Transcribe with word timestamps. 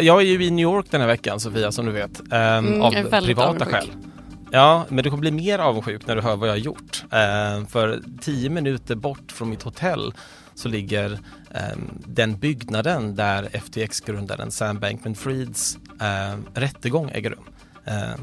Jag 0.00 0.20
är 0.20 0.26
ju 0.26 0.44
i 0.44 0.50
New 0.50 0.62
York 0.62 0.86
den 0.90 1.00
här 1.00 1.08
veckan 1.08 1.40
Sofia 1.40 1.72
som 1.72 1.86
du 1.86 1.92
vet. 1.92 2.20
Um, 2.20 2.26
mm, 2.32 2.82
av 2.82 2.92
privata 3.20 3.66
skäl. 3.66 3.90
Ja, 4.50 4.84
men 4.88 5.04
du 5.04 5.10
kommer 5.10 5.20
bli 5.20 5.30
mer 5.30 5.58
avundsjuk 5.58 6.06
när 6.06 6.16
du 6.16 6.22
hör 6.22 6.36
vad 6.36 6.48
jag 6.48 6.52
har 6.52 6.58
gjort. 6.58 7.04
Uh, 7.04 7.66
för 7.66 8.02
tio 8.20 8.50
minuter 8.50 8.94
bort 8.94 9.32
från 9.32 9.50
mitt 9.50 9.62
hotell 9.62 10.14
så 10.54 10.68
ligger 10.68 11.10
um, 11.10 12.02
den 12.06 12.38
byggnaden 12.38 13.14
där 13.14 13.48
FTX-grundaren 13.52 14.50
Sam 14.50 14.80
Bankman-Frieds 14.80 15.78
uh, 16.02 16.40
rättegång 16.54 17.10
äger 17.10 17.30
rum. 17.30 17.44
Uh, 17.88 18.20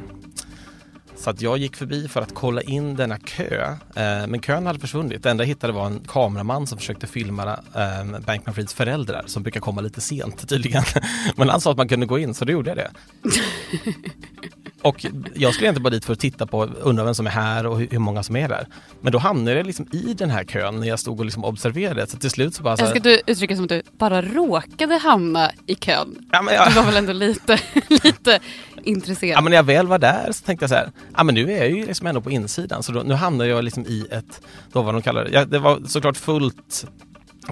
så 1.18 1.30
att 1.30 1.42
jag 1.42 1.58
gick 1.58 1.76
förbi 1.76 2.08
för 2.08 2.22
att 2.22 2.36
kolla 2.36 2.62
in 2.62 2.96
denna 2.96 3.18
kö, 3.18 3.76
eh, 3.96 4.28
men 4.28 4.40
kön 4.42 4.66
hade 4.66 4.80
försvunnit. 4.80 5.24
Det 5.24 5.30
enda 5.30 5.44
jag 5.44 5.48
hittade 5.48 5.74
var 5.74 5.86
en 5.86 6.00
kameraman 6.08 6.68
som 6.68 6.78
försökte 6.78 7.08
filma 7.08 7.60
eh, 7.76 8.20
Bankman 8.26 8.56
Frieds 8.56 8.74
föräldrar 8.74 9.24
som 9.26 9.44
brukar 9.44 9.60
komma 9.60 9.82
lite 9.82 10.02
sent 10.02 10.50
tydligen. 10.50 10.84
Men 11.36 11.50
han 11.50 11.62
sa 11.62 11.72
att 11.72 11.78
man 11.78 11.88
kunde 11.88 12.06
gå 12.06 12.20
in 12.20 12.34
så 12.34 12.46
då 12.46 12.52
gjorde 12.52 12.70
jag 12.70 12.78
det. 12.78 12.90
Och 14.82 15.06
jag 15.34 15.54
skulle 15.54 15.70
inte 15.70 15.82
bara 15.82 15.90
dit 15.90 16.06
för 16.06 16.14
att 16.14 16.20
titta 16.20 16.48
på, 16.48 16.64
undra 16.64 17.04
vem 17.04 17.16
som 17.16 17.28
är 17.28 17.32
här 17.32 17.66
och 17.66 17.80
hur, 17.80 18.00
många 18.00 18.24
som 18.24 18.36
är 18.36 18.50
där. 18.50 18.68
Men 19.02 19.12
då 19.12 19.18
hamnade 19.18 19.58
jag 19.58 19.66
liksom 19.66 19.88
i 19.92 20.14
den 20.14 20.30
här 20.30 20.44
kön 20.44 20.80
när 20.80 20.88
jag 20.88 21.00
stod 21.00 21.20
och 21.20 21.26
liksom 21.26 21.46
observerade. 21.46 22.08
Så 22.08 22.18
till 22.18 22.30
slut 22.30 22.56
så 22.56 22.64
bara... 22.64 22.78
Så 22.78 22.86
här... 22.86 22.90
Jag 22.90 23.02
ska 23.02 23.10
du 23.10 23.22
uttrycka 23.26 23.56
som 23.56 23.64
att 23.64 23.70
du 23.70 23.82
bara 23.98 24.22
råkade 24.22 24.98
hamna 24.98 25.52
i 25.66 25.76
kön. 25.76 26.28
Ja, 26.32 26.42
men 26.42 26.54
jag... 26.54 26.68
Du 26.68 26.74
var 26.74 26.84
väl 26.84 26.96
ändå 26.96 27.14
lite, 27.14 27.60
lite 27.88 28.40
intresserad? 28.84 29.38
Ja, 29.38 29.42
men 29.42 29.50
när 29.50 29.58
jag 29.58 29.64
väl 29.64 29.88
var 29.88 30.00
där 30.00 30.32
så 30.32 30.44
tänkte 30.46 30.64
jag 30.64 30.70
så 30.70 30.76
här, 30.76 30.92
ja 31.18 31.24
men 31.24 31.36
nu 31.36 31.52
är 31.52 31.58
jag 31.58 31.70
ju 31.70 31.86
liksom 31.86 32.08
ändå 32.08 32.22
på 32.22 32.32
insidan. 32.32 32.84
Så 32.84 32.92
då, 32.92 33.04
nu 33.04 33.14
hamnar 33.14 33.46
jag 33.46 33.64
liksom 33.64 33.86
i 33.86 34.08
ett, 34.12 34.42
då 34.72 34.82
vad 34.82 34.96
de 34.96 35.02
kallar 35.02 35.24
det, 35.24 35.32
ja, 35.32 35.46
det 35.46 35.60
var 35.60 35.82
såklart 35.88 36.18
fullt 36.18 36.86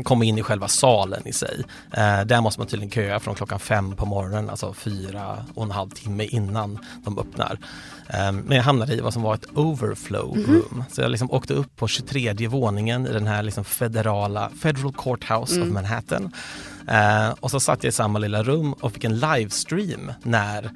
komma 0.03 0.25
in 0.25 0.37
i 0.37 0.43
själva 0.43 0.67
salen 0.67 1.27
i 1.27 1.33
sig. 1.33 1.63
Eh, 1.91 2.21
där 2.21 2.41
måste 2.41 2.59
man 2.59 2.67
tydligen 2.67 2.91
köa 2.91 3.19
från 3.19 3.35
klockan 3.35 3.59
fem 3.59 3.95
på 3.95 4.05
morgonen, 4.05 4.49
alltså 4.49 4.73
fyra 4.73 5.45
och 5.53 5.63
en 5.63 5.71
halv 5.71 5.89
timme 5.89 6.23
innan 6.23 6.79
de 7.03 7.19
öppnar. 7.19 7.59
Eh, 8.07 8.31
men 8.31 8.57
jag 8.57 8.63
hamnade 8.63 8.93
i 8.93 8.99
vad 9.01 9.13
som 9.13 9.21
var 9.21 9.35
ett 9.35 9.47
overflow 9.53 10.37
mhm. 10.37 10.45
room. 10.45 10.65
Mm 10.71 10.83
-hmm. 10.83 10.93
Så 10.95 11.01
jag 11.01 11.11
liksom 11.11 11.31
åkte 11.31 11.53
upp 11.53 11.75
på 11.75 11.87
23 11.87 12.47
våningen 12.47 13.07
i 13.07 13.13
den 13.13 13.27
här 13.27 13.43
liksom 13.43 13.65
federala 13.65 14.49
Federal 14.61 14.93
Courthouse 14.93 15.55
mm. 15.55 15.67
of 15.67 15.73
Manhattan. 15.73 16.31
Eh, 16.87 17.29
och 17.39 17.51
så 17.51 17.59
satt 17.59 17.83
jag 17.83 17.89
i 17.89 17.93
samma 17.93 18.19
lilla 18.19 18.43
rum 18.43 18.73
och 18.73 18.91
fick 18.91 19.03
en 19.03 19.19
livestream 19.19 20.11
när 20.23 20.71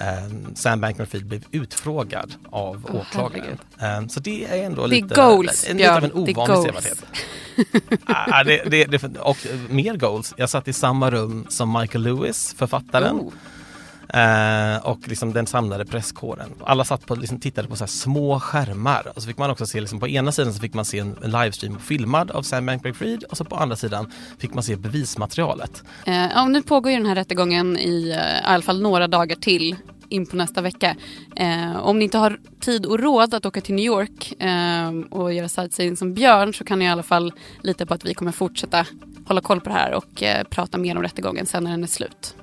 Um, 0.00 0.54
Sam 0.54 0.80
Bankman-Fried 0.80 1.24
blev 1.24 1.44
utfrågad 1.50 2.34
av 2.50 2.86
oh, 2.86 3.00
åklagaren. 3.00 3.58
Um, 3.98 4.08
så 4.08 4.20
det 4.20 4.44
är 4.44 4.64
ändå 4.64 4.82
det 4.82 4.88
lite, 4.88 5.14
goals, 5.14 5.66
en, 5.68 5.76
lite 5.76 5.96
av 5.96 6.04
en 6.04 6.12
ovanlig 6.12 6.36
sevärdhet. 6.36 7.04
ah, 8.04 8.44
det, 8.44 8.62
det, 8.70 8.84
det, 8.84 9.18
och 9.18 9.46
mer 9.68 9.96
goals. 9.96 10.34
Jag 10.36 10.50
satt 10.50 10.68
i 10.68 10.72
samma 10.72 11.10
rum 11.10 11.46
som 11.48 11.78
Michael 11.80 12.04
Lewis, 12.04 12.54
författaren. 12.58 13.16
Oh. 13.16 13.32
Eh, 14.14 14.86
och 14.86 15.08
liksom 15.08 15.32
den 15.32 15.46
samlade 15.46 15.84
presskåren. 15.84 16.50
Alla 16.64 16.84
satt 16.84 17.06
på, 17.06 17.14
liksom, 17.14 17.40
tittade 17.40 17.68
på 17.68 17.76
så 17.76 17.86
små 17.86 18.40
skärmar 18.40 19.12
och 19.14 19.22
så 19.22 19.28
fick 19.28 19.38
man 19.38 19.50
också 19.50 19.66
se, 19.66 19.80
liksom, 19.80 20.00
på 20.00 20.08
ena 20.08 20.32
sidan 20.32 20.54
så 20.54 20.60
fick 20.60 20.74
man 20.74 20.84
se 20.84 20.98
en, 20.98 21.16
en 21.22 21.30
livestream 21.30 21.78
filmad 21.78 22.30
av 22.30 22.42
Sam 22.42 22.68
Bankman-Fried 22.70 23.24
och 23.24 23.36
så 23.36 23.44
på 23.44 23.56
andra 23.56 23.76
sidan 23.76 24.12
fick 24.38 24.54
man 24.54 24.62
se 24.62 24.76
bevismaterialet. 24.76 25.82
Eh, 26.06 26.14
ja, 26.14 26.46
nu 26.46 26.62
pågår 26.62 26.92
ju 26.92 26.98
den 26.98 27.06
här 27.06 27.14
rättegången 27.14 27.78
i, 27.78 28.10
eh, 28.10 28.38
i 28.38 28.42
alla 28.44 28.62
fall 28.62 28.82
några 28.82 29.08
dagar 29.08 29.36
till 29.36 29.76
in 30.08 30.26
på 30.26 30.36
nästa 30.36 30.60
vecka. 30.60 30.96
Eh, 31.36 31.76
om 31.76 31.98
ni 31.98 32.04
inte 32.04 32.18
har 32.18 32.40
tid 32.60 32.86
och 32.86 32.98
råd 32.98 33.34
att 33.34 33.46
åka 33.46 33.60
till 33.60 33.74
New 33.74 33.84
York 33.84 34.42
eh, 34.42 34.90
och 35.10 35.32
göra 35.32 35.48
sightseeing 35.48 35.96
som 35.96 36.14
Björn 36.14 36.54
så 36.54 36.64
kan 36.64 36.78
ni 36.78 36.84
i 36.84 36.88
alla 36.88 37.02
fall 37.02 37.32
lita 37.62 37.86
på 37.86 37.94
att 37.94 38.04
vi 38.04 38.14
kommer 38.14 38.32
fortsätta 38.32 38.86
hålla 39.26 39.40
koll 39.40 39.60
på 39.60 39.68
det 39.68 39.74
här 39.74 39.94
och 39.94 40.22
eh, 40.22 40.44
prata 40.44 40.78
mer 40.78 40.96
om 40.96 41.02
rättegången 41.02 41.46
sen 41.46 41.64
när 41.64 41.70
den 41.70 41.82
är 41.82 41.88
slut. 41.88 42.34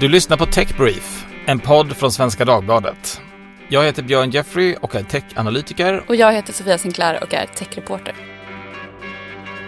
Du 0.00 0.08
lyssnar 0.08 0.36
på 0.36 0.46
Tech 0.46 0.76
Brief, 0.76 1.26
en 1.46 1.58
podd 1.58 1.96
från 1.96 2.12
Svenska 2.12 2.44
Dagbladet. 2.44 3.20
Jag 3.68 3.84
heter 3.84 4.02
Björn 4.02 4.30
Jeffrey 4.30 4.76
och 4.80 4.94
är 4.94 5.02
techanalytiker. 5.02 6.04
Och 6.08 6.16
jag 6.16 6.32
heter 6.32 6.52
Sofia 6.52 6.78
Sinclair 6.78 7.22
och 7.22 7.34
är 7.34 7.46
techreporter. 7.46 8.14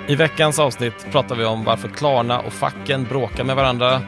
I 0.09 0.15
veckans 0.15 0.59
avsnitt 0.59 1.07
pratar 1.13 1.37
vi 1.37 1.45
om 1.45 1.65
varför 1.65 1.89
Klarna 1.89 2.41
och 2.41 2.53
facken 2.53 3.05
bråkar 3.05 3.45
med 3.45 3.57
varandra. 3.57 4.03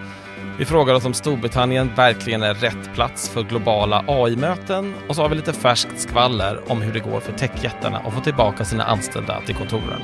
Vi 0.59 0.64
frågar 0.64 0.94
oss 0.94 1.04
om 1.04 1.14
Storbritannien 1.14 1.91
verkligen 1.97 2.42
är 2.42 2.54
rätt 2.54 2.94
plats 2.94 3.28
för 3.28 3.42
globala 3.42 4.04
AI-möten 4.06 4.94
och 5.09 5.16
så 5.16 5.22
har 5.22 5.28
vi 5.28 5.34
lite 5.34 5.53
färskt 5.53 6.00
skvaller 6.00 6.70
om 6.70 6.82
hur 6.82 6.92
det 6.92 7.00
går 7.00 7.20
för 7.20 7.32
techjättarna 7.32 7.98
att 7.98 8.14
få 8.14 8.20
tillbaka 8.20 8.64
sina 8.64 8.84
anställda 8.84 9.41
till 9.47 9.54
kontoren. 9.54 10.03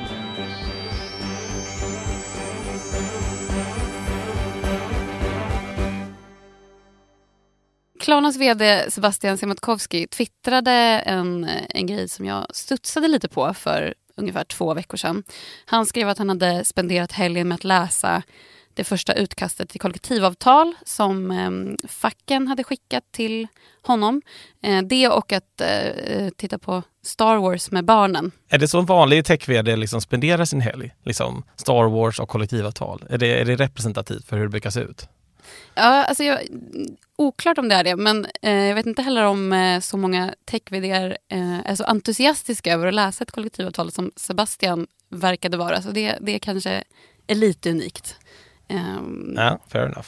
Klarnas 8.17 8.37
vd 8.37 8.91
Sebastian 8.91 9.37
Siemiatkowski 9.37 10.07
twittrade 10.07 10.71
en, 10.71 11.49
en 11.69 11.87
grej 11.87 12.07
som 12.07 12.25
jag 12.25 12.55
studsade 12.55 13.07
lite 13.07 13.27
på 13.27 13.53
för 13.53 13.93
ungefär 14.15 14.43
två 14.43 14.73
veckor 14.73 14.97
sedan. 14.97 15.23
Han 15.65 15.85
skrev 15.85 16.09
att 16.09 16.17
han 16.17 16.29
hade 16.29 16.65
spenderat 16.65 17.11
helgen 17.11 17.47
med 17.47 17.55
att 17.55 17.63
läsa 17.63 18.23
det 18.73 18.83
första 18.83 19.13
utkastet 19.13 19.69
till 19.69 19.81
kollektivavtal 19.81 20.75
som 20.85 21.31
eh, 21.31 21.87
facken 21.87 22.47
hade 22.47 22.63
skickat 22.63 23.03
till 23.11 23.47
honom. 23.81 24.21
Eh, 24.61 24.81
det 24.81 25.07
och 25.07 25.31
att 25.31 25.61
eh, 25.61 26.29
titta 26.37 26.57
på 26.57 26.83
Star 27.03 27.37
Wars 27.37 27.71
med 27.71 27.85
barnen. 27.85 28.31
Är 28.49 28.57
det 28.57 28.67
så 28.67 28.79
en 28.79 28.85
vanlig 28.85 29.25
tech-vd 29.25 29.75
liksom 29.75 30.01
spenderar 30.01 30.45
sin 30.45 30.61
helg? 30.61 30.91
Liksom 31.03 31.43
Star 31.55 31.89
Wars 31.89 32.19
och 32.19 32.29
kollektivavtal? 32.29 33.03
Är 33.09 33.17
det, 33.17 33.41
är 33.41 33.45
det 33.45 33.55
representativt 33.55 34.25
för 34.25 34.37
hur 34.37 34.43
det 34.43 34.49
brukar 34.49 34.69
se 34.69 34.79
ut? 34.79 35.07
Ja, 35.75 36.03
alltså 36.03 36.23
jag, 36.23 36.39
oklart 37.17 37.57
om 37.57 37.69
det 37.69 37.75
är 37.75 37.83
det, 37.83 37.95
men 37.95 38.27
eh, 38.41 38.65
jag 38.65 38.75
vet 38.75 38.85
inte 38.85 39.01
heller 39.01 39.23
om 39.23 39.53
eh, 39.53 39.79
så 39.79 39.97
många 39.97 40.33
tech 40.45 40.61
eh, 40.71 41.11
är 41.65 41.75
så 41.75 41.83
entusiastiska 41.83 42.73
över 42.73 42.87
att 42.87 42.93
läsa 42.93 43.23
ett 43.23 43.31
kollektivavtal 43.31 43.91
som 43.91 44.11
Sebastian 44.15 44.87
verkade 45.09 45.57
vara. 45.57 45.81
Så 45.81 45.91
det, 45.91 46.17
det 46.21 46.39
kanske 46.39 46.83
är 47.27 47.35
lite 47.35 47.71
unikt. 47.71 48.15
Um, 48.69 49.33
ja, 49.37 49.59
fair 49.67 49.85
enough. 49.85 50.07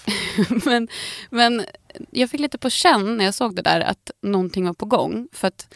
men, 0.66 0.88
men 1.30 1.66
jag 2.12 2.30
fick 2.30 2.40
lite 2.40 2.58
på 2.58 2.70
känn 2.70 3.18
när 3.18 3.26
jag 3.26 3.34
såg 3.34 3.56
det 3.56 3.62
där 3.62 3.82
att 3.82 4.12
någonting 4.22 4.66
var 4.66 4.74
på 4.74 4.86
gång. 4.86 5.28
För 5.32 5.48
att 5.48 5.76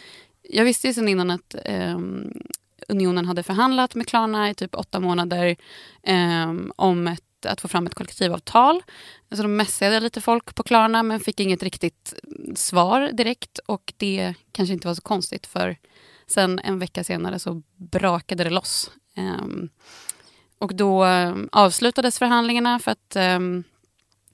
jag 0.49 0.65
visste 0.65 0.87
ju 0.87 0.93
sedan 0.93 1.07
innan 1.07 1.31
att 1.31 1.55
um, 1.69 2.33
Unionen 2.87 3.25
hade 3.25 3.43
förhandlat 3.43 3.95
med 3.95 4.07
Klarna 4.07 4.49
i 4.49 4.53
typ 4.53 4.75
åtta 4.75 4.99
månader 4.99 5.55
um, 6.07 6.73
om 6.75 7.07
ett 7.07 7.23
att 7.45 7.61
få 7.61 7.67
fram 7.67 7.85
ett 7.85 7.95
kollektivavtal. 7.95 8.83
Så 9.31 9.41
de 9.41 9.55
messade 9.55 9.99
lite 9.99 10.21
folk 10.21 10.55
på 10.55 10.63
Klarna 10.63 11.03
men 11.03 11.19
fick 11.19 11.39
inget 11.39 11.63
riktigt 11.63 12.13
svar 12.55 13.11
direkt 13.13 13.57
och 13.57 13.93
det 13.97 14.33
kanske 14.51 14.73
inte 14.73 14.87
var 14.87 14.95
så 14.95 15.01
konstigt 15.01 15.47
för 15.47 15.77
sen 16.27 16.59
en 16.59 16.79
vecka 16.79 17.03
senare 17.03 17.39
så 17.39 17.61
brakade 17.75 18.43
det 18.43 18.49
loss. 18.49 18.91
Um, 19.17 19.69
och 20.57 20.75
då 20.75 21.03
ehm, 21.03 21.49
avslutades 21.51 22.19
förhandlingarna 22.19 22.79
för 22.79 22.91
att 22.91 23.15
um, 23.15 23.63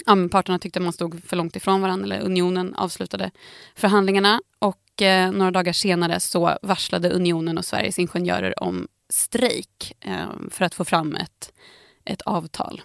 ja, 0.06 0.16
parterna 0.32 0.60
tyckte 0.60 0.80
man 0.80 0.94
stod 0.94 1.24
för 1.24 1.36
långt 1.38 1.56
ifrån 1.56 1.82
varandra, 1.82 2.06
eller 2.06 2.26
unionen 2.26 2.76
avslutade 2.76 3.32
förhandlingarna. 3.76 4.42
Och 4.60 5.02
eh, 5.02 5.32
några 5.32 5.52
dagar 5.52 5.74
senare 5.74 6.20
så 6.20 6.58
varslade 6.62 7.10
unionen 7.10 7.58
och 7.58 7.66
Sveriges 7.66 8.00
ingenjörer 8.00 8.64
om 8.64 8.88
strejk 9.10 9.94
eh, 10.00 10.28
för 10.50 10.66
att 10.66 10.74
få 10.74 10.86
fram 10.86 11.16
ett, 11.16 11.54
ett 12.06 12.22
avtal. 12.22 12.82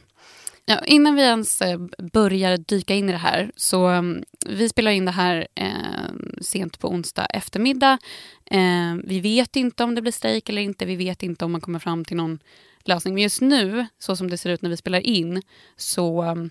Ja, 0.67 0.81
innan 0.87 1.15
vi 1.15 1.23
ens 1.23 1.63
eh, 1.63 1.79
börjar 2.13 2.57
dyka 2.57 2.95
in 2.95 3.09
i 3.09 3.13
det 3.13 3.19
här, 3.19 3.53
så 3.57 3.87
mm, 3.87 4.25
vi 4.47 4.69
spelar 4.69 4.91
in 4.91 5.05
det 5.05 5.11
här 5.11 5.49
eh, 5.55 6.13
sent 6.41 6.79
på 6.79 6.89
onsdag 6.89 7.27
eftermiddag. 7.27 7.99
Eh, 8.45 8.95
vi 9.05 9.21
vet 9.21 9.57
inte 9.57 9.85
om 9.85 9.95
det 9.95 10.03
blir 10.03 10.13
strejk 10.13 10.49
eller 10.49 10.63
inte, 10.63 10.85
vi 10.85 10.97
vet 10.97 11.23
inte 11.23 11.45
om 11.45 11.53
man 11.53 11.61
kommer 11.61 11.79
fram 11.79 12.05
till 12.05 12.17
någon 12.17 12.39
lösning. 12.85 13.15
Men 13.15 13.23
just 13.23 13.41
nu, 13.41 13.87
så 13.99 14.17
som 14.17 14.31
det 14.31 14.39
ser 14.39 14.51
ut 14.51 14.63
när 14.63 14.71
vi 14.71 14.77
spelar 14.77 15.01
in, 15.01 15.43
så 15.77 16.23
mm, 16.23 16.51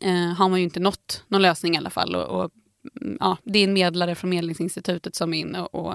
eh, 0.00 0.36
har 0.36 0.48
man 0.48 0.58
ju 0.58 0.64
inte 0.64 0.80
nått 0.80 1.24
någon 1.28 1.42
lösning 1.42 1.74
i 1.74 1.78
alla 1.78 1.90
fall. 1.90 2.14
Och, 2.14 2.40
och 2.40 2.50
mm, 3.00 3.16
ja, 3.20 3.36
det 3.44 3.58
är 3.58 3.64
en 3.64 3.72
medlare 3.72 4.14
från 4.14 4.30
Medlingsinstitutet 4.30 5.14
som 5.14 5.34
är 5.34 5.38
inne 5.38 5.60
och, 5.60 5.74
och 5.74 5.94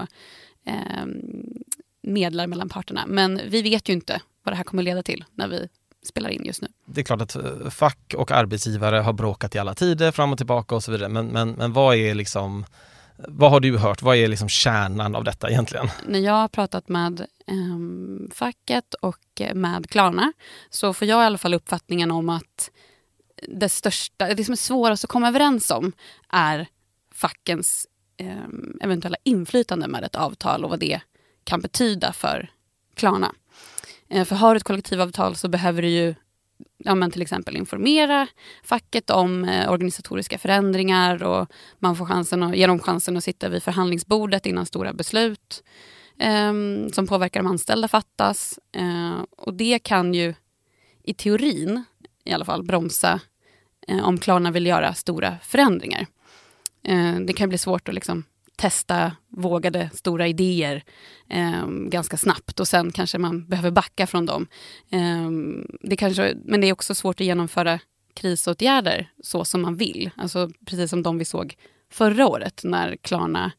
eh, 0.66 1.06
medlar 2.02 2.46
mellan 2.46 2.68
parterna. 2.68 3.04
Men 3.06 3.40
vi 3.48 3.62
vet 3.62 3.88
ju 3.88 3.92
inte 3.92 4.20
vad 4.42 4.52
det 4.52 4.56
här 4.56 4.64
kommer 4.64 4.82
leda 4.82 5.02
till 5.02 5.24
när 5.34 5.48
vi 5.48 5.68
spelar 6.02 6.30
in 6.30 6.44
just 6.44 6.62
nu. 6.62 6.68
Det 6.84 7.00
är 7.00 7.04
klart 7.04 7.20
att 7.20 7.36
eh, 7.36 7.70
fack 7.70 8.14
och 8.16 8.30
arbetsgivare 8.30 8.96
har 8.96 9.12
bråkat 9.12 9.54
i 9.54 9.58
alla 9.58 9.74
tider 9.74 10.10
fram 10.10 10.32
och 10.32 10.38
tillbaka 10.38 10.74
och 10.74 10.84
så 10.84 10.92
vidare. 10.92 11.08
Men, 11.08 11.26
men, 11.26 11.50
men 11.50 11.72
vad 11.72 11.96
är 11.96 12.14
liksom 12.14 12.64
vad 13.28 13.50
har 13.50 13.60
du 13.60 13.78
hört? 13.78 14.02
Vad 14.02 14.16
är 14.16 14.28
liksom 14.28 14.48
kärnan 14.48 15.14
av 15.14 15.24
detta 15.24 15.50
egentligen? 15.50 15.88
När 16.06 16.18
jag 16.18 16.32
har 16.32 16.48
pratat 16.48 16.88
med 16.88 17.20
eh, 17.20 18.34
facket 18.34 18.94
och 18.94 19.42
med 19.54 19.90
Klarna 19.90 20.32
så 20.70 20.92
får 20.92 21.08
jag 21.08 21.22
i 21.22 21.26
alla 21.26 21.38
fall 21.38 21.54
uppfattningen 21.54 22.10
om 22.10 22.28
att 22.28 22.70
det 23.48 23.68
största, 23.68 24.34
det 24.34 24.44
som 24.44 24.52
är 24.52 24.56
svårast 24.56 25.04
att 25.04 25.10
komma 25.10 25.28
överens 25.28 25.70
om 25.70 25.92
är 26.28 26.68
fackens 27.14 27.86
eh, 28.16 28.36
eventuella 28.80 29.16
inflytande 29.22 29.88
med 29.88 30.04
ett 30.04 30.14
avtal 30.14 30.64
och 30.64 30.70
vad 30.70 30.80
det 30.80 31.00
kan 31.44 31.60
betyda 31.60 32.12
för 32.12 32.50
Klarna. 32.94 33.34
Eh, 34.12 34.24
för 34.24 34.36
har 34.36 34.54
du 34.54 34.56
ett 34.56 34.64
kollektivavtal 34.64 35.36
så 35.36 35.48
behöver 35.48 35.82
du 35.82 35.88
ju 35.88 36.14
ja, 36.78 36.94
men 36.94 37.10
till 37.10 37.22
exempel 37.22 37.56
informera 37.56 38.26
facket 38.64 39.10
om 39.10 39.44
eh, 39.44 39.70
organisatoriska 39.70 40.38
förändringar 40.38 41.22
och 41.22 41.52
man 41.78 41.96
får 41.96 42.06
chansen 42.06 42.42
att, 42.42 42.56
ge 42.56 42.66
dem 42.66 42.78
chansen 42.78 43.16
att 43.16 43.24
sitta 43.24 43.48
vid 43.48 43.62
förhandlingsbordet 43.62 44.46
innan 44.46 44.66
stora 44.66 44.92
beslut 44.92 45.62
eh, 46.18 46.52
som 46.92 47.06
påverkar 47.06 47.42
de 47.42 47.46
anställda 47.46 47.88
fattas. 47.88 48.58
Eh, 48.72 49.24
och 49.36 49.54
det 49.54 49.78
kan 49.78 50.14
ju 50.14 50.34
i 51.02 51.14
teorin 51.14 51.84
i 52.24 52.32
alla 52.32 52.44
fall 52.44 52.62
bromsa 52.62 53.20
eh, 53.88 54.08
om 54.08 54.18
Klarna 54.18 54.50
vill 54.50 54.66
göra 54.66 54.94
stora 54.94 55.38
förändringar. 55.42 56.06
Eh, 56.84 57.14
det 57.14 57.32
kan 57.32 57.48
bli 57.48 57.58
svårt 57.58 57.88
att 57.88 57.94
liksom 57.94 58.24
testa 58.62 59.16
vågade 59.28 59.90
stora 59.94 60.28
idéer 60.28 60.84
eh, 61.28 61.66
ganska 61.68 62.16
snabbt 62.16 62.60
och 62.60 62.68
sen 62.68 62.92
kanske 62.92 63.18
man 63.18 63.46
behöver 63.46 63.70
backa 63.70 64.06
från 64.06 64.26
dem. 64.26 64.46
Eh, 64.90 65.30
det 65.80 65.96
kanske, 65.96 66.36
men 66.44 66.60
det 66.60 66.66
är 66.68 66.72
också 66.72 66.94
svårt 66.94 67.20
att 67.20 67.26
genomföra 67.26 67.80
krisåtgärder 68.14 69.10
så 69.22 69.44
som 69.44 69.62
man 69.62 69.76
vill. 69.76 70.10
Alltså 70.16 70.50
precis 70.66 70.90
som 70.90 71.02
de 71.02 71.18
vi 71.18 71.24
såg 71.24 71.56
förra 71.92 72.26
året 72.26 72.60
när 72.64 72.96
Klarna, 72.96 73.52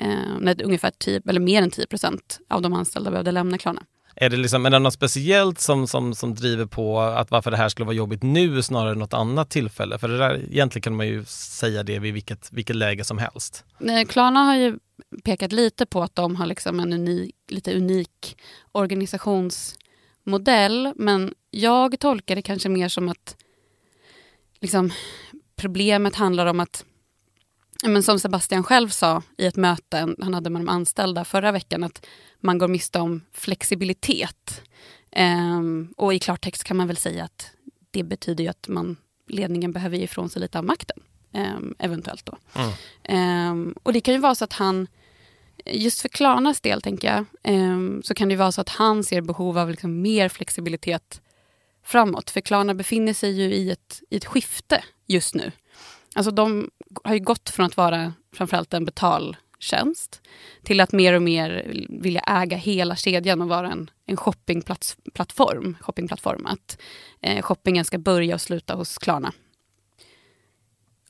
eh, 0.00 0.38
när 0.40 0.62
ungefär 0.62 0.90
10, 0.90 1.22
eller 1.28 1.40
mer 1.40 1.62
än 1.62 1.70
10 1.70 1.86
procent 1.86 2.40
av 2.48 2.62
de 2.62 2.72
anställda 2.72 3.10
behövde 3.10 3.32
lämna 3.32 3.58
Klarna. 3.58 3.82
Är 4.16 4.30
det, 4.30 4.36
liksom, 4.36 4.66
är 4.66 4.70
det 4.70 4.78
något 4.78 4.94
speciellt 4.94 5.60
som, 5.60 5.88
som, 5.88 6.14
som 6.14 6.34
driver 6.34 6.66
på 6.66 7.00
att 7.00 7.30
varför 7.30 7.50
det 7.50 7.56
här 7.56 7.68
skulle 7.68 7.86
vara 7.86 7.96
jobbigt 7.96 8.22
nu 8.22 8.62
snarare 8.62 8.92
än 8.92 8.98
något 8.98 9.14
annat 9.14 9.50
tillfälle? 9.50 9.98
För 9.98 10.08
det 10.08 10.18
där, 10.18 10.44
egentligen 10.50 10.82
kan 10.82 10.96
man 10.96 11.06
ju 11.06 11.24
säga 11.24 11.82
det 11.82 11.98
vid 11.98 12.14
vilket, 12.14 12.52
vilket 12.52 12.76
läge 12.76 13.04
som 13.04 13.18
helst. 13.18 13.64
Klarna 14.08 14.40
har 14.40 14.56
ju 14.56 14.78
pekat 15.24 15.52
lite 15.52 15.86
på 15.86 16.02
att 16.02 16.16
de 16.16 16.36
har 16.36 16.46
liksom 16.46 16.80
en 16.80 16.92
unik, 16.92 17.34
lite 17.48 17.76
unik 17.76 18.36
organisationsmodell. 18.72 20.92
Men 20.96 21.34
jag 21.50 22.00
tolkar 22.00 22.36
det 22.36 22.42
kanske 22.42 22.68
mer 22.68 22.88
som 22.88 23.08
att 23.08 23.36
liksom, 24.60 24.90
problemet 25.56 26.16
handlar 26.16 26.46
om 26.46 26.60
att 26.60 26.84
men 27.88 28.02
som 28.02 28.18
Sebastian 28.18 28.64
själv 28.64 28.88
sa 28.88 29.22
i 29.38 29.46
ett 29.46 29.56
möte 29.56 30.14
han 30.20 30.34
hade 30.34 30.50
med 30.50 30.60
de 30.60 30.68
anställda 30.68 31.24
förra 31.24 31.52
veckan, 31.52 31.84
att 31.84 32.06
man 32.40 32.58
går 32.58 32.68
miste 32.68 32.98
om 32.98 33.20
flexibilitet. 33.32 34.62
Um, 35.16 35.94
och 35.96 36.14
i 36.14 36.18
klartext 36.18 36.64
kan 36.64 36.76
man 36.76 36.86
väl 36.86 36.96
säga 36.96 37.24
att 37.24 37.50
det 37.90 38.02
betyder 38.02 38.44
ju 38.44 38.50
att 38.50 38.68
man, 38.68 38.96
ledningen 39.28 39.72
behöver 39.72 39.96
ge 39.96 40.04
ifrån 40.04 40.30
sig 40.30 40.40
lite 40.42 40.58
av 40.58 40.64
makten. 40.64 40.96
Um, 41.32 41.74
eventuellt 41.78 42.26
då. 42.26 42.38
Mm. 42.54 43.50
Um, 43.50 43.74
och 43.82 43.92
det 43.92 44.00
kan 44.00 44.14
ju 44.14 44.20
vara 44.20 44.34
så 44.34 44.44
att 44.44 44.52
han, 44.52 44.86
just 45.64 46.00
för 46.00 46.08
Klarnas 46.08 46.60
del 46.60 46.82
tänker 46.82 47.08
jag, 47.08 47.24
så 48.04 48.14
kan 48.14 48.28
det 48.28 48.36
vara 48.36 48.52
så 48.52 48.60
att 48.60 48.68
han 48.68 49.04
ser 49.04 49.20
behov 49.20 49.58
av 49.58 49.70
liksom 49.70 50.02
mer 50.02 50.28
flexibilitet 50.28 51.20
framåt. 51.84 52.30
För 52.30 52.40
Klarna 52.40 52.74
befinner 52.74 53.12
sig 53.12 53.32
ju 53.32 53.54
i 53.54 53.70
ett, 53.70 54.02
i 54.10 54.16
ett 54.16 54.24
skifte 54.24 54.84
just 55.06 55.34
nu. 55.34 55.52
Alltså 56.14 56.30
de 56.30 56.70
har 57.04 57.14
ju 57.14 57.20
gått 57.20 57.50
från 57.50 57.66
att 57.66 57.76
vara 57.76 58.12
framförallt 58.32 58.74
en 58.74 58.84
betaltjänst 58.84 60.20
till 60.62 60.80
att 60.80 60.92
mer 60.92 61.14
och 61.14 61.22
mer 61.22 61.72
vilja 61.88 62.20
äga 62.20 62.56
hela 62.56 62.96
kedjan 62.96 63.42
och 63.42 63.48
vara 63.48 63.70
en, 63.70 63.90
en 64.06 64.16
shoppingplattform. 64.16 65.76
shoppingplattform. 65.80 66.46
Att 66.46 66.78
eh, 67.20 67.42
shoppingen 67.42 67.84
ska 67.84 67.98
börja 67.98 68.34
och 68.34 68.40
sluta 68.40 68.74
hos 68.74 68.98
Klarna. 68.98 69.32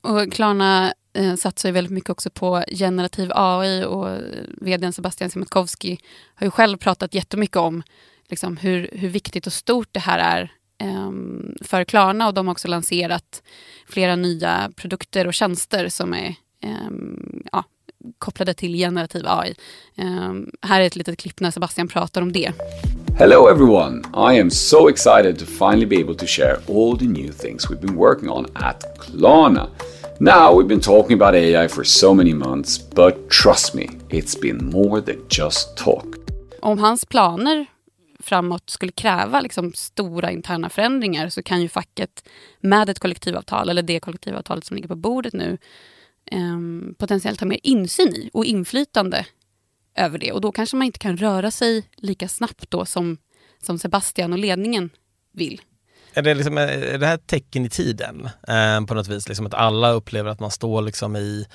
Och 0.01 0.33
Klarna 0.33 0.93
eh, 1.13 1.35
satsar 1.35 1.69
ju 1.69 1.73
väldigt 1.73 1.93
mycket 1.93 2.09
också 2.09 2.29
på 2.29 2.63
generativ 2.71 3.31
AI 3.35 3.85
och 3.85 4.09
eh, 4.09 4.43
vdn 4.61 4.93
Sebastian 4.93 5.29
Siemiatkowski 5.29 5.99
har 6.35 6.47
ju 6.47 6.51
själv 6.51 6.77
pratat 6.77 7.13
jättemycket 7.13 7.57
om 7.57 7.83
liksom, 8.27 8.57
hur, 8.57 8.89
hur 8.91 9.09
viktigt 9.09 9.47
och 9.47 9.53
stort 9.53 9.89
det 9.91 9.99
här 9.99 10.19
är 10.19 10.51
för 11.61 11.83
Klarna 11.83 12.27
och 12.27 12.33
de 12.33 12.47
har 12.47 12.51
också 12.51 12.67
lanserat 12.67 13.43
flera 13.87 14.15
nya 14.15 14.71
produkter 14.75 15.27
och 15.27 15.33
tjänster 15.33 15.89
som 15.89 16.13
är 16.13 16.35
um, 16.63 17.43
ja, 17.51 17.63
kopplade 18.17 18.53
till 18.53 18.73
generativ 18.73 19.23
AI. 19.27 19.55
Ehm, 19.95 20.49
här 20.61 20.81
är 20.81 20.85
ett 20.85 20.95
litet 20.95 21.19
klipp 21.19 21.39
när 21.39 21.51
Sebastian 21.51 21.87
pratar 21.87 22.21
om 22.21 22.31
det. 22.31 22.51
Hello 23.17 23.47
everyone! 23.47 24.03
I 24.33 24.39
am 24.39 24.49
so 24.49 24.89
excited 24.89 25.39
to 25.39 25.45
finally 25.45 25.85
be 25.85 25.95
able 25.95 26.15
to 26.15 26.25
share 26.25 26.57
all 26.67 26.97
the 26.97 27.05
new 27.05 27.31
things 27.31 27.69
we've 27.69 27.81
been 27.81 27.95
working 27.95 28.29
on 28.29 28.45
at 28.55 28.83
Klarna. 28.99 29.67
Now, 30.19 30.53
we've 30.53 30.67
been 30.67 30.81
talking 30.81 31.21
about 31.21 31.35
AI 31.35 31.67
for 31.67 31.83
so 31.83 32.13
many 32.13 32.33
months, 32.33 32.77
but 32.77 33.29
trust 33.29 33.75
me, 33.75 33.89
it's 34.09 34.41
been 34.41 34.69
more 34.69 35.01
than 35.01 35.17
just 35.29 35.77
talk. 35.77 36.05
Om 36.61 36.79
hans 36.79 37.05
planer 37.05 37.65
framåt 38.25 38.69
skulle 38.69 38.91
kräva 38.91 39.41
liksom 39.41 39.73
stora 39.73 40.31
interna 40.31 40.69
förändringar 40.69 41.29
så 41.29 41.43
kan 41.43 41.61
ju 41.61 41.69
facket 41.69 42.29
med 42.59 42.89
ett 42.89 42.99
kollektivavtal, 42.99 43.69
eller 43.69 43.81
det 43.81 43.99
kollektivavtalet 43.99 44.65
som 44.65 44.75
ligger 44.75 44.87
på 44.87 44.95
bordet 44.95 45.33
nu, 45.33 45.57
eh, 46.25 46.59
potentiellt 46.97 47.39
ha 47.39 47.47
mer 47.47 47.59
insyn 47.63 48.15
i 48.15 48.29
och 48.33 48.45
inflytande 48.45 49.25
över 49.95 50.17
det. 50.17 50.31
Och 50.31 50.41
då 50.41 50.51
kanske 50.51 50.75
man 50.75 50.85
inte 50.85 50.99
kan 50.99 51.17
röra 51.17 51.51
sig 51.51 51.89
lika 51.95 52.27
snabbt 52.27 52.71
då 52.71 52.85
som, 52.85 53.17
som 53.61 53.79
Sebastian 53.79 54.33
och 54.33 54.39
ledningen 54.39 54.89
vill. 55.31 55.61
Är 56.17 56.21
det, 56.21 56.33
liksom, 56.33 56.57
är 56.57 56.97
det 56.97 57.07
här 57.07 57.15
ett 57.15 57.27
tecken 57.27 57.65
i 57.65 57.69
tiden 57.69 58.29
eh, 58.47 58.85
på 58.85 58.93
något 58.93 59.07
vis? 59.07 59.27
Liksom 59.27 59.45
att 59.45 59.53
alla 59.53 59.91
upplever 59.91 60.29
att 60.29 60.39
man 60.39 60.51
står 60.51 60.81
liksom 60.81 61.15
i 61.15 61.47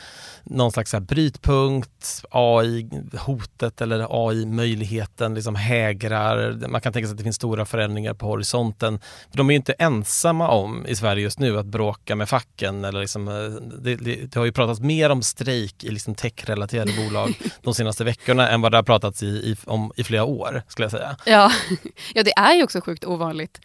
någon 0.45 0.73
slags 0.73 0.93
här 0.93 1.01
brytpunkt, 1.01 2.25
AI-hotet 2.31 3.81
eller 3.81 4.29
AI-möjligheten 4.29 5.35
liksom 5.35 5.55
hägrar. 5.55 6.69
Man 6.69 6.81
kan 6.81 6.93
tänka 6.93 7.07
sig 7.07 7.13
att 7.13 7.19
det 7.19 7.25
finns 7.25 7.37
stora 7.37 7.65
förändringar 7.65 8.15
på 8.15 8.27
horisonten. 8.27 9.01
För 9.31 9.37
de 9.37 9.51
är 9.51 9.53
ju 9.53 9.57
inte 9.57 9.73
ensamma 9.73 10.49
om 10.49 10.87
i 10.87 10.97
Sverige 10.97 11.23
just 11.23 11.39
nu 11.39 11.59
att 11.59 11.67
bråka 11.67 12.17
med 12.17 12.29
facken. 12.29 12.85
Eller 12.85 13.01
liksom, 13.01 13.29
eh, 13.29 13.35
det, 13.83 13.97
det, 13.97 14.15
det 14.15 14.37
har 14.37 14.45
ju 14.45 14.53
pratats 14.53 14.81
mer 14.81 15.11
om 15.11 15.23
strejk 15.23 15.85
i 15.85 15.91
liksom 15.91 16.15
tech-relaterade 16.15 16.93
bolag 16.97 17.35
de 17.63 17.75
senaste 17.75 18.05
veckorna 18.05 18.49
än 18.49 18.61
vad 18.61 18.73
det 18.73 18.79
har 18.79 18.83
pratats 18.83 19.23
i, 19.23 19.27
i, 19.27 19.57
om 19.65 19.93
i 19.97 20.05
flera 20.05 20.25
år, 20.25 20.63
skulle 20.69 20.85
jag 20.85 20.93
säga. 20.93 21.17
Ja. 21.27 21.53
ja, 22.15 22.23
det 22.23 22.33
är 22.33 22.55
ju 22.55 22.63
också 22.63 22.81
sjukt 22.81 23.05
ovanligt 23.05 23.61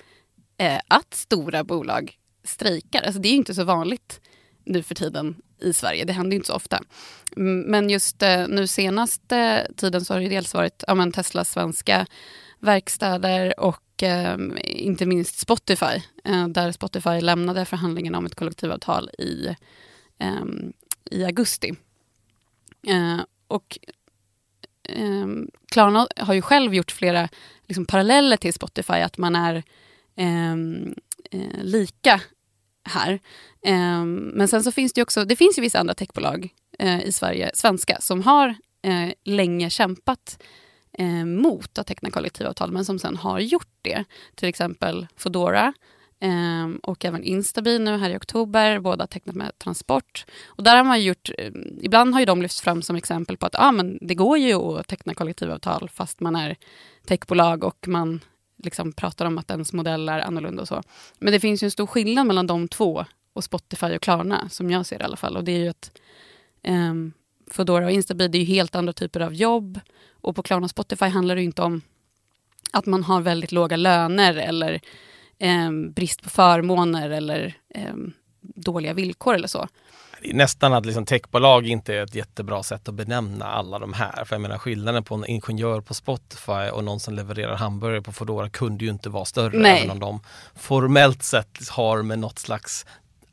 eh, 0.57 0.79
att 0.87 1.13
stora 1.13 1.63
bolag 1.63 2.17
strejkar. 2.43 3.01
Alltså 3.01 3.21
det 3.21 3.27
är 3.27 3.33
inte 3.33 3.53
så 3.53 3.63
vanligt 3.63 4.21
nu 4.63 4.83
för 4.83 4.95
tiden 4.95 5.35
i 5.59 5.73
Sverige. 5.73 6.05
Det 6.05 6.13
händer 6.13 6.35
inte 6.35 6.47
så 6.47 6.53
ofta. 6.53 6.83
Men 7.65 7.89
just 7.89 8.23
eh, 8.23 8.47
nu 8.47 8.67
senaste 8.67 9.67
tiden 9.77 10.05
så 10.05 10.13
har 10.13 10.21
det 10.21 10.27
dels 10.27 10.53
varit 10.53 10.83
ja, 10.87 10.95
men 10.95 11.11
Teslas 11.11 11.51
svenska 11.51 12.05
verkstäder 12.59 13.59
och 13.59 14.03
eh, 14.03 14.37
inte 14.63 15.05
minst 15.05 15.39
Spotify. 15.39 16.01
Eh, 16.23 16.47
där 16.47 16.71
Spotify 16.71 17.21
lämnade 17.21 17.65
förhandlingarna 17.65 18.17
om 18.17 18.25
ett 18.25 18.35
kollektivavtal 18.35 19.09
i, 19.09 19.55
ehm, 20.19 20.73
i 21.11 21.25
augusti. 21.25 21.75
Eh, 22.87 23.19
och 23.47 23.79
ehm, 24.89 25.49
Klarna 25.71 26.07
har 26.17 26.33
ju 26.33 26.41
själv 26.41 26.73
gjort 26.73 26.91
flera 26.91 27.29
liksom, 27.65 27.85
paralleller 27.85 28.37
till 28.37 28.53
Spotify. 28.53 28.93
Att 28.93 29.17
man 29.17 29.35
är 29.35 29.63
Ehm, 30.15 30.93
eh, 31.31 31.63
lika 31.63 32.21
här. 32.83 33.19
Eh, 33.65 34.05
men 34.05 34.47
sen 34.47 34.63
så 34.63 34.71
finns 34.71 34.93
det 34.93 35.01
också, 35.01 35.25
det 35.25 35.35
finns 35.35 35.57
ju 35.57 35.61
vissa 35.61 35.79
andra 35.79 35.93
techbolag 35.93 36.49
eh, 36.79 37.03
i 37.03 37.11
Sverige, 37.11 37.51
svenska, 37.53 37.97
som 38.01 38.21
har 38.21 38.55
eh, 38.81 39.11
länge 39.23 39.69
kämpat 39.69 40.43
eh, 40.97 41.25
mot 41.25 41.77
att 41.77 41.87
teckna 41.87 42.09
kollektivavtal, 42.09 42.71
men 42.71 42.85
som 42.85 42.99
sen 42.99 43.17
har 43.17 43.39
gjort 43.39 43.73
det. 43.81 44.03
Till 44.35 44.49
exempel 44.49 45.07
Fodora 45.15 45.73
ehm, 46.19 46.79
och 46.83 47.05
även 47.05 47.23
Instabil 47.23 47.81
nu 47.81 47.97
här 47.97 48.09
i 48.09 48.17
oktober, 48.17 48.79
båda 48.79 49.07
tecknat 49.07 49.35
med 49.35 49.59
Transport. 49.59 50.25
Och 50.45 50.63
där 50.63 50.77
har 50.77 50.83
man 50.83 51.03
gjort, 51.03 51.29
eh, 51.37 51.51
ibland 51.81 52.13
har 52.13 52.19
ju 52.19 52.25
de 52.25 52.41
lyfts 52.41 52.61
fram 52.61 52.81
som 52.81 52.95
exempel 52.95 53.37
på 53.37 53.45
att 53.45 53.55
ah, 53.59 53.71
men 53.71 53.97
det 54.01 54.15
går 54.15 54.37
ju 54.37 54.53
att 54.53 54.87
teckna 54.87 55.13
kollektivavtal 55.13 55.89
fast 55.89 56.19
man 56.19 56.35
är 56.35 56.55
techbolag 57.05 57.63
och 57.63 57.87
man 57.87 58.19
liksom 58.65 58.93
pratar 58.93 59.25
om 59.25 59.37
att 59.37 59.51
ens 59.51 59.73
modell 59.73 60.09
är 60.09 60.19
annorlunda 60.19 60.61
och 60.61 60.67
så. 60.67 60.83
Men 61.19 61.33
det 61.33 61.39
finns 61.39 61.63
ju 61.63 61.65
en 61.65 61.71
stor 61.71 61.87
skillnad 61.87 62.27
mellan 62.27 62.47
de 62.47 62.67
två 62.67 63.05
och 63.33 63.43
Spotify 63.43 63.95
och 63.95 64.01
Klarna, 64.01 64.49
som 64.49 64.71
jag 64.71 64.85
ser 64.85 64.97
det 64.97 65.03
i 65.03 65.05
alla 65.05 65.17
fall. 65.17 65.37
Och 65.37 65.43
det 65.43 65.51
är 65.51 65.59
ju 65.59 65.69
att 65.69 65.91
um, 66.67 67.13
Foodora 67.51 67.85
och 67.85 67.91
Instabee, 67.91 68.27
det 68.27 68.37
är 68.37 68.39
ju 68.39 68.45
helt 68.45 68.75
andra 68.75 68.93
typer 68.93 69.19
av 69.19 69.33
jobb. 69.33 69.79
Och 70.11 70.35
på 70.35 70.43
Klarna 70.43 70.63
och 70.63 70.69
Spotify 70.69 71.05
handlar 71.05 71.35
det 71.35 71.41
ju 71.41 71.45
inte 71.45 71.61
om 71.61 71.81
att 72.71 72.85
man 72.85 73.03
har 73.03 73.21
väldigt 73.21 73.51
låga 73.51 73.77
löner 73.77 74.35
eller 74.35 74.81
um, 75.39 75.91
brist 75.91 76.21
på 76.23 76.29
förmåner 76.29 77.09
eller 77.09 77.57
um, 77.91 78.13
dåliga 78.41 78.93
villkor 78.93 79.35
eller 79.35 79.47
så 79.47 79.67
nästan 80.33 80.73
att 80.73 80.85
liksom 80.85 81.05
techbolag 81.05 81.67
inte 81.67 81.95
är 81.95 82.03
ett 82.03 82.15
jättebra 82.15 82.63
sätt 82.63 82.87
att 82.87 82.95
benämna 82.95 83.45
alla 83.45 83.79
de 83.79 83.93
här. 83.93 84.25
För 84.25 84.35
jag 84.35 84.41
menar 84.41 84.57
skillnaden 84.57 85.03
på 85.03 85.15
en 85.15 85.25
ingenjör 85.25 85.81
på 85.81 85.93
Spotify 85.93 86.69
och 86.71 86.83
någon 86.83 86.99
som 86.99 87.13
levererar 87.13 87.55
hamburgare 87.55 88.01
på 88.01 88.11
Foodora 88.11 88.49
kunde 88.49 88.85
ju 88.85 88.91
inte 88.91 89.09
vara 89.09 89.25
större. 89.25 89.57
Nej. 89.57 89.79
Även 89.79 89.91
om 89.91 89.99
de 89.99 90.19
formellt 90.55 91.23
sett 91.23 91.69
har 91.69 92.01
med 92.01 92.19
något 92.19 92.39
slags 92.39 92.85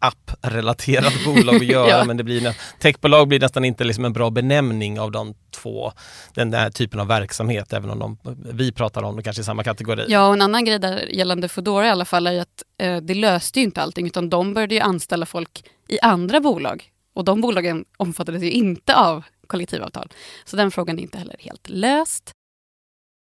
apprelaterat 0.03 1.13
bolag 1.25 1.55
att 1.55 1.65
göra 1.65 1.89
Ja. 1.89 2.05
men 2.05 2.17
det 2.17 2.25
blir, 2.25 2.57
techbolag 2.79 3.29
blir 3.29 3.41
nästan 3.41 3.65
inte 3.65 3.85
liksom 3.85 4.05
en 4.05 4.13
bra 4.13 4.31
benämning 4.31 5.01
av 5.01 5.13
de 5.13 5.35
två, 5.51 5.93
den 6.35 6.51
där 6.51 6.71
typen 6.71 7.01
av 7.01 7.07
verksamhet 7.07 7.73
även 7.73 7.91
om 7.91 7.99
de, 7.99 8.19
vi 8.53 8.73
pratar 8.73 9.03
om 9.03 9.17
det 9.17 9.23
kanske 9.23 9.41
i 9.41 9.45
samma 9.45 9.65
kategori. 9.65 10.05
Ja, 10.09 10.27
och 10.27 10.35
en 10.35 10.43
annan 10.43 10.65
grej 10.65 10.79
där 10.79 11.07
gällande 11.07 11.49
Foodora 11.49 11.87
i 11.87 11.91
alla 11.91 12.05
fall 12.05 12.27
är 12.27 12.41
att 12.41 12.63
eh, 12.79 12.97
det 12.97 13.15
löste 13.15 13.59
ju 13.61 13.65
inte 13.65 13.83
allting 13.83 14.07
utan 14.07 14.31
de 14.31 14.55
började 14.55 14.75
ju 14.75 14.81
anställa 14.81 15.27
folk 15.27 15.65
i 15.89 16.01
andra 16.01 16.41
bolag 16.41 16.91
och 17.15 17.25
de 17.25 17.41
bolagen 17.41 17.85
omfattades 17.97 18.43
ju 18.43 18.51
inte 18.51 18.97
av 18.97 19.25
kollektivavtal. 19.47 20.13
Så 20.45 20.57
den 20.57 20.71
frågan 20.71 20.99
är 20.99 21.03
inte 21.03 21.19
heller 21.19 21.37
helt 21.39 21.69
löst. 21.69 22.31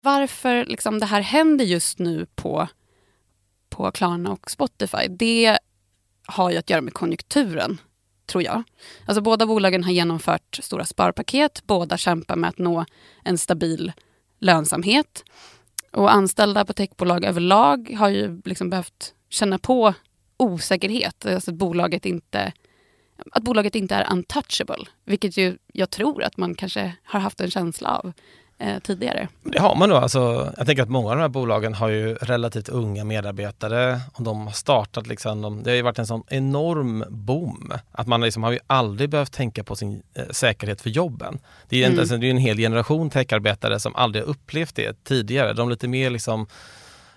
Varför 0.02 0.64
liksom 0.64 0.99
det 0.99 1.06
här 1.06 1.20
händer 1.20 1.64
just 1.64 1.99
nu 1.99 2.26
på, 2.35 2.68
på 3.70 3.90
Klarna 3.92 4.32
och 4.32 4.50
Spotify, 4.50 5.08
det 5.11 5.58
har 6.26 6.50
ju 6.50 6.56
att 6.56 6.71
göra 6.71 6.80
med 6.80 6.95
konjunkturen, 6.95 7.80
tror 8.26 8.42
jag. 8.42 8.62
Alltså 9.06 9.21
båda 9.23 9.47
bolagen 9.47 9.85
har 9.85 9.92
genomfört 9.92 10.59
stora 10.62 10.85
sparpaket, 10.85 11.62
båda 11.66 11.97
kämpar 11.97 12.37
med 12.37 12.50
att 12.50 12.59
nå 12.59 12.85
en 13.25 13.38
stabil 13.38 13.92
lönsamhet. 14.38 15.25
Och 15.92 16.12
anställda 16.12 16.64
på 16.64 16.73
techbolag 16.73 17.25
överlag 17.25 17.95
har 17.99 18.09
ju 18.09 18.40
liksom 18.45 18.71
behövt 18.71 19.14
känna 19.28 19.59
på 19.59 19.95
osäkerhet. 20.37 21.26
Alltså 21.26 21.50
att 21.50 21.56
bolaget 21.56 22.06
inte 22.06 22.52
att 23.33 23.42
bolaget 23.42 23.75
inte 23.75 23.95
är 23.95 24.12
untouchable. 24.12 24.85
Vilket 25.04 25.37
ju 25.37 25.59
jag 25.73 25.90
tror 25.90 26.23
att 26.23 26.37
man 26.37 26.54
kanske 26.54 26.97
har 27.04 27.21
haft 27.21 27.40
en 27.40 27.50
känsla 27.50 27.99
av 27.99 28.12
eh, 28.58 28.78
tidigare. 28.78 29.28
Det 29.42 29.58
har 29.60 29.75
man 29.76 29.88
nog. 29.88 29.98
Alltså, 29.98 30.52
jag 30.56 30.66
tänker 30.66 30.82
att 30.82 30.88
många 30.88 31.10
av 31.10 31.16
de 31.16 31.20
här 31.22 31.28
bolagen 31.28 31.75
har 31.75 31.88
ju 31.88 32.14
relativt 32.14 32.68
unga 32.68 33.04
medarbetare 33.04 34.00
och 34.14 34.22
de 34.22 34.46
har 34.46 34.52
startat 34.52 35.06
liksom, 35.06 35.42
de, 35.42 35.62
det 35.62 35.70
har 35.70 35.76
ju 35.76 35.82
varit 35.82 35.98
en 35.98 36.06
sån 36.06 36.22
enorm 36.28 37.04
boom. 37.08 37.72
Att 37.92 38.06
man 38.06 38.20
liksom 38.20 38.42
har 38.42 38.52
ju 38.52 38.58
aldrig 38.66 39.10
behövt 39.10 39.32
tänka 39.32 39.64
på 39.64 39.76
sin 39.76 40.02
eh, 40.14 40.25
säkerhet 40.30 40.80
för 40.80 40.90
jobben. 40.90 41.38
Det 41.68 41.76
är, 41.76 41.80
ju 41.80 41.84
inte, 41.84 41.92
Mm. 41.92 42.00
alltså, 42.00 42.26
en 42.26 42.38
hel 42.38 42.56
generation 42.56 43.10
techarbetare 43.10 43.80
som 43.80 43.96
aldrig 43.96 44.25
har 44.25 44.30
upplevt 44.30 44.75
det 44.75 45.04
tidigare. 45.04 45.52
De 45.52 45.68
lite 45.70 45.88
mer 45.88 46.10
liksom 46.10 46.46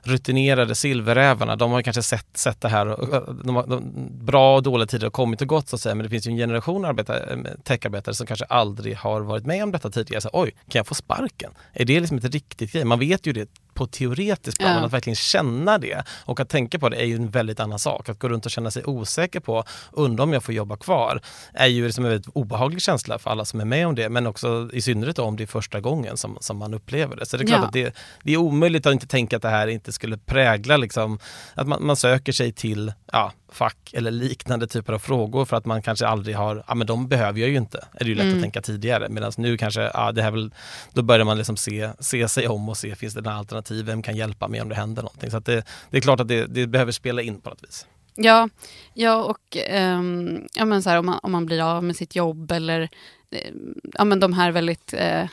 rutinerade 0.03 0.75
silverrävarna, 0.75 1.55
de 1.55 1.71
har 1.71 1.81
kanske 1.81 2.03
sett, 2.03 2.37
sett 2.37 2.61
det 2.61 2.69
här. 2.69 2.87
och- 2.87 3.35
De 3.45 3.55
har, 3.55 3.67
de, 3.67 3.93
bra 4.25 4.55
och 4.55 4.63
dåliga 4.63 4.87
tider 4.87 5.05
har 5.05 5.11
kommit 5.11 5.41
och 5.41 5.47
gått 5.47 5.69
så 5.69 5.75
att 5.75 5.81
säga, 5.81 5.95
men 5.95 6.03
det 6.03 6.09
finns 6.09 6.27
ju 6.27 6.31
en 6.31 6.37
generation 6.37 6.85
arbetare, 6.85 7.33
eh, 7.33 7.37
techarbetare 7.63 8.15
som 8.15 8.27
kanske 8.27 8.45
aldrig 8.45 8.95
har 8.97 9.21
varit 9.21 9.45
med 9.45 9.63
om 9.63 9.71
detta 9.71 9.89
tidigare. 9.89 10.21
Så, 10.21 10.29
Oj, 10.33 10.51
kan 10.51 10.79
jag 10.79 10.87
få 10.87 10.95
sparken? 10.95 11.51
Är 11.73 11.85
det 11.85 11.99
liksom 11.99 12.17
ett 12.17 12.25
riktigt 12.33 12.71
grej? 12.71 12.85
Man 12.85 12.99
vet 12.99 13.27
ju 13.27 13.33
det 13.33 13.49
på 13.79 13.87
teoretiskt 13.87 14.57
plan, 14.59 14.69
Ja. 14.71 14.75
men 14.75 14.85
att 14.85 14.93
verkligen 14.93 15.15
känna 15.15 15.77
det 15.77 16.03
och 16.25 16.39
att 16.39 16.49
tänka 16.49 16.79
på 16.79 16.89
det 16.89 16.97
är 16.97 17.05
ju 17.05 17.15
en 17.15 17.29
väldigt 17.29 17.59
annan 17.59 17.79
sak. 17.79 18.09
Att 18.09 18.19
gå 18.19 18.29
runt 18.29 18.45
och 18.45 18.51
känna 18.51 18.71
sig 18.71 18.83
osäker 18.85 19.39
på, 19.39 19.63
undra 19.91 20.23
om 20.23 20.33
jag 20.33 20.43
får 20.43 20.53
jobba 20.55 20.77
kvar, 20.77 21.21
är 21.53 21.67
ju 21.67 21.85
liksom 21.85 22.05
en 22.05 22.11
väldigt 22.11 22.31
obehaglig 22.35 22.81
känsla 22.81 23.19
för 23.19 23.29
alla 23.31 23.45
som 23.45 23.59
är 23.61 23.65
med 23.65 23.87
om 23.87 23.95
det, 23.95 24.09
men 24.09 24.27
också 24.27 24.69
i 24.73 24.81
synnerhet 24.81 25.19
om 25.19 25.35
det 25.35 25.43
är 25.43 25.47
första 25.47 25.79
gången 25.79 26.17
som, 26.17 26.37
som 26.41 26.57
man 26.57 26.73
upplever 26.73 27.15
det. 27.15 27.25
Så 27.25 27.37
det 27.37 27.43
är 27.43 27.47
klart 27.47 27.59
Ja. 27.61 27.67
att 27.67 27.73
det, 27.73 27.95
det 28.23 28.33
är 28.33 28.37
omöjligt 28.37 28.85
att 28.85 28.93
inte 28.93 29.07
tänka 29.07 29.35
att 29.35 29.41
det 29.41 29.49
här 29.49 29.67
inte 29.67 29.91
skulle 29.91 30.17
prägla 30.17 30.77
liksom, 30.77 31.19
att 31.53 31.67
man, 31.67 31.85
man 31.85 31.95
söker 31.95 32.31
sig 32.31 32.51
till 32.51 32.93
ja, 33.11 33.31
fack 33.51 33.93
eller 33.93 34.11
liknande 34.11 34.67
typer 34.67 34.93
av 34.93 34.99
frågor 34.99 35.45
för 35.45 35.57
att 35.57 35.65
man 35.65 35.81
kanske 35.81 36.07
aldrig 36.07 36.35
har, 36.35 36.63
ja 36.67 36.75
men 36.75 36.87
de 36.87 37.07
behöver 37.07 37.39
jag 37.39 37.49
ju 37.49 37.55
inte, 37.57 37.77
är 37.93 38.03
det 38.03 38.09
ju 38.09 38.15
lätt 38.15 38.23
Mm. 38.23 38.37
att 38.37 38.41
tänka 38.43 38.61
tidigare. 38.61 39.09
Medan 39.09 39.31
nu 39.37 39.57
kanske, 39.57 39.81
ja 39.81 40.11
det 40.11 40.21
här 40.21 40.31
väl, 40.31 40.51
då 40.93 41.01
börjar 41.01 41.25
man 41.25 41.37
liksom 41.37 41.57
se, 41.57 41.89
se 41.99 42.27
sig 42.29 42.47
om 42.47 42.69
och 42.69 42.77
se, 42.77 42.95
finns 42.95 43.13
det 43.13 43.21
några 43.21 43.37
alternativ, 43.37 43.85
vem 43.85 44.01
kan 44.01 44.15
hjälpa 44.15 44.47
mig 44.47 44.61
om 44.61 44.69
det 44.69 44.75
händer 44.75 45.01
någonting. 45.03 45.31
Så 45.31 45.39
det, 45.39 45.65
det 45.89 45.97
är 45.97 46.01
klart 46.01 46.19
att 46.19 46.27
det, 46.27 46.45
det 46.45 46.67
behöver 46.67 46.91
spela 46.91 47.21
in 47.21 47.41
på 47.41 47.49
något 47.49 47.63
vis. 47.63 47.87
Ja, 48.15 48.49
ja 48.93 49.23
och 49.23 49.57
ehm, 49.57 50.47
ja, 50.53 50.65
men 50.65 50.83
så 50.83 50.89
här, 50.89 50.97
om, 50.97 51.05
man, 51.05 51.19
om 51.23 51.31
man 51.31 51.45
blir 51.45 51.61
av 51.61 51.83
med 51.83 51.95
sitt 51.95 52.15
jobb 52.15 52.51
eller 52.51 52.89
eh, 53.31 53.51
ja, 53.93 54.03
men 54.03 54.19
de 54.19 54.33
här 54.33 54.51
väldigt 54.51 54.93
eh, 54.93 55.27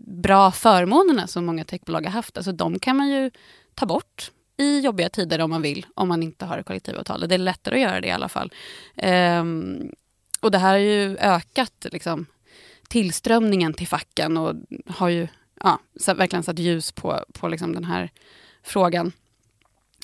bra 0.00 0.52
förmånerna 0.52 1.26
som 1.26 1.46
många 1.46 1.64
techbolag 1.64 2.04
har 2.04 2.10
haft, 2.10 2.36
alltså 2.36 2.52
de 2.52 2.78
kan 2.78 2.96
man 2.96 3.08
ju 3.08 3.30
ta 3.74 3.86
bort 3.86 4.30
i 4.56 4.80
jobbiga 4.80 5.08
tider 5.08 5.40
om 5.40 5.50
man 5.50 5.62
vill, 5.62 5.86
om 5.94 6.08
man 6.08 6.22
inte 6.22 6.44
har 6.44 6.62
kollektivavtal. 6.62 7.28
Det 7.28 7.34
är 7.34 7.38
lättare 7.38 7.74
att 7.74 7.80
göra 7.80 8.00
det 8.00 8.06
i 8.06 8.10
alla 8.10 8.28
fall. 8.28 8.52
Ehm, 8.96 9.90
och 10.40 10.50
det 10.50 10.58
här 10.58 10.70
har 10.70 10.78
ju 10.78 11.16
ökat 11.16 11.86
liksom, 11.92 12.26
tillströmningen 12.88 13.74
till 13.74 13.88
facken 13.88 14.36
och 14.36 14.54
har 14.86 15.08
ju 15.08 15.28
ja, 15.62 15.78
verkligen 16.06 16.42
satt 16.42 16.58
ljus 16.58 16.92
på, 16.92 17.24
på 17.32 17.48
liksom 17.48 17.74
den 17.74 17.84
här 17.84 18.10
frågan. 18.62 19.12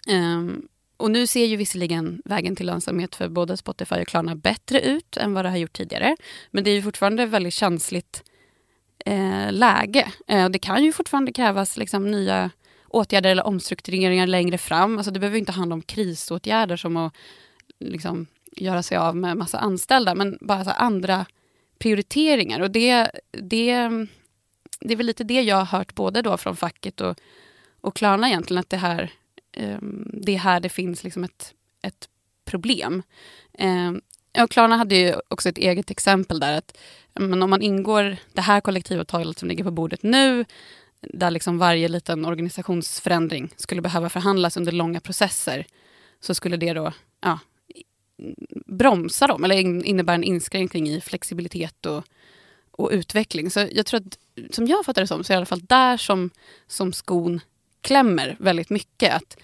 Ehm, 0.08 0.68
och 0.96 1.10
nu 1.10 1.26
ser 1.26 1.46
ju 1.46 1.56
visserligen 1.56 2.22
vägen 2.24 2.56
till 2.56 2.66
lönsamhet 2.66 3.14
för 3.14 3.28
både 3.28 3.56
Spotify 3.56 3.96
och 3.96 4.08
Klarna 4.08 4.36
bättre 4.36 4.80
ut 4.80 5.16
än 5.16 5.34
vad 5.34 5.44
det 5.44 5.50
har 5.50 5.56
gjort 5.56 5.72
tidigare. 5.72 6.16
Men 6.50 6.64
det 6.64 6.70
är 6.70 6.74
ju 6.74 6.82
fortfarande 6.82 7.26
väldigt 7.26 7.54
känsligt 7.54 8.22
eh, 9.06 9.52
läge. 9.52 10.12
Eh, 10.28 10.48
det 10.48 10.58
kan 10.58 10.84
ju 10.84 10.92
fortfarande 10.92 11.32
krävas 11.32 11.76
liksom, 11.76 12.10
nya 12.10 12.50
åtgärder 12.92 13.30
eller 13.30 13.46
omstruktureringar 13.46 14.26
längre 14.26 14.58
fram. 14.58 14.98
Alltså, 14.98 15.10
det 15.10 15.20
behöver 15.20 15.38
inte 15.38 15.52
handla 15.52 15.74
om 15.74 15.82
krisåtgärder 15.82 16.76
som 16.76 16.96
att 16.96 17.14
liksom, 17.78 18.26
göra 18.56 18.82
sig 18.82 18.96
av 18.96 19.16
med 19.16 19.36
massa 19.36 19.58
anställda, 19.58 20.14
men 20.14 20.38
bara 20.40 20.64
så 20.64 20.70
här, 20.70 20.78
andra 20.78 21.26
prioriteringar. 21.78 22.60
Och 22.60 22.70
det, 22.70 23.10
det, 23.30 23.88
det 24.80 24.92
är 24.92 24.96
väl 24.96 25.06
lite 25.06 25.24
det 25.24 25.42
jag 25.42 25.56
har 25.56 25.78
hört 25.78 25.94
både 25.94 26.22
då 26.22 26.36
från 26.36 26.56
facket 26.56 27.00
och, 27.00 27.18
och 27.80 27.96
Klarna 27.96 28.28
egentligen, 28.28 28.60
att 28.60 28.70
det 28.70 28.76
här 28.76 29.10
ehm, 29.52 30.10
det 30.12 30.34
är 30.34 30.38
här 30.38 30.60
det 30.60 30.68
finns 30.68 31.04
liksom 31.04 31.24
ett, 31.24 31.54
ett 31.82 32.08
problem. 32.44 33.02
Ehm, 33.52 33.88
um, 33.88 34.00
ja, 34.32 34.46
Klarna 34.46 34.76
hade 34.76 34.94
ju 34.94 35.14
också 35.28 35.48
ett 35.48 35.58
eget 35.58 35.90
exempel 35.90 36.40
där. 36.40 36.58
att 36.58 36.78
men 37.14 37.42
Om 37.42 37.50
man 37.50 37.62
ingår 37.62 38.16
det 38.32 38.40
här 38.40 38.60
kollektivavtalet 38.60 39.38
som 39.38 39.48
ligger 39.48 39.64
på 39.64 39.70
bordet 39.70 40.02
nu 40.02 40.44
där 41.02 41.30
liksom 41.30 41.58
varje 41.58 41.88
liten 41.88 42.24
organisationsförändring 42.24 43.50
skulle 43.56 43.82
behöva 43.82 44.08
förhandlas 44.08 44.56
under 44.56 44.72
långa 44.72 45.00
processer 45.00 45.66
så 46.20 46.34
skulle 46.34 46.56
det 46.56 46.72
då 46.72 46.92
ja, 47.20 47.38
bromsa 48.66 49.26
dem 49.26 49.44
eller 49.44 49.84
innebära 49.86 50.14
en 50.14 50.24
inskränkning 50.24 50.88
i 50.88 51.00
flexibilitet 51.00 51.86
och, 51.86 52.04
och 52.70 52.90
utveckling. 52.92 53.50
Så 53.50 53.68
jag 53.72 53.86
tror 53.86 54.00
att, 54.00 54.18
som 54.54 54.66
jag 54.66 54.84
fattar 54.84 55.02
det 55.02 55.06
som, 55.06 55.24
så 55.24 55.32
är 55.32 55.34
det 55.34 55.36
i 55.36 55.40
alla 55.40 55.46
fall 55.46 55.64
där 55.64 55.96
som, 55.96 56.30
som 56.66 56.92
skon 56.92 57.40
klämmer 57.80 58.36
väldigt 58.40 58.70
mycket. 58.70 59.14
Att 59.14 59.36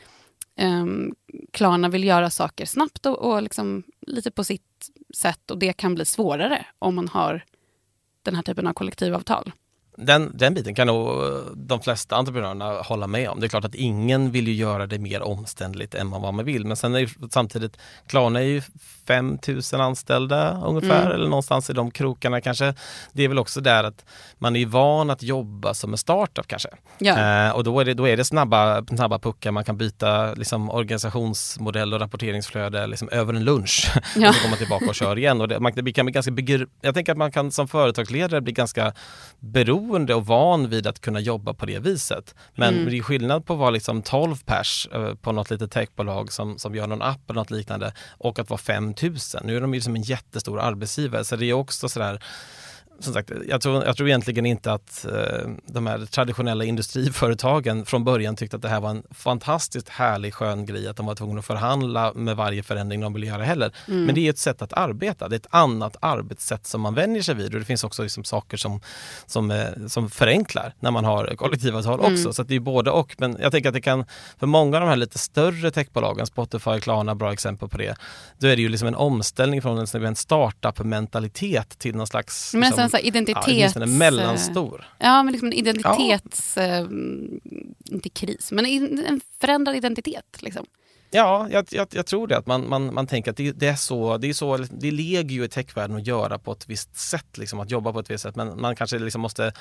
um, 0.60 1.14
Klarna 1.50 1.88
vill 1.88 2.04
göra 2.04 2.30
saker 2.30 2.66
snabbt 2.66 3.06
och, 3.06 3.18
och 3.18 3.42
liksom 3.42 3.82
lite 4.00 4.30
på 4.30 4.44
sitt 4.44 4.90
sätt 5.14 5.50
och 5.50 5.58
det 5.58 5.72
kan 5.72 5.94
bli 5.94 6.04
svårare 6.04 6.66
om 6.78 6.94
man 6.94 7.08
har 7.08 7.44
den 8.22 8.34
här 8.34 8.42
typen 8.42 8.66
av 8.66 8.72
kollektivavtal. 8.72 9.52
Den, 10.00 10.30
den 10.34 10.54
biten 10.54 10.74
kan 10.74 10.86
nog 10.86 11.08
eh, 11.08 11.38
de 11.56 11.80
flesta 11.80 12.16
entreprenörerna 12.16 12.72
hålla 12.82 13.06
med 13.06 13.30
om. 13.30 13.40
Det 13.40 13.46
är 13.46 13.48
klart 13.48 13.64
att 13.64 13.74
ingen 13.74 14.30
vill 14.30 14.48
ju 14.48 14.54
göra 14.54 14.86
det 14.86 14.98
mer 14.98 15.22
omständligt 15.22 15.94
än 15.94 16.10
vad 16.10 16.34
man 16.34 16.44
vill. 16.44 16.64
Men 16.66 16.76
sen 16.76 16.94
är 16.94 16.98
ju 16.98 17.08
samtidigt, 17.30 17.76
Klarna 18.06 18.40
är 18.40 18.44
ju 18.44 18.62
5000 19.06 19.80
anställda 19.80 20.60
ungefär 20.66 21.00
Mm. 21.00 21.12
eller 21.12 21.28
någonstans 21.28 21.70
i 21.70 21.72
de 21.72 21.90
krokarna 21.90 22.40
kanske. 22.40 22.74
Det 23.12 23.22
är 23.24 23.28
väl 23.28 23.38
också 23.38 23.60
där 23.60 23.84
att 23.84 24.04
man 24.38 24.56
är 24.56 24.66
van 24.66 25.10
att 25.10 25.22
jobba 25.22 25.74
som 25.74 25.92
en 25.92 25.98
startup 25.98 26.46
kanske. 26.46 26.68
Ja. 26.98 27.46
Eh, 27.46 27.50
och 27.56 27.64
då 27.64 27.80
är 27.80 27.84
det, 27.84 27.94
då 27.94 28.08
är 28.08 28.16
det 28.16 28.24
snabba, 28.24 28.84
snabba 28.86 29.18
puckar, 29.18 29.50
man 29.50 29.64
kan 29.64 29.76
byta 29.76 30.34
liksom, 30.34 30.70
organisationsmodell 30.70 31.94
och 31.94 32.00
rapporteringsflöde 32.00 32.86
liksom, 32.86 33.08
över 33.08 33.34
en 33.34 33.44
lunch. 33.44 33.92
Ja. 34.16 34.28
och 34.28 34.34
så 34.34 34.40
kommer 34.40 34.50
man 34.50 34.58
tillbaka 34.58 34.86
och 34.86 34.94
kör 34.94 35.18
igen. 35.18 35.40
Och 35.40 35.48
det, 35.48 35.60
man, 35.60 35.72
det 35.74 35.92
kan 35.92 36.06
bli 36.06 36.12
ganska 36.12 36.30
begr- 36.32 36.68
jag 36.80 36.94
tänker 36.94 37.12
att 37.12 37.18
man 37.18 37.32
kan 37.32 37.50
som 37.52 37.68
företagsledare 37.68 38.40
bli 38.40 38.52
ganska 38.52 38.92
beroende 39.40 39.87
och 40.14 40.26
van 40.26 40.68
vid 40.68 40.86
att 40.86 41.00
kunna 41.00 41.20
jobba 41.20 41.54
på 41.54 41.66
det 41.66 41.78
viset. 41.78 42.34
Men 42.54 42.74
Mm. 42.74 42.90
det 42.90 42.98
är 42.98 43.02
skillnad 43.02 43.46
på 43.46 43.52
att 43.52 43.58
vara 43.58 43.70
liksom 43.70 44.02
12 44.02 44.36
pers 44.44 44.88
eh, 44.92 45.14
på 45.14 45.32
något 45.32 45.50
litet 45.50 45.70
techbolag 45.72 46.32
som, 46.32 46.58
som 46.58 46.74
gör 46.74 46.86
någon 46.86 47.02
app 47.02 47.30
eller 47.30 47.40
något 47.40 47.50
liknande 47.50 47.92
och 48.18 48.38
att 48.38 48.50
vara 48.50 48.58
5000. 48.58 49.40
Nu 49.44 49.56
är 49.56 49.60
de 49.60 49.74
ju 49.74 49.80
som 49.80 49.96
en 49.96 50.02
jättestor 50.02 50.60
arbetsgivare 50.60 51.24
så 51.24 51.36
det 51.36 51.46
är 51.46 51.52
också 51.52 51.88
sådär 51.88 52.22
som 53.00 53.12
sagt, 53.12 53.32
jag 53.48 53.60
tror, 53.60 53.84
jag 53.84 53.96
tror 53.96 54.08
egentligen 54.08 54.46
inte 54.46 54.72
att 54.72 55.04
eh, 55.04 55.50
de 55.66 55.86
här 55.86 56.06
traditionella 56.06 56.64
industriföretagen 56.64 57.84
från 57.84 58.04
början 58.04 58.36
tyckte 58.36 58.56
att 58.56 58.62
det 58.62 58.68
här 58.68 58.80
var 58.80 58.90
en 58.90 59.02
fantastiskt 59.10 59.88
härlig 59.88 60.34
skön 60.34 60.66
grej 60.66 60.88
att 60.88 60.96
de 60.96 61.06
var 61.06 61.14
tvungna 61.14 61.38
att 61.38 61.46
förhandla 61.46 62.12
med 62.14 62.36
varje 62.36 62.62
förändring 62.62 63.00
de 63.00 63.12
ville 63.12 63.26
göra 63.26 63.42
heller. 63.42 63.72
Mm. 63.88 64.04
Men 64.04 64.14
det 64.14 64.20
är 64.20 64.30
ett 64.30 64.38
sätt 64.38 64.62
att 64.62 64.72
arbeta, 64.72 65.28
det 65.28 65.34
är 65.34 65.38
ett 65.38 65.46
annat 65.50 65.96
arbetssätt 66.00 66.66
som 66.66 66.80
man 66.80 66.94
vänjer 66.94 67.22
sig 67.22 67.34
vid 67.34 67.54
och 67.54 67.60
det 67.60 67.66
finns 67.66 67.84
också 67.84 68.02
liksom 68.02 68.24
saker 68.24 68.56
som, 68.56 68.80
som, 69.26 69.50
eh, 69.50 69.86
som 69.86 70.10
förenklar 70.10 70.74
när 70.80 70.90
man 70.90 71.04
har 71.04 71.34
kollektivavtal 71.36 72.00
också. 72.00 72.10
Mm. 72.10 72.32
Så 72.32 72.42
att 72.42 72.48
det 72.48 72.54
är 72.54 72.60
både 72.60 72.90
och. 72.90 73.14
Men 73.18 73.36
jag 73.40 73.52
tänker 73.52 73.68
att 73.68 73.74
det 73.74 73.80
kan, 73.80 74.04
för 74.38 74.46
många 74.46 74.76
av 74.76 74.80
de 74.80 74.88
här 74.88 74.96
lite 74.96 75.18
större 75.18 75.70
techbolagen, 75.70 76.26
Spotify, 76.26 76.80
Klarna, 76.80 77.14
bra 77.14 77.32
exempel 77.32 77.68
på 77.68 77.78
det, 77.78 77.96
då 78.38 78.46
är 78.46 78.56
det 78.56 78.62
ju 78.62 78.68
liksom 78.68 78.88
en 78.88 78.94
omställning 78.94 79.62
från 79.62 79.78
en, 79.78 80.04
en 80.04 80.16
startup-mentalitet 80.16 81.78
till 81.78 81.96
någon 81.96 82.06
slags 82.06 82.54
liksom, 82.54 82.87
sen 82.88 82.90
så 82.90 82.96
här 82.96 83.04
Ja, 83.04 83.08
identitets... 83.08 83.46
åtminstone 83.46 83.86
mellanstor. 83.86 84.84
Ja, 84.98 85.22
men 85.22 85.32
liksom 85.32 85.48
en 85.48 85.52
identitets... 85.52 86.56
Eh, 86.56 86.86
inte 87.90 88.08
kris, 88.08 88.52
men 88.52 88.66
en 89.06 89.20
förändrad 89.40 89.76
identitet. 89.76 90.42
Liksom. 90.42 90.66
Ja, 91.10 91.48
jag, 91.50 91.66
jag, 91.70 91.86
jag, 91.90 92.06
tror 92.06 92.26
det. 92.26 92.38
Att 92.38 92.46
man, 92.46 92.68
man, 92.68 92.94
man 92.94 93.06
tänker 93.06 93.30
att 93.30 93.36
det, 93.36 93.52
det, 93.52 93.66
är 93.66 93.76
så, 93.76 94.16
det 94.16 94.28
är 94.28 94.32
så, 94.32 94.56
det 94.56 94.90
ligger 94.90 95.34
ju 95.34 95.44
i 95.44 95.48
techvärlden 95.48 95.96
att 95.96 96.06
göra 96.06 96.38
på 96.38 96.52
ett 96.52 96.68
visst 96.68 96.98
sätt, 96.98 97.38
liksom, 97.38 97.60
att 97.60 97.70
jobba 97.70 97.92
på 97.92 98.00
ett 98.00 98.10
visst 98.10 98.22
sätt. 98.22 98.36
Men 98.36 98.60
man 98.60 98.76
kanske 98.76 98.98
liksom 98.98 99.20
måste 99.20 99.52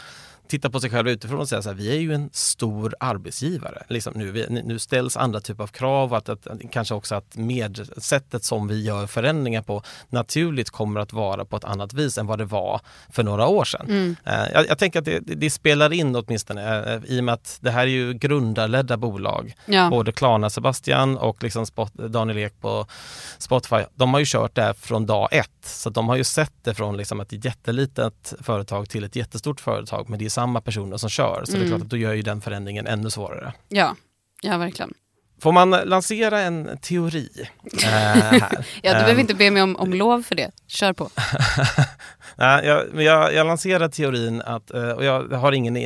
titta 0.48 0.70
på 0.70 0.80
sig 0.80 0.89
själv 0.89 1.10
utifrån 1.10 1.39
och 1.39 1.50
säga 1.50 1.62
så 1.62 1.70
här, 1.70 1.75
vi 1.75 1.98
är 1.98 2.00
ju 2.00 2.13
en 2.13 2.30
stor 2.34 2.96
arbetsgivare. 3.00 3.84
Liksom 3.88 4.13
nu, 4.16 4.32
vi, 4.32 4.46
nu 4.50 4.80
ställs 4.80 5.18
andra 5.18 5.39
typer 5.39 5.63
av 5.63 5.68
krav, 5.68 6.13
att, 6.13 6.30
att, 6.30 6.48
kanske 6.72 6.96
också 6.96 7.16
att 7.16 7.36
med, 7.36 7.89
sättet 7.98 8.44
som 8.44 8.68
vi 8.68 8.84
gör 8.84 9.08
förändringar 9.08 9.62
på 9.62 9.84
naturligt 10.10 10.70
kommer 10.70 11.00
att 11.00 11.13
vara 11.13 11.46
på 11.46 11.58
ett 11.58 11.63
annat 11.63 11.94
vis 11.94 12.18
än 12.18 12.27
vad 12.27 12.38
det 12.38 12.46
var 12.46 12.82
för 13.10 13.24
några 13.24 13.48
år 13.48 13.66
sedan. 13.66 13.86
Mm. 13.89 14.16
Uh, 14.27 14.51
jag, 14.54 14.68
jag, 14.68 14.77
tänker 14.77 15.00
att 15.00 15.06
det, 15.06 15.20
det, 15.20 15.50
spelar 15.50 15.94
in 15.94 16.16
åtminstone 16.16 16.96
uh, 16.96 17.06
i 17.06 17.20
och 17.20 17.24
med 17.24 17.34
att 17.34 17.58
det 17.62 17.72
här 17.72 17.82
är 17.82 17.92
ju 17.92 18.13
grundarledda 18.13 18.98
bolag. 18.98 19.56
Ja. 19.66 19.89
Både 19.89 20.12
Klarna 20.12 20.50
Sebastian 20.50 21.18
och 21.18 21.37
liksom 21.44 21.65
Spot, 21.65 21.94
Daniel 21.94 22.38
Ek 22.38 22.62
på 22.62 22.88
Spotify. 23.38 23.84
De 23.96 24.13
har 24.13 24.20
ju 24.20 24.25
kört 24.27 24.56
det 24.56 24.62
här 24.62 24.74
från 24.74 25.06
dag 25.06 25.29
ett. 25.32 25.51
Så 25.62 25.89
de 25.89 26.10
har 26.10 26.15
ju 26.15 26.24
sett 26.24 26.53
det 26.63 26.74
från 26.74 26.98
liksom 26.98 27.20
ett 27.20 27.46
jättelitet 27.46 28.34
företag 28.41 28.89
till 28.89 29.03
ett 29.03 29.15
jättestort 29.15 29.60
företag. 29.60 30.10
Men 30.10 30.20
det 30.20 30.25
är 30.25 30.29
samma 30.29 30.62
personer 30.62 30.98
som 30.98 31.10
kör. 31.10 31.44
Så 31.46 31.51
mm. 31.51 31.62
det 31.62 31.65
är 31.65 31.70
klart 31.70 31.77
mm. 31.77 31.86
att 31.86 31.89
då 31.89 31.98
gör 31.98 32.13
ju 32.13 32.22
den 32.22 32.41
förändringen 32.41 32.88
ännu 32.88 33.10
svårare. 33.10 33.53
Ja, 33.67 33.96
ja 34.41 34.58
verkligen. 34.58 34.94
Får 35.39 35.51
man 35.51 35.70
lansera 35.70 36.41
en 36.41 36.77
teori 36.82 37.29
äh, 37.84 37.89
här? 37.89 38.65
ja, 38.82 38.94
du 38.94 39.00
behöver 39.00 39.22
inte 39.22 39.36
be 39.36 39.51
mig 39.51 39.63
om, 39.63 39.75
om 39.75 39.94
lov 39.94 40.24
för 40.24 40.36
det. 40.36 40.51
Kör 40.67 40.94
på. 40.94 41.10
Nej, 42.36 42.65
jag, 42.65 43.03
jag, 43.03 43.34
jag 43.34 43.48
lanserar 43.48 43.89
teorin 43.89 44.41
att, 44.41 44.74
eh, 44.74 44.89
och 44.89 45.06
jag 45.06 45.29
har 45.29 45.51
ingen, 45.51 45.77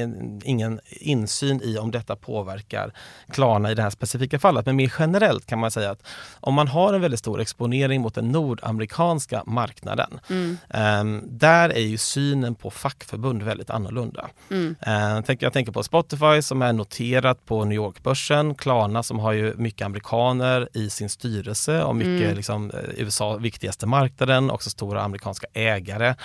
ingen 0.43 0.79
insyn 0.89 1.62
i 1.63 1.77
om 1.77 1.91
detta 1.91 2.15
påverkar 2.15 2.93
Klarna 3.31 3.72
i 3.72 3.75
det 3.75 3.81
här 3.81 3.89
specifika 3.89 4.39
fallet. 4.39 4.65
Men 4.65 4.75
mer 4.75 4.93
generellt 5.00 5.46
kan 5.46 5.60
man 5.60 5.72
säga 5.72 5.91
att 5.91 6.08
om 6.39 6.53
man 6.53 6.67
har 6.67 6.93
en 6.93 7.01
väldigt 7.01 7.20
stor 7.20 7.41
exponering 7.41 8.01
mot 8.01 8.15
den 8.15 8.29
nordamerikanska 8.29 9.43
marknaden. 9.46 10.20
Mm. 10.29 10.58
Um, 10.70 11.24
där 11.25 11.70
är 11.70 11.79
ju 11.79 11.98
synen 11.98 12.55
på 12.55 12.72
fackförbund 12.72 13.43
väldigt 13.43 13.70
annorlunda. 13.70 14.27
Mm. 14.50 14.75
Uh, 14.88 15.36
jag 15.39 15.53
tänker 15.53 15.72
på 15.72 15.84
Spotify 15.84 16.41
som 16.41 16.62
är 16.62 16.74
noterat 16.74 17.46
på 17.46 17.65
New 17.65 17.75
York-börsen. 17.75 18.55
Klarna 18.55 19.03
som 19.03 19.20
har 19.20 19.31
ju 19.31 19.40
mycket 19.57 19.86
amerikaner 19.86 20.69
i 20.74 20.89
sin 20.89 21.10
styrelse 21.10 21.83
och 21.83 21.95
mycket 21.95 22.25
mm. 22.25 22.36
liksom, 22.36 22.71
eh, 22.71 22.77
USA 22.98 23.38
viktigaste 23.38 23.86
marknaden, 23.86 24.51
också 24.51 24.69
stora 24.69 25.01
amerikanska 25.01 25.48
ägare. 25.53 26.15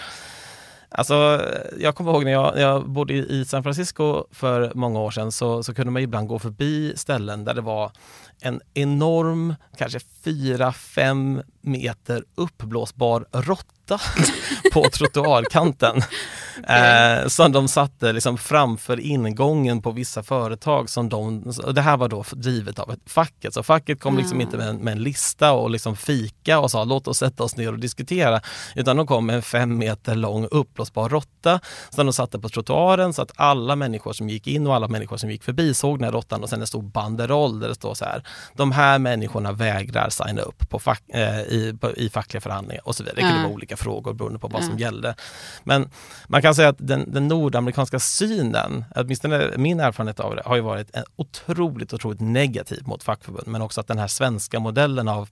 Alltså, 0.89 1.43
jag 1.79 1.95
kommer 1.95 2.13
ihåg 2.13 2.25
när 2.25 2.33
jag, 2.33 2.59
jag 2.59 2.91
bodde 2.91 3.15
i 3.15 3.45
San 3.45 3.63
Francisco 3.63 4.25
för 4.31 4.73
många 4.75 5.01
år 5.01 5.11
sedan 5.11 5.33
så, 5.33 5.63
så 5.63 5.75
kunde 5.75 5.93
man 5.93 6.03
ibland 6.03 6.29
gå 6.29 6.39
förbi 6.39 6.93
ställen 6.97 7.45
där 7.45 7.55
det 7.55 7.61
var 7.61 7.93
en 8.41 8.61
enorm, 8.75 9.55
kanske 9.77 9.99
4-5 10.25 11.43
meter 11.61 12.25
uppblåsbar 12.35 13.27
råtta 13.33 14.01
på 14.73 14.89
trottoarkanten. 14.93 16.03
Eh, 16.65 17.29
som 17.29 17.53
de 17.53 17.69
satte 17.69 18.13
liksom 18.13 18.39
framför 18.39 19.01
ingången 19.01 19.83
på 19.83 19.91
vissa 19.91 20.23
företag. 20.23 20.91
Som 20.91 21.09
de, 21.09 21.53
det 21.75 21.81
här 21.81 21.97
var 21.97 22.09
då 22.09 22.25
drivet 22.33 22.79
av 22.79 22.95
facket. 23.07 23.55
Så 23.55 23.63
facket 23.63 24.01
kom 24.01 24.19
liksom 24.19 24.41
inte 24.41 24.57
med 24.57 24.69
en, 24.69 24.77
med 24.77 24.93
en, 24.93 25.03
lista 25.03 25.53
och 25.53 25.71
liksom 25.71 25.97
fika 25.97 26.59
och 26.59 26.71
sa 26.71 26.85
låt 26.85 27.09
oss 27.09 27.19
sätta 27.19 27.45
oss 27.45 27.57
ner 27.57 27.73
och 27.73 27.79
diskutera. 27.79 28.41
Utan 28.75 28.97
de 28.97 29.07
kom 29.07 29.27
med 29.27 29.37
en 29.37 29.43
fem 29.43 29.79
meter 29.79 30.15
lång 30.15 30.49
uppblåsbar 30.51 31.09
råtta 31.09 31.61
som 31.91 32.07
de 32.07 32.13
satte 32.13 32.39
på 32.39 32.49
trottoaren 32.49 33.13
så 33.13 33.23
att 33.23 33.33
alla 33.37 33.77
människor 33.77 34.13
som 34.13 34.29
gick 34.29 34.47
in 34.47 34.67
och 34.67 34.75
alla 34.75 34.89
människor 34.89 35.17
som 35.17 35.31
gick 35.31 35.45
förbi 35.45 35.75
såg 35.75 35.99
den 35.99 36.05
här 36.05 36.13
råttan 36.13 36.43
och 36.43 36.49
sen 36.49 36.61
en 36.61 36.67
stor 36.67 36.83
banderoll 36.83 37.61
där 37.61 37.69
det 37.69 37.75
står 37.75 37.95
så 37.95 38.05
här. 38.05 38.23
De 38.55 38.73
här 38.73 38.99
människorna 38.99 39.53
vägrar 39.53 40.11
signa 40.11 40.43
upp 40.43 40.69
på 40.69 40.79
fack, 40.79 41.03
eh, 41.09 41.41
i, 41.41 41.79
på, 41.81 41.93
i 41.93 42.09
fackliga 42.09 42.41
förhandlingar 42.41 42.89
och 42.89 42.97
så 42.97 43.03
vidare. 43.03 43.17
Det 43.17 43.23
kunde 43.23 43.43
vara 43.43 43.53
olika 43.53 43.77
frågor 43.77 44.15
beroende 44.15 44.39
på 44.39 44.49
vad 44.49 44.65
som 44.65 44.79
gällde. 44.79 45.15
Men 45.65 45.91
man 46.29 46.43
kan 46.43 46.46
säga 46.55 46.69
att 46.69 46.77
den, 46.79 47.13
den 47.13 47.29
nordamerikanska 47.29 47.99
synen, 47.99 48.85
åtminstone 48.95 49.51
min 49.57 49.81
erfarenhet 49.81 50.21
av 50.21 50.37
det, 50.37 50.43
har 50.45 50.57
ju 50.57 50.63
varit 50.63 50.97
otroligt, 51.17 51.93
otroligt 51.93 52.21
negativ 52.21 52.83
mot 52.87 53.03
fackförbund. 53.03 53.47
Men 53.47 53.63
också 53.63 53.81
att 53.81 53.87
den 53.87 53.99
här 53.99 54.07
svenska 54.07 54.61
modellen 54.61 55.09
av 55.09 55.29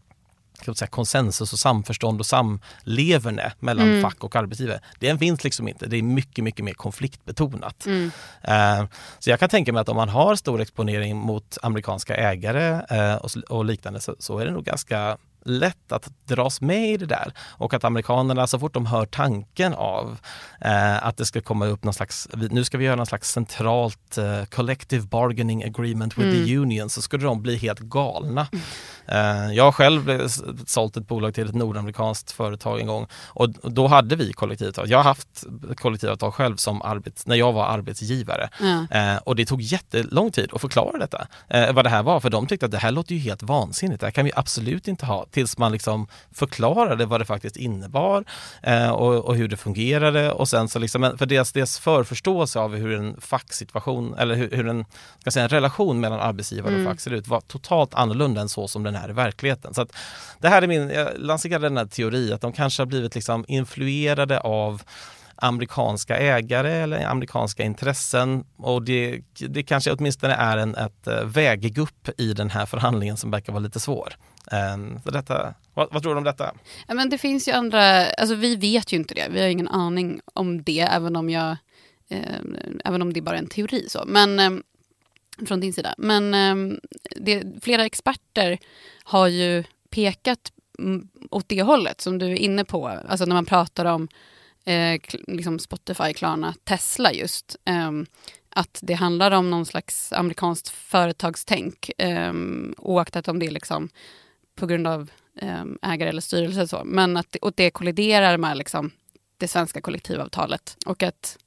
säga, 0.75 0.88
konsensus 0.88 1.53
och 1.53 1.59
samförstånd 1.59 2.21
och 2.21 2.27
samleverne 2.27 3.53
mellan 3.61 3.88
mm. 3.88 4.03
fack 4.03 4.25
och 4.25 4.37
arbetsgivare. 4.37 4.81
Den 4.99 5.19
finns 5.19 5.45
liksom 5.45 5.69
inte. 5.69 5.87
Det 5.87 5.97
är 5.97 6.03
mycket, 6.03 6.45
mycket 6.45 6.65
mer 6.65 6.75
konfliktbetonat. 6.75 7.87
Mm. 7.87 8.05
Uh, 8.49 8.88
så 9.19 9.31
jag 9.31 9.41
kan 9.41 9.49
tänka 9.49 9.73
mig 9.73 9.81
att 9.81 9.88
om 9.88 9.97
man 9.97 10.09
har 10.09 10.37
stor 10.37 10.61
exponering 10.61 11.17
mot 11.17 11.59
amerikanska 11.62 12.17
ägare 12.17 12.81
uh, 12.93 13.15
och, 13.15 13.31
och, 13.49 13.65
liknande 13.65 14.01
så, 14.01 14.17
så 14.19 14.38
är 14.38 14.47
det 14.47 14.53
nog 14.53 14.65
ganska 14.65 15.17
lätt 15.45 15.93
att 15.93 16.09
dras 16.27 16.61
med 16.61 16.91
i 16.91 16.97
det 16.97 17.07
där. 17.07 17.33
Och 17.39 17.75
att 17.75 17.85
amerikanerna 17.85 18.47
så 18.47 18.59
fort 18.59 18.75
de 18.75 18.87
hör 18.87 19.07
tanken 19.07 19.75
av 19.75 20.19
eh, 20.61 21.07
att 21.07 21.17
det 21.17 21.25
ska 21.25 21.41
komma 21.41 21.67
upp 21.67 21.85
någon 21.85 21.95
slags, 21.95 22.29
nu 22.51 22.65
ska 22.65 22.79
vi 22.79 22.85
göra 22.85 22.97
någon 22.97 23.07
slags 23.07 23.33
centralt 23.33 24.19
eh, 24.19 24.45
collective 24.45 25.07
bargaining 25.07 25.65
agreement 25.65 26.19
with 26.19 26.29
mm. 26.29 26.47
the 26.47 26.57
union 26.57 26.91
så 26.91 27.03
skulle 27.03 27.25
de 27.25 27.43
bli 27.43 27.57
helt 27.57 27.81
galna. 27.81 28.47
Mm. 28.53 28.65
Eh, 29.07 29.53
jag 29.55 29.65
har 29.65 29.73
själv 29.73 30.29
sålt 30.67 30.97
ett 30.97 31.09
bolag 31.09 31.35
till 31.35 31.49
ett 31.49 31.55
nordamerikanskt 31.55 32.33
företag 32.33 32.81
en 32.81 32.87
gång 32.87 33.07
och 33.27 33.51
då 33.51 33.87
hade 33.87 34.17
vi 34.17 34.33
kollektivavtal. 34.33 34.91
Jag 34.91 34.99
har 34.99 35.05
haft 35.05 35.45
kollektivavtal 35.77 36.33
själv 36.33 36.57
som 36.57 36.83
arbets, 36.83 37.27
när 37.27 37.37
jag 37.37 37.53
var 37.53 37.67
arbetsgivare 37.67 38.49
mm. 38.61 39.19
och 39.25 39.37
det 39.37 39.47
tog 39.47 39.63
jättelång 39.63 40.31
tid 40.31 40.51
att 40.53 40.61
förklara 40.61 40.99
detta, 40.99 41.27
eh, 41.49 41.73
vad 41.73 41.85
det 41.85 41.91
här 41.91 42.03
var. 42.03 42.21
För 42.21 42.31
de 42.31 42.47
tyckte 42.47 42.67
att 42.67 42.73
det 42.73 42.79
här 42.79 42.91
låter 42.91 43.15
ju 43.15 43.21
helt 43.21 43.43
vansinnigt, 43.43 44.01
det 44.01 44.07
här 44.07 44.13
kan 44.13 44.25
vi 44.25 44.33
absolut 44.37 44.89
inte 44.89 45.07
ha. 45.07 45.27
Tills 45.35 45.59
man 45.59 45.73
liksom 45.73 46.07
förklarade 46.33 47.07
vad 47.07 47.20
det 47.20 47.25
faktiskt 47.25 47.57
innebar 47.57 48.25
och, 48.92 49.14
och 49.14 49.37
hur 49.37 49.49
det 49.49 49.57
fungerade 49.57 50.33
och 50.33 50.49
sen 50.49 50.68
så 50.68 50.79
liksom, 50.79 51.14
för 51.18 51.27
deras, 51.27 51.53
deras 51.53 51.79
förförståelse 51.79 52.59
av 52.59 52.77
hur 52.77 52.99
en 52.99 53.20
facksituation 53.20 54.14
eller 54.18 54.35
hur, 54.35 54.51
hur 54.51 54.68
en, 54.68 54.85
ska 55.18 55.31
säga, 55.31 55.44
en 55.44 55.49
relation 55.49 56.01
mellan 56.01 56.20
arbetsgivare 56.20 56.75
mm. 56.75 56.87
och 56.87 56.92
fack 56.92 57.01
ser 57.01 57.11
ut 57.11 57.29
var 57.29 57.40
totalt 57.40 57.94
annorlunda 57.94 58.40
än 58.40 58.49
så 58.49 58.68
som 58.68 58.83
den 58.83 58.94
är 58.94 59.11
i 59.11 59.12
verkligheten. 59.12 59.75
Så 59.75 59.83
att 59.83 59.92
det 60.38 60.49
här 60.49 60.62
är 60.62 60.66
min, 60.66 60.90
jag 60.90 61.09
lanserade 61.16 61.66
den 61.66 61.77
här 61.77 61.87
teori 61.87 62.33
att 62.33 62.40
de 62.40 62.53
kanske 62.53 62.81
har 62.83 62.87
blivit 62.87 63.14
liksom 63.14 63.44
influerade 63.49 64.40
av 64.40 64.83
amerikanska 65.37 66.16
ägare 66.16 66.73
eller 66.73 67.07
amerikanska 67.07 67.62
intressen 67.62 68.44
och 68.57 68.83
det, 68.83 69.20
det 69.49 69.62
kanske 69.62 69.92
åtminstone 69.92 70.35
är 70.35 70.57
en, 70.57 70.75
ett 70.75 71.07
eh, 71.07 71.25
väggupp 71.25 72.09
i 72.18 72.33
den 72.33 72.51
här 72.51 72.66
förhandlingen 72.66 73.16
som 73.16 73.31
verkar 73.31 73.53
vara 73.53 73.62
lite 73.62 73.81
svår. 73.81 74.16
Ehm, 74.53 75.01
så 75.05 75.11
detta, 75.11 75.55
vad, 75.75 75.88
vad, 75.92 76.03
tror 76.03 76.14
du 76.14 76.18
om 76.18 76.25
detta? 76.25 76.55
Ja, 76.87 76.94
men 76.94 77.11
det 77.11 77.18
finns 77.18 77.49
ju 77.49 77.53
andra, 77.53 78.07
alltså 78.07 78.35
vi 78.35 78.57
vet 78.57 78.92
ju 78.92 78.97
inte 78.97 79.14
det, 79.14 79.29
vi 79.31 79.40
har 79.40 79.49
ingen 79.49 79.68
aning 79.68 80.20
om 80.35 80.62
det 80.62 80.81
även 80.81 81.16
om 81.16 81.31
jag 81.31 81.57
eh, 82.09 82.40
även 82.85 83.03
om 83.03 83.12
det 83.12 83.20
är 83.20 83.23
bara 83.23 83.37
är 83.37 83.42
en 83.42 83.49
teori. 83.49 83.87
Så. 83.88 84.05
Men 84.07 84.40
eh, 84.40 84.51
från 85.47 85.61
din 85.61 85.73
sida. 85.73 85.94
Men 85.99 86.35
eh, 86.35 86.79
det, 87.16 87.44
flera 87.62 87.85
experter 87.85 88.59
har 89.05 89.29
ju 89.29 89.64
pekat 89.90 90.53
åt 91.31 91.49
det 91.49 91.62
hållet 91.62 92.01
som 92.01 92.18
du 92.18 92.27
är 92.27 92.37
inne 92.37 92.64
på. 92.64 92.88
Alltså 92.88 93.25
när 93.25 93.35
man 93.35 93.47
pratar 93.47 93.85
om 93.85 94.09
eh, 94.64 95.00
liksom 95.27 95.59
Spotify, 95.59 96.12
Klarna, 96.12 96.55
Tesla 96.64 97.12
just. 97.12 97.57
Eh, 97.64 97.90
att 98.48 98.79
det 98.83 98.94
handlar 98.94 99.31
om 99.31 99.50
någon 99.50 99.66
slags 99.66 100.12
amerikanskt 100.12 100.68
företagstänk. 100.68 101.90
Eh, 101.98 102.33
oaktat 102.79 103.29
om 103.29 103.38
det 103.38 103.46
är 103.46 103.50
liksom 103.50 103.88
på 104.55 104.66
grund 104.66 104.87
av 104.87 105.11
eh, 105.40 105.64
ägare 105.83 106.09
eller 106.09 106.20
styrelse. 106.20 106.68
Så. 106.68 106.83
Men 106.85 107.16
att 107.16 107.37
och 107.37 107.53
det 107.57 107.70
kolliderar 107.70 108.37
med 108.37 108.57
liksom, 108.57 108.90
det 109.38 109.48
svenska 109.48 109.81
kollektivavtalet. 109.81 110.77
Och 110.87 111.03
att 111.03 111.38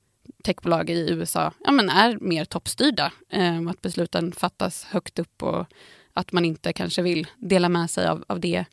techbolag 0.44 0.90
i 0.90 1.10
USA 1.12 1.54
ja, 1.64 1.72
men 1.72 1.90
är 1.90 2.18
mer 2.22 2.46
toppstyrda. 2.46 3.12
Eh, 3.30 3.68
att 3.68 3.82
besluten 3.82 4.32
fattas 4.32 4.84
högt 4.84 5.20
upp 5.20 5.44
och 5.44 5.66
att 6.14 6.32
man 6.32 6.46
inte 6.46 6.74
kanske 6.74 7.02
vill 7.02 7.28
dela 7.38 7.70
med 7.70 7.90
sig 7.90 8.08
av, 8.08 8.24
av 8.28 8.40
det 8.40 8.66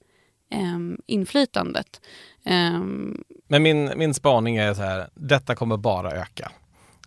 Ehm, 0.54 0.98
inflytandet. 1.06 2.00
Eh, 2.44 2.80
men 3.48 3.62
min, 3.62 3.92
min 3.96 4.14
spaning 4.14 4.56
är 4.56 4.74
så 4.74 4.82
här, 4.82 5.08
detta 5.14 5.54
kommer 5.54 5.76
bara 5.76 6.12
öka. 6.12 6.52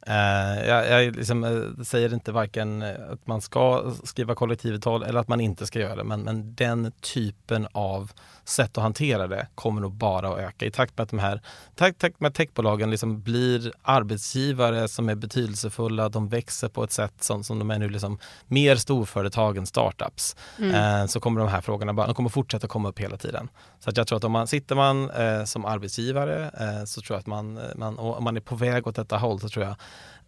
Uh, 0.10 0.68
jag, 0.68 0.90
jag 0.90 1.16
liksom, 1.16 1.44
uh, 1.44 1.84
säger 1.84 2.14
inte 2.14 2.32
varken 2.32 2.82
att 2.82 3.28
man 3.28 3.42
ska 3.42 3.94
skriva 4.04 4.36
kollektivavtal 4.36 5.04
eller 5.04 5.20
att 5.20 5.28
man 5.28 5.42
inte 5.42 5.66
ska 5.66 5.80
göra 5.80 5.96
det, 5.96 6.04
men, 6.04 6.22
men 6.22 6.56
den 6.56 6.92
typen 7.02 7.68
av 7.72 8.12
sätt 8.50 8.78
att 8.78 8.84
hantera 8.84 9.28
det 9.28 9.48
kommer 9.56 9.82
nog 9.82 9.94
bara 9.94 10.30
att 10.30 10.40
öka 10.40 10.66
i 10.66 10.72
takt 10.72 10.98
med 10.98 11.04
att 11.04 11.10
de 11.10 11.20
här 11.20 11.42
takt, 11.76 12.00
takt 12.00 12.20
med 12.20 12.34
techbolagen 12.34 12.92
liksom 12.92 13.22
blir 13.22 13.72
arbetsgivare 13.82 14.88
som 14.88 15.10
är 15.10 15.16
betydelsefulla. 15.16 16.10
De 16.10 16.30
växer 16.30 16.70
på 16.70 16.84
ett 16.84 16.92
sätt 16.92 17.24
som, 17.24 17.44
som 17.44 17.60
de 17.60 17.72
är 17.72 17.80
nu 17.80 17.90
liksom 17.90 18.20
mer 18.48 18.76
storföretag 18.76 19.58
än 19.58 19.66
startups. 19.66 20.36
Mm. 20.58 21.02
Eh, 21.02 21.08
så 21.08 21.20
kommer 21.20 21.42
de 21.42 21.50
här 21.50 21.62
frågorna 21.62 21.94
bara, 21.94 22.08
de 22.08 22.16
kommer 22.16 22.30
fortsätta 22.30 22.68
komma 22.68 22.90
upp 22.90 23.00
hela 23.00 23.18
tiden. 23.18 23.50
Så 23.80 23.90
att 23.90 23.98
jag 23.98 24.08
tror 24.08 24.18
att 24.18 24.24
om 24.24 24.32
man 24.32 24.48
sitter 24.48 24.76
man 24.76 25.12
som 25.48 25.66
arbetsgivare 25.66 26.52
så 26.86 27.02
tror 27.02 27.16
jag 27.16 27.20
att 27.20 27.28
man, 27.28 27.60
man, 27.76 28.00
om 28.00 28.24
man 28.24 28.38
är 28.38 28.42
på 28.42 28.56
väg 28.56 28.88
åt 28.88 28.96
detta 28.96 29.18
håll 29.18 29.40
så 29.40 29.50
tror 29.50 29.66
jag 29.66 29.76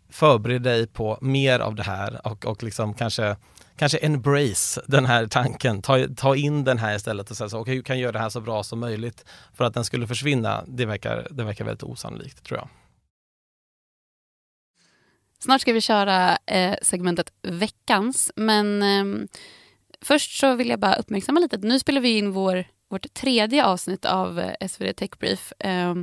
förbered 0.10 0.62
dig 0.62 0.88
på 0.88 1.18
mer 1.22 1.60
av 1.60 1.76
det 1.76 1.84
här 1.84 2.28
och, 2.28 2.46
och 2.46 2.64
liksom 2.64 2.94
kanske 2.94 3.36
kanske 3.80 3.98
embrace 3.98 4.82
den 4.88 5.06
här 5.06 5.28
tanken, 5.28 5.82
ta, 5.82 6.08
ta 6.18 6.36
in 6.36 6.64
den 6.64 6.78
här 6.78 6.96
istället 6.96 7.32
och 7.32 7.38
säga 7.38 7.50
så, 7.50 7.60
okay, 7.60 7.76
hur 7.76 7.82
kan 7.82 7.96
jag 7.96 8.04
göra 8.04 8.12
det 8.12 8.20
här 8.20 8.30
så 8.30 8.42
bra 8.42 8.64
som 8.64 8.80
möjligt? 8.80 9.26
För 9.54 9.64
att 9.64 9.74
den 9.74 9.86
skulle 9.86 10.08
försvinna, 10.08 10.64
det 10.68 10.86
verkar, 10.86 11.28
det 11.32 11.44
verkar 11.44 11.66
väldigt 11.66 11.84
osannolikt 11.84 12.44
tror 12.44 12.60
jag. 12.60 12.70
Snart 15.40 15.62
ska 15.62 15.74
vi 15.74 15.82
köra 15.82 16.38
eh, 16.46 16.76
segmentet 16.82 17.34
veckans, 17.42 18.32
men 18.36 18.84
eh, 18.84 19.28
först 20.02 20.40
så 20.40 20.56
vill 20.56 20.70
jag 20.70 20.80
bara 20.80 20.96
uppmärksamma 20.96 21.40
lite. 21.40 21.56
att 21.56 21.64
Nu 21.64 21.80
spelar 21.80 22.02
vi 22.02 22.18
in 22.18 22.32
vår, 22.32 22.66
vårt 22.90 23.14
tredje 23.14 23.66
avsnitt 23.66 24.06
av 24.06 24.40
eh, 24.40 24.68
SvD 24.68 24.96
Tech 24.98 25.12
Brief 25.20 25.54
eh, 25.60 25.96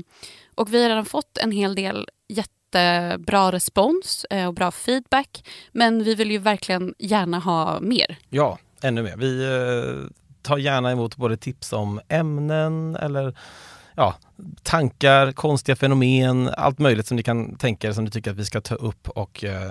och 0.54 0.74
vi 0.74 0.82
har 0.82 0.88
redan 0.88 1.04
fått 1.04 1.38
en 1.38 1.50
hel 1.50 1.74
del 1.74 2.08
jättebra 2.76 3.52
respons 3.52 4.26
eh, 4.30 4.46
och 4.46 4.54
bra 4.54 4.70
feedback, 4.70 5.44
men 5.72 6.04
vi 6.04 6.14
vill 6.14 6.30
ju 6.30 6.38
verkligen 6.38 6.94
gärna 6.98 7.38
ha 7.38 7.80
mer. 7.80 8.16
Ja, 8.28 8.58
ännu 8.82 9.02
mer. 9.02 9.16
Vi 9.16 9.44
eh, 9.44 10.10
tar 10.42 10.58
gärna 10.58 10.90
emot 10.90 11.16
både 11.16 11.36
tips 11.36 11.72
om 11.72 12.00
ämnen 12.08 12.96
eller 12.96 13.36
ja, 13.94 14.14
tankar, 14.62 15.32
konstiga 15.32 15.76
fenomen, 15.76 16.50
allt 16.56 16.78
möjligt 16.78 17.06
som 17.06 17.16
ni 17.16 17.22
kan 17.22 17.56
tänka 17.56 17.88
er 17.88 17.92
som 17.92 18.04
ni 18.04 18.10
tycker 18.10 18.30
att 18.30 18.36
vi 18.36 18.44
ska 18.44 18.60
ta 18.60 18.74
upp 18.74 19.08
och 19.08 19.44
eh, 19.44 19.70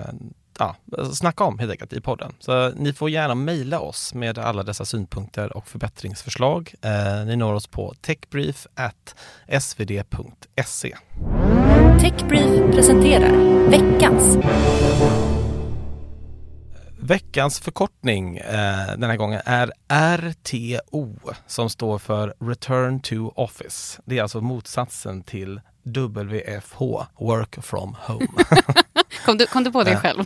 ja, 0.58 0.76
snacka 1.12 1.44
om 1.44 1.58
helt 1.58 1.70
enkelt 1.70 1.92
i 1.92 2.00
podden. 2.00 2.32
Så 2.38 2.70
ni 2.70 2.92
får 2.92 3.10
gärna 3.10 3.34
mejla 3.34 3.80
oss 3.80 4.14
med 4.14 4.38
alla 4.38 4.62
dessa 4.62 4.84
synpunkter 4.84 5.56
och 5.56 5.68
förbättringsförslag. 5.68 6.74
Eh, 6.82 7.24
ni 7.26 7.36
når 7.36 7.54
oss 7.54 7.66
på 7.66 7.94
techbrief.svd.se. 8.00 10.96
Techbrief 12.00 12.74
presenterar 12.74 13.32
veckans 13.70 14.38
Veckans 17.00 17.60
förkortning 17.60 18.36
eh, 18.36 18.96
den 18.98 19.10
här 19.10 19.16
gången 19.16 19.40
är 19.44 19.72
RTO 20.18 21.16
som 21.46 21.70
står 21.70 21.98
för 21.98 22.34
Return 22.40 23.00
to 23.00 23.32
Office. 23.34 24.00
Det 24.04 24.18
är 24.18 24.22
alltså 24.22 24.40
motsatsen 24.40 25.22
till 25.22 25.60
WFH, 25.84 26.78
Work 27.18 27.64
from 27.64 27.96
Home. 28.00 28.26
kom, 29.26 29.38
du, 29.38 29.46
kom 29.46 29.64
du 29.64 29.72
på 29.72 29.84
det 29.84 29.96
själv? 29.96 30.24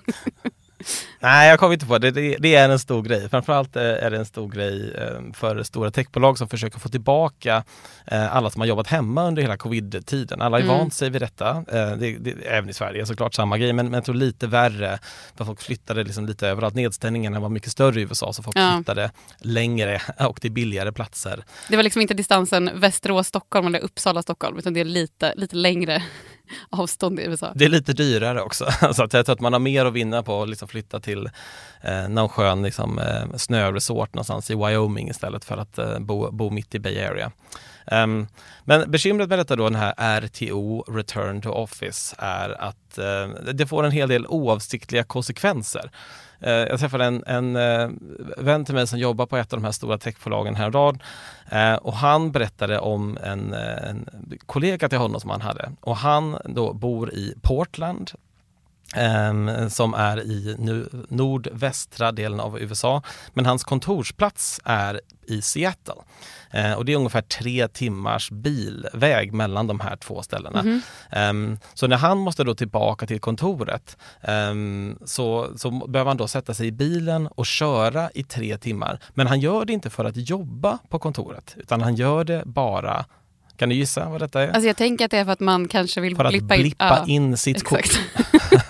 Nej, 1.21 1.49
jag 1.49 1.59
kommer 1.59 1.73
inte 1.73 1.87
på 1.87 1.99
det. 1.99 2.11
det. 2.11 2.37
det. 2.39 2.55
är 2.55 2.69
en 2.69 2.79
stor 2.79 3.03
grej. 3.03 3.29
Framförallt 3.29 3.77
eh, 3.77 3.83
är 3.83 4.11
det 4.11 4.17
en 4.17 4.25
stor 4.25 4.49
grej 4.49 4.95
eh, 4.95 5.33
för 5.35 5.63
stora 5.63 5.91
techbolag 5.91 6.39
som 6.39 6.49
försöker 6.49 6.79
få 6.79 6.89
tillbaka 6.89 7.65
eh, 8.07 8.37
alla 8.37 8.51
som 8.51 8.61
har 8.61 8.67
jobbat 8.67 8.87
hemma 8.87 9.27
under 9.27 9.43
hela 9.43 9.57
covid-tiden. 9.57 10.43
Alla 10.43 10.57
har 10.57 10.63
mm. 10.63 10.79
vant 10.79 10.95
sig 10.95 11.11
vid 11.11 11.23
detta. 11.23 11.65
Det, 11.71 12.19
det, 12.19 12.31
även 12.47 12.71
i 12.71 12.73
Sverige 12.73 13.07
såklart 13.07 13.35
samma 13.35 13.59
grej, 13.59 13.73
men, 13.73 13.87
men 13.87 13.95
jag 13.95 14.05
tror 14.05 14.15
lite 14.15 14.47
värre 14.47 14.99
för 15.37 15.45
folk 15.45 15.63
flyttade 15.63 16.05
liksom 16.05 16.27
lite 16.27 16.49
överallt. 16.49 16.75
Nedstängningarna 16.75 17.41
var 17.41 17.49
mycket 17.49 17.73
större 17.73 18.01
i 18.01 18.03
USA 18.03 18.33
så 18.33 18.43
folk 18.43 18.57
ja. 18.57 18.77
flyttade 18.77 19.11
längre 19.39 20.01
och 20.19 20.41
till 20.41 20.53
billigare 20.53 20.93
platser. 20.93 21.45
Det 21.69 21.77
var 21.77 21.83
liksom 21.83 22.03
inte 22.03 22.15
distansen 22.15 22.71
Västerås-Stockholm 22.75 23.67
eller 23.67 23.81
Uppsala-Stockholm 23.81 24.59
utan 24.59 24.75
det 24.75 24.81
är 24.81 24.85
lite, 24.85 25.35
lite 25.37 25.57
längre 25.57 26.03
avstånd 26.71 27.21
i 27.21 27.23
USA. 27.23 27.53
Det 27.55 27.65
är 27.65 27.69
lite 27.69 27.93
dyrare 27.93 28.43
också. 28.43 28.67
Så 28.93 29.03
att 29.03 29.13
jag 29.13 29.27
tror 29.27 29.35
att 29.35 29.41
man 29.41 29.53
har 29.53 29.61
mer 29.61 29.85
att 29.85 29.93
vinna 29.93 30.23
på 30.23 30.43
att 30.43 30.49
liksom 30.49 30.69
flytta 30.71 31.01
till 31.01 31.31
eh, 31.81 32.09
någon 32.09 32.29
skön 32.29 32.63
liksom, 32.63 32.99
eh, 32.99 33.37
snöresort 33.37 34.15
någonstans 34.15 34.51
i 34.51 34.55
Wyoming 34.55 35.09
istället 35.09 35.45
för 35.45 35.57
att 35.57 35.79
eh, 35.79 35.99
bo, 35.99 36.31
bo 36.31 36.51
mitt 36.51 36.75
i 36.75 36.79
Bay 36.79 37.05
Area. 37.05 37.33
Um, 37.93 38.27
men 38.65 38.91
bekymret 38.91 39.29
med 39.29 39.39
detta 39.39 39.57
då, 39.57 39.65
den 39.65 39.81
här 39.81 40.21
RTO, 40.21 40.85
Return 40.89 41.41
to 41.41 41.51
Office, 41.51 42.17
är 42.19 42.63
att 42.63 42.99
eh, 42.99 43.53
det 43.53 43.67
får 43.67 43.85
en 43.85 43.93
hel 43.93 44.09
del 44.09 44.27
oavsiktliga 44.27 45.05
konsekvenser. 45.05 45.91
Eh, 46.41 46.53
jag 46.53 46.81
träffade 46.81 47.05
en, 47.05 47.25
en 47.27 47.57
eh, 47.57 47.91
vän 48.37 48.65
till 48.65 48.75
mig 48.75 48.87
som 48.87 48.99
jobbar 48.99 49.27
på 49.27 49.37
ett 49.37 49.53
av 49.53 49.59
de 49.59 49.65
här 49.65 49.73
stora 49.73 49.99
techbolagen 49.99 50.55
häromdagen 50.55 51.03
eh, 51.51 51.75
och 51.75 51.95
han 51.95 52.33
berättade 52.33 52.79
om 52.79 53.19
en, 53.23 53.53
en 53.53 54.09
kollega 54.47 54.89
till 54.89 54.99
honom 54.99 55.21
som 55.21 55.31
han 55.31 55.41
hade 55.41 55.73
och 55.81 55.97
han 55.97 56.39
då 56.45 56.73
bor 56.73 57.15
i 57.15 57.35
Portland 57.43 58.11
som 59.71 59.95
är 59.95 60.21
i 60.21 60.57
nu, 60.59 60.89
nordvästra 61.09 62.13
delen 62.13 62.41
av 62.41 62.61
USA. 62.61 63.03
Men 63.35 63.47
hans 63.47 63.65
kontorsplats 63.65 64.61
är 64.65 65.01
i 65.31 65.43
Seattle. 65.43 65.95
Uh, 66.55 66.73
och 66.73 66.85
det 66.85 66.93
är 66.93 66.97
ungefär 66.97 67.23
tre 67.23 67.69
timmars 67.69 68.31
bilväg 68.31 69.33
mellan 69.33 69.67
de 69.67 69.81
här 69.81 69.97
två 69.97 70.23
ställena. 70.23 70.61
Mm 70.61 70.81
-hmm. 71.11 71.59
så 71.75 71.87
när 71.87 71.97
han 71.97 72.19
måste 72.19 72.45
då 72.45 72.55
tillbaka 72.55 73.07
till 73.07 73.21
kontoret 73.21 73.97
så, 75.05 75.49
så 75.57 75.71
behöver 75.71 76.09
han 76.09 76.17
då 76.17 76.29
sätta 76.29 76.55
sig 76.55 76.67
i 76.67 76.73
bilen 76.73 77.27
och 77.27 77.47
köra 77.47 78.11
i 78.15 78.25
tre 78.25 78.59
timmar. 78.59 79.01
Men 79.15 79.27
han 79.27 79.41
gör 79.41 79.65
det 79.65 79.73
inte 79.73 79.91
för 79.91 80.05
att 80.05 80.17
jobba 80.17 80.79
på 80.89 80.99
kontoret 80.99 81.55
utan 81.57 81.81
han 81.81 81.95
gör 81.95 82.25
det 82.25 82.43
bara 82.47 83.05
kan 83.57 83.69
du 83.69 83.75
gissa 83.75 84.09
vad 84.09 84.21
detta 84.21 84.43
är? 84.43 84.49
Alltså 84.49 84.67
jag 84.67 84.77
tänker 84.77 85.05
att 85.05 85.11
det 85.11 85.19
är 85.19 85.25
för 85.25 85.33
att 85.33 85.41
man 85.41 85.69
kanske 85.69 86.01
vill 86.01 86.17
för 86.17 86.29
blippa, 86.29 86.55
in, 86.55 86.63
blippa 86.63 87.05
in, 87.07 87.23
in 87.23 87.37
sitt 87.37 87.57
exakt. 87.57 87.93
kort. 87.93 88.01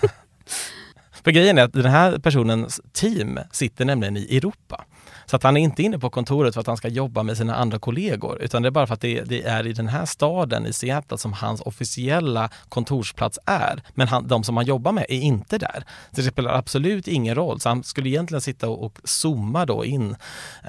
för 1.23 1.31
grejen 1.31 1.57
är 1.57 1.63
att 1.63 1.73
den 1.73 1.85
här 1.85 2.17
personens 2.17 2.81
team 2.93 3.39
sitter 3.51 3.85
nämligen 3.85 4.17
i 4.17 4.37
Europa. 4.37 4.85
Så 5.31 5.35
att 5.35 5.43
han 5.43 5.57
är 5.57 5.61
inte 5.61 5.83
inne 5.83 5.99
på 5.99 6.09
kontoret 6.09 6.53
för 6.53 6.61
att 6.61 6.67
han 6.67 6.77
ska 6.77 6.87
jobba 6.87 7.23
med 7.23 7.37
sina 7.37 7.55
andra 7.55 7.79
kollegor 7.79 8.41
utan 8.41 8.61
det 8.61 8.69
är 8.69 8.71
bara 8.71 8.87
för 8.87 8.93
att 8.93 9.01
det, 9.01 9.21
det 9.21 9.43
är 9.43 9.67
i 9.67 9.73
den 9.73 9.87
här 9.87 10.05
staden 10.05 10.65
i 10.65 10.73
Seattle 10.73 11.17
som 11.17 11.33
hans 11.33 11.61
officiella 11.61 12.49
kontorsplats 12.69 13.39
är. 13.45 13.83
Men 13.93 14.07
han, 14.07 14.27
de 14.27 14.43
som 14.43 14.57
han 14.57 14.65
jobbar 14.65 14.91
med 14.91 15.05
är 15.09 15.19
inte 15.19 15.57
där. 15.57 15.83
Så 16.11 16.21
det 16.21 16.23
spelar 16.23 16.53
absolut 16.53 17.07
ingen 17.07 17.35
roll. 17.35 17.59
Så 17.59 17.69
han 17.69 17.83
skulle 17.83 18.09
egentligen 18.09 18.41
sitta 18.41 18.69
och, 18.69 18.83
och 18.83 18.99
zooma 19.03 19.65
då 19.65 19.85
in 19.85 20.15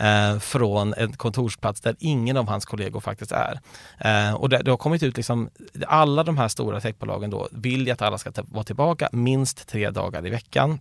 eh, 0.00 0.38
från 0.38 0.94
en 0.94 1.12
kontorsplats 1.12 1.80
där 1.80 1.96
ingen 1.98 2.36
av 2.36 2.48
hans 2.48 2.64
kollegor 2.64 3.00
faktiskt 3.00 3.32
är. 3.32 3.60
Eh, 3.98 4.34
och 4.34 4.48
det, 4.48 4.58
det, 4.58 4.70
har 4.70 4.78
kommit 4.78 5.02
ut 5.02 5.16
liksom, 5.16 5.50
alla 5.86 6.24
de 6.24 6.38
här 6.38 6.48
stora 6.48 6.80
techbolagen 6.80 7.30
då 7.30 7.48
vill 7.50 7.92
att 7.92 8.02
alla 8.02 8.18
ska 8.18 8.32
vara 8.36 8.64
tillbaka 8.64 9.08
minst 9.12 9.68
tre 9.68 9.90
dagar 9.90 10.26
i 10.26 10.30
veckan. 10.30 10.80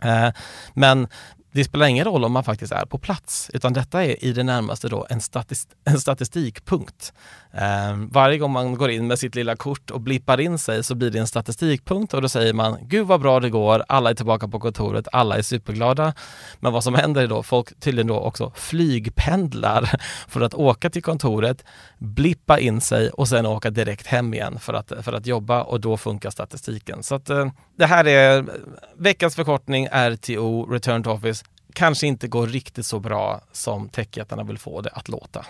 Eh, 0.00 0.28
men 0.74 1.08
det 1.52 1.64
spelar 1.64 1.86
ingen 1.86 2.04
roll 2.04 2.24
om 2.24 2.32
man 2.32 2.44
faktiskt 2.44 2.72
är 2.72 2.86
på 2.86 2.98
plats, 2.98 3.50
utan 3.54 3.72
detta 3.72 4.04
är 4.04 4.24
i 4.24 4.32
det 4.32 4.42
närmaste 4.42 4.88
då 4.88 5.06
en, 5.10 5.20
statist 5.20 5.68
en 5.84 6.00
statistikpunkt. 6.00 7.12
Eh, 7.52 7.96
varje 8.10 8.38
gång 8.38 8.52
man 8.52 8.74
går 8.74 8.90
in 8.90 9.06
med 9.06 9.18
sitt 9.18 9.34
lilla 9.34 9.56
kort 9.56 9.90
och 9.90 10.00
blippar 10.00 10.40
in 10.40 10.58
sig 10.58 10.84
så 10.84 10.94
blir 10.94 11.10
det 11.10 11.18
en 11.18 11.26
statistikpunkt 11.26 12.14
och 12.14 12.22
då 12.22 12.28
säger 12.28 12.52
man 12.52 12.78
Gud 12.82 13.06
vad 13.06 13.20
bra 13.20 13.40
det 13.40 13.50
går, 13.50 13.84
alla 13.88 14.10
är 14.10 14.14
tillbaka 14.14 14.48
på 14.48 14.60
kontoret, 14.60 15.08
alla 15.12 15.38
är 15.38 15.42
superglada. 15.42 16.14
Men 16.60 16.72
vad 16.72 16.84
som 16.84 16.94
händer 16.94 17.22
är 17.22 17.26
då 17.26 17.42
folk 17.42 17.80
tydligen 17.80 18.06
då 18.06 18.20
också 18.20 18.52
flygpendlar 18.56 19.90
för 20.28 20.40
att 20.40 20.54
åka 20.54 20.90
till 20.90 21.02
kontoret, 21.02 21.64
blippa 21.98 22.58
in 22.58 22.80
sig 22.80 23.10
och 23.10 23.28
sen 23.28 23.46
åka 23.46 23.70
direkt 23.70 24.06
hem 24.06 24.34
igen 24.34 24.58
för 24.58 24.74
att, 24.74 24.92
för 25.00 25.12
att 25.12 25.26
jobba 25.26 25.62
och 25.62 25.80
då 25.80 25.96
funkar 25.96 26.30
statistiken. 26.30 27.02
Så 27.02 27.14
att, 27.14 27.30
eh, 27.30 27.46
det 27.78 27.86
här 27.86 28.06
är 28.06 28.44
veckans 28.98 29.34
förkortning 29.34 29.86
RTO, 29.86 30.66
Return 30.66 31.02
to 31.02 31.10
Office 31.10 31.39
kanske 31.72 32.06
inte 32.06 32.28
går 32.28 32.46
riktigt 32.46 32.86
så 32.86 33.00
bra 33.00 33.40
som 33.52 33.88
techjättarna 33.88 34.42
vill 34.42 34.58
få 34.58 34.80
det 34.80 34.90
att 34.90 35.08
låta. 35.08 35.46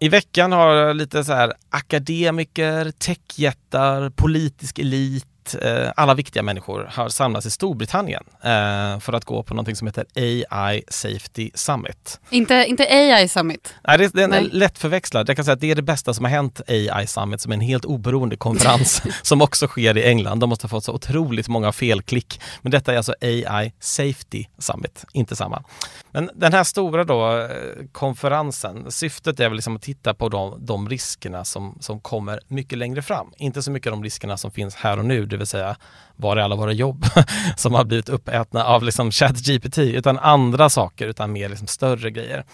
I 0.00 0.08
veckan 0.08 0.52
har 0.52 0.94
lite 0.94 1.24
så 1.24 1.32
här 1.32 1.52
akademiker, 1.70 2.90
techjättar, 2.90 4.10
politisk 4.10 4.78
elit 4.78 5.37
eh, 5.54 5.90
alla 5.96 6.14
viktiga 6.14 6.42
människor 6.42 6.90
har 6.92 7.08
samlats 7.08 7.46
i 7.46 7.50
Storbritannien 7.50 8.24
eh, 8.42 9.00
för 9.00 9.12
att 9.12 9.24
gå 9.24 9.42
på 9.42 9.54
något 9.54 9.76
som 9.78 9.86
heter 9.86 10.04
AI 10.14 10.82
Safety 10.88 11.50
Summit. 11.54 12.20
Inte, 12.30 12.64
inte 12.68 12.84
AI 12.84 13.28
Summit? 13.28 13.74
Nej, 13.86 13.98
det, 13.98 14.14
det 14.14 14.22
är 14.22 14.40
lätt 14.40 14.78
förväxlad. 14.78 15.28
Jag 15.28 15.36
kan 15.36 15.44
säga 15.44 15.52
att 15.52 15.60
det 15.60 15.70
är 15.70 15.74
det 15.74 15.82
bästa 15.82 16.14
som 16.14 16.24
har 16.24 16.30
hänt 16.30 16.60
AI 16.68 17.06
Summit 17.06 17.40
som 17.40 17.52
är 17.52 17.56
en 17.56 17.60
helt 17.60 17.84
oberoende 17.84 18.36
konferens 18.36 19.02
som 19.22 19.42
också 19.42 19.66
sker 19.66 19.96
i 19.96 20.04
England. 20.04 20.40
De 20.40 20.48
måste 20.48 20.64
ha 20.64 20.68
fått 20.68 20.84
så 20.84 20.92
otroligt 20.92 21.48
många 21.48 21.72
felklick. 21.72 22.40
Men 22.62 22.72
detta 22.72 22.92
är 22.92 22.96
alltså 22.96 23.14
AI 23.20 23.72
Safety 23.80 24.44
Summit, 24.58 25.04
inte 25.12 25.36
samma. 25.36 25.62
Men 26.10 26.30
den 26.34 26.52
här 26.52 26.64
stora 26.64 27.04
då, 27.04 27.38
eh, 27.38 27.48
konferensen, 27.92 28.90
syftet 28.90 29.40
är 29.40 29.48
väl 29.48 29.56
liksom 29.56 29.76
att 29.76 29.82
titta 29.82 30.14
på 30.14 30.28
de, 30.28 30.66
de 30.66 30.88
riskerna 30.88 31.44
som, 31.44 31.78
som 31.80 32.00
kommer 32.00 32.40
mycket 32.48 32.78
längre 32.78 33.02
fram. 33.02 33.32
Inte 33.36 33.62
så 33.62 33.70
mycket 33.70 33.92
de 33.92 34.04
riskerna 34.04 34.36
som 34.36 34.50
finns 34.50 34.74
här 34.74 34.98
och 34.98 35.04
nu, 35.04 35.26
vill 35.38 35.46
säga 35.46 35.76
var 36.16 36.36
är 36.36 36.40
alla 36.40 36.56
våra 36.56 36.72
jobb 36.72 37.04
som 37.56 37.74
har 37.74 37.84
blivit 37.84 38.08
uppätna 38.08 38.64
av 38.64 38.82
liksom 38.82 39.10
ChatGPT, 39.10 39.78
utan 39.78 40.18
andra 40.18 40.70
saker, 40.70 41.06
utan 41.06 41.32
mer 41.32 41.48
liksom 41.48 41.66
större 41.66 42.10
grejer. 42.10 42.44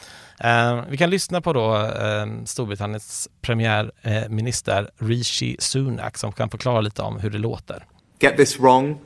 Eh, 0.40 0.84
vi 0.88 0.96
kan 0.96 1.10
lyssna 1.10 1.40
på 1.40 1.52
då 1.52 1.76
eh, 1.76 2.44
Storbritanniens 2.44 3.28
premiärminister 3.40 4.82
eh, 4.82 5.06
Rishi 5.06 5.56
Sunak 5.58 6.18
som 6.18 6.32
kan 6.32 6.50
förklara 6.50 6.80
lite 6.80 7.02
om 7.02 7.20
hur 7.20 7.30
det 7.30 7.38
låter. 7.38 7.86
Get 8.20 8.36
this 8.36 8.60
wrong 8.60 8.98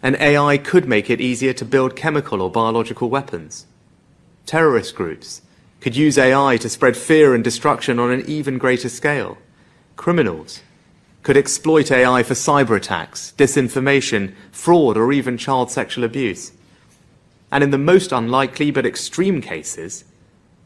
and 0.00 0.16
AI 0.16 0.58
could 0.58 0.88
make 0.88 1.12
it 1.12 1.20
easier 1.20 1.52
to 1.52 1.64
build 1.64 1.98
chemical 1.98 2.40
or 2.40 2.50
biological 2.50 3.10
weapons. 3.10 3.66
Terrorist 4.44 4.96
groups 4.96 5.42
could 5.82 5.96
use 5.96 6.18
AI 6.18 6.58
to 6.58 6.68
spread 6.68 6.96
fear 6.96 7.34
and 7.34 7.44
destruction 7.44 7.98
on 7.98 8.10
an 8.10 8.22
even 8.26 8.58
greater 8.58 8.88
scale. 8.88 9.36
Criminals 9.96 10.62
could 11.22 11.36
exploit 11.36 11.90
AI 11.90 12.22
for 12.22 12.34
cyber 12.34 12.76
attacks, 12.76 13.34
disinformation, 13.36 14.34
fraud, 14.52 14.96
or 14.96 15.12
even 15.12 15.36
child 15.36 15.70
sexual 15.70 16.04
abuse. 16.04 16.52
And 17.50 17.64
in 17.64 17.70
the 17.70 17.78
most 17.78 18.12
unlikely 18.12 18.72
but 18.72 18.86
extreme 18.86 19.42
cases, 19.42 20.04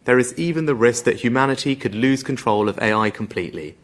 there 0.05 0.19
is 0.19 0.35
even 0.37 0.67
the 0.67 0.75
risk 0.75 1.05
that 1.05 1.25
humanity 1.25 1.75
could 1.75 1.95
lose 1.95 2.23
control 2.23 2.69
of 2.69 2.79
AI 2.79 3.11
completely 3.11 3.75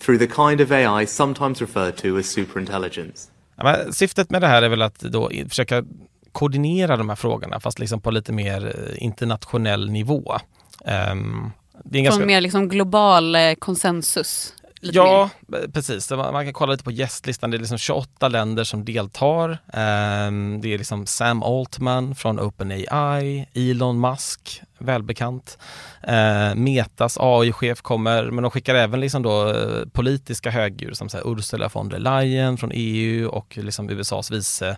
through 0.00 0.18
the 0.18 0.26
kind 0.26 0.60
of 0.60 0.72
AI 0.72 1.06
sometimes 1.06 1.60
referred 1.60 1.96
to 1.96 2.18
as 2.18 2.26
superintelligence. 2.26 3.30
Ja, 3.56 3.92
syftet 3.92 4.30
med 4.30 4.42
det 4.42 4.46
här 4.46 4.62
är 4.62 4.68
väl 4.68 4.82
att 4.82 4.98
då 4.98 5.30
försöka 5.48 5.84
koordinera 6.32 6.96
de 6.96 7.08
här 7.08 7.16
frågorna 7.16 7.60
fast 7.60 7.78
liksom 7.78 8.00
på 8.00 8.10
lite 8.10 8.32
mer 8.32 8.66
eh, 8.66 9.02
internationell 9.04 9.90
nivå. 9.90 10.38
Ehm, 10.84 11.50
det 11.84 11.98
är 11.98 12.00
en 12.00 12.04
Från 12.04 12.04
ganska... 12.04 12.26
mer 12.26 12.40
liksom 12.40 12.68
global 12.68 13.34
eh, 13.34 13.54
konsensus. 13.54 14.54
Ja, 14.80 15.30
eh, 15.52 15.70
precis. 15.70 16.10
Man 16.10 16.44
kan 16.44 16.52
kolla 16.52 16.72
lite 16.72 16.84
på 16.84 16.90
gästlistan. 16.90 17.50
Det 17.50 17.56
är 17.56 17.58
liksom 17.58 17.78
28 17.78 18.28
länder 18.28 18.64
som 18.64 18.84
deltar. 18.84 19.58
Ehm, 19.72 20.60
Det 20.60 20.74
är 20.74 20.78
liksom 20.78 21.06
Sam 21.06 21.42
Altman 21.42 22.14
från 22.14 22.40
OpenAI, 22.40 23.48
Elon 23.54 24.00
Musk, 24.00 24.62
välbekant. 24.78 25.58
Eh, 26.02 26.54
Metas 26.54 27.16
AI-chef 27.20 27.82
kommer, 27.82 28.30
men 28.30 28.42
de 28.42 28.50
skickar 28.50 28.74
även 28.74 29.00
liksom 29.00 29.22
då 29.22 29.48
eh, 29.50 29.86
politiska 29.92 30.50
högdjur 30.50 30.92
som 30.92 31.08
så 31.08 31.18
Ursula 31.24 31.70
von 31.72 31.88
der 31.88 31.98
Leyen 31.98 32.56
från 32.56 32.70
EU 32.74 33.28
och 33.28 33.58
liksom 33.60 33.90
USAs 33.90 34.30
vice 34.30 34.76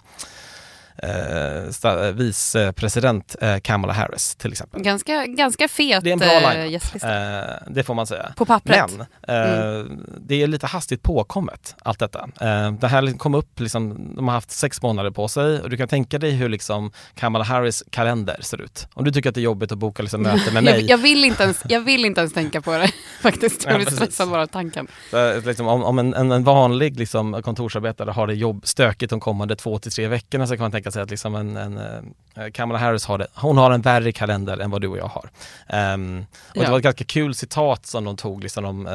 eh, 0.99 2.13
vicepresident 2.13 3.37
eh, 3.41 3.59
Kamala 3.59 3.93
Harris 3.93 4.35
till 4.37 4.53
exempel. 4.53 4.83
Ganska, 4.83 5.27
ganska 5.27 5.69
fet 5.69 6.05
Det 6.05 6.11
är 6.11 6.13
en 6.13 6.19
bra 6.19 6.29
eh, 6.53 6.65
line 6.65 6.81
eh, 7.03 7.41
Det 7.69 7.83
får 7.83 7.95
man 7.95 8.07
säga. 8.07 8.33
På 8.37 8.45
pappret. 8.45 8.91
Men 8.91 9.01
eh, 9.01 9.85
det 10.21 10.43
är 10.43 10.47
lite 10.47 10.67
hastigt 10.67 11.03
påkommet 11.03 11.75
allt 11.83 11.99
detta. 11.99 12.29
Eh, 12.41 12.73
det 12.73 12.89
här 12.89 13.19
kom 13.19 13.35
upp, 13.35 13.61
liksom, 13.61 14.13
de 14.17 14.29
har 14.29 14.35
haft 14.35 14.51
sex 14.51 14.83
månader 14.83 15.11
på 15.11 15.29
sig 15.29 15.61
och 15.61 15.71
du 15.71 15.77
kan 15.77 15.89
tänka 15.89 16.19
dig 16.19 16.31
hur 16.31 16.49
liksom 16.49 16.93
Kamala 17.15 17.45
Harris 17.45 17.83
kalender 17.91 18.37
ser 18.41 18.61
ut. 18.61 18.89
Om 18.95 19.05
du 19.05 19.13
tycker 19.13 19.29
att 19.29 19.35
det 19.35 19.41
är 19.41 19.43
jobbigt 19.43 19.73
att 19.73 19.79
boka 19.79 20.03
liksom 20.03 20.23
möte 20.23 20.53
med 20.53 20.65
Jag, 20.65 20.75
mig. 20.75 20.87
jag, 20.89 20.99
vill 20.99 21.25
inte 21.25 21.43
ens, 21.43 21.63
jag 21.69 21.81
vill 21.81 22.05
inte 22.05 22.21
ens 22.21 22.33
tänka 22.33 22.61
på 22.61 22.73
det 22.73 22.91
faktiskt. 23.23 23.65
Jag 23.65 23.73
Ja, 23.75 23.77
blir 23.79 23.87
stressad 23.91 24.31
bara 24.31 24.43
av 24.43 24.47
tanken. 24.47 24.89
Så, 25.11 25.41
liksom, 25.41 25.67
om 25.69 25.85
om 25.91 25.99
en, 25.99 26.15
en, 26.15 26.33
en 26.33 26.45
vanlig 26.45 26.99
liksom, 26.99 27.43
kontorsarbetare 27.43 28.11
har 28.11 28.27
det 28.27 28.35
jobb 28.35 28.67
stökigt 28.67 29.11
de 29.11 29.21
kommande 29.21 29.57
två 29.57 29.79
till 29.79 29.93
tre 29.93 30.09
veckorna 30.09 30.47
så 30.47 30.57
kan 30.57 30.63
man 30.63 30.73
tänka 30.73 30.80
sig 30.91 31.03
att 31.03 31.11
liksom 31.11 31.35
en, 31.35 31.57
en, 31.57 31.79
eh, 31.79 32.51
Kamala 32.53 32.79
Harris 32.79 33.05
har 33.05 33.19
det, 33.19 33.27
hon 33.35 33.59
har 33.59 33.71
en 33.71 33.81
värre 33.81 34.13
kalender 34.13 34.59
än 34.59 34.71
vad 34.71 34.81
du 34.81 34.89
och 34.89 34.99
jag 34.99 35.07
har. 35.07 35.31
Ehm, 35.69 36.27
och 36.49 36.57
Ja. 36.57 36.63
Det 36.63 36.71
var 36.71 36.79
ett 36.79 36.85
ganska 36.85 37.05
kul 37.05 37.35
citat 37.35 37.87
som 37.87 38.05
de 38.05 38.17
tog 38.17 38.43
liksom, 38.43 38.65
om, 38.65 38.87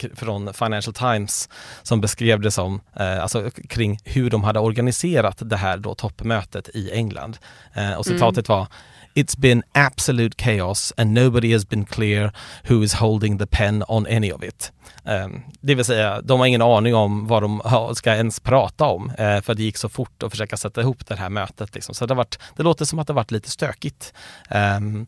k- 0.00 0.08
från 0.14 0.54
Financial 0.54 0.94
Times 0.94 1.48
som 1.82 2.00
beskrev 2.00 2.40
det 2.40 2.50
som, 2.50 2.80
eh, 2.96 3.22
alltså 3.22 3.50
kring 3.68 3.98
hur 4.04 4.30
de 4.30 4.44
hade 4.44 4.60
organiserat 4.60 5.38
det 5.50 5.56
här 5.56 5.76
då 5.76 5.94
toppmötet 5.94 6.68
i 6.74 6.90
England. 6.92 7.38
Eh, 7.74 7.92
och 7.94 8.06
citatet 8.06 8.48
var 8.48 8.66
It's 9.14 9.38
been 9.38 9.62
absolute 9.72 10.44
chaos 10.44 10.92
and 10.96 11.14
nobody 11.14 11.52
has 11.52 11.68
been 11.68 11.84
clear 11.84 12.32
who 12.68 12.82
is 12.82 12.94
holding 12.94 13.38
the 13.38 13.46
pen 13.46 13.84
on 13.88 14.06
any 14.06 14.32
of 14.32 14.42
it. 14.42 14.72
Um, 15.04 15.42
det 15.60 15.74
vill 15.74 15.84
säga, 15.84 16.20
de 16.20 16.38
har 16.40 16.46
ingen 16.46 16.62
aning 16.62 16.94
om 16.94 17.26
vad 17.26 17.42
de 17.42 17.60
ska 17.94 18.14
ens 18.14 18.40
prata 18.40 18.84
om 18.84 19.10
eh, 19.10 19.40
för 19.40 19.54
det 19.54 19.62
gick 19.62 19.76
så 19.76 19.88
fort 19.88 20.22
att 20.22 20.30
försöka 20.30 20.56
sätta 20.56 20.80
ihop 20.80 21.06
det 21.06 21.14
här 21.16 21.28
mötet. 21.28 21.74
Liksom. 21.74 21.94
Så 21.94 22.06
det, 22.06 22.14
har 22.14 22.16
varit, 22.16 22.38
det 22.56 22.62
låter 22.62 22.84
som 22.84 22.98
att 22.98 23.06
det 23.06 23.12
varit 23.12 23.30
lite 23.30 23.50
stökigt. 23.50 24.14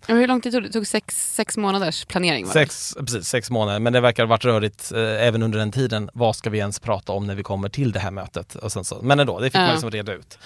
Och 0.08 0.16
hur 0.16 0.26
lång 0.26 0.40
tid 0.40 0.52
tog 0.52 0.62
det? 0.62 0.72
Tog 0.72 0.86
sex, 0.86 1.34
sex 1.34 1.56
månaders 1.56 2.04
planering? 2.04 2.46
Sex, 2.46 2.94
precis, 3.00 3.28
sex 3.28 3.50
månader, 3.50 3.78
men 3.78 3.92
det 3.92 4.00
verkar 4.00 4.22
ha 4.22 4.28
varit 4.28 4.44
rörigt 4.44 4.92
eh, 4.92 5.00
även 5.00 5.42
under 5.42 5.58
den 5.58 5.72
tiden. 5.72 6.10
Vad 6.14 6.36
ska 6.36 6.50
vi 6.50 6.58
ens 6.58 6.80
prata 6.80 7.12
om 7.12 7.26
när 7.26 7.34
vi 7.34 7.42
kommer 7.42 7.68
till 7.68 7.92
det 7.92 8.00
här 8.00 8.10
mötet? 8.10 8.54
Och 8.54 8.72
sen 8.72 8.84
så, 8.84 8.98
men 9.02 9.20
ändå, 9.20 9.40
det 9.40 9.46
fick 9.46 9.54
Ja. 9.54 9.60
man 9.60 9.70
liksom 9.72 9.90
reda 9.90 10.12
ut. 10.12 10.38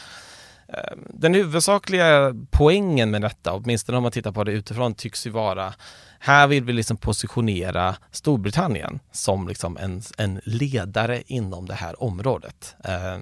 Eh, 0.72 0.96
Den 1.09 1.35
huvudsakliga 1.35 2.35
poängen 2.50 3.11
med 3.11 3.22
detta, 3.22 3.52
åtminstone 3.52 3.98
om 3.98 4.02
man 4.02 4.12
tittar 4.12 4.33
på 4.33 4.44
det 4.44 4.52
utifrån, 4.52 4.94
tycks 4.94 5.26
ju 5.26 5.30
vara 5.30 5.74
här 6.22 6.46
vill 6.46 6.64
vi 6.64 6.72
liksom 6.72 6.96
positionera 6.96 7.96
Storbritannien 8.11 9.00
som 9.12 9.48
liksom 9.48 9.76
en, 9.76 10.02
en 10.18 10.40
ledare 10.44 11.22
inom 11.26 11.66
det 11.66 11.74
här 11.74 12.02
området. 12.02 12.76
Eh, 12.85 13.18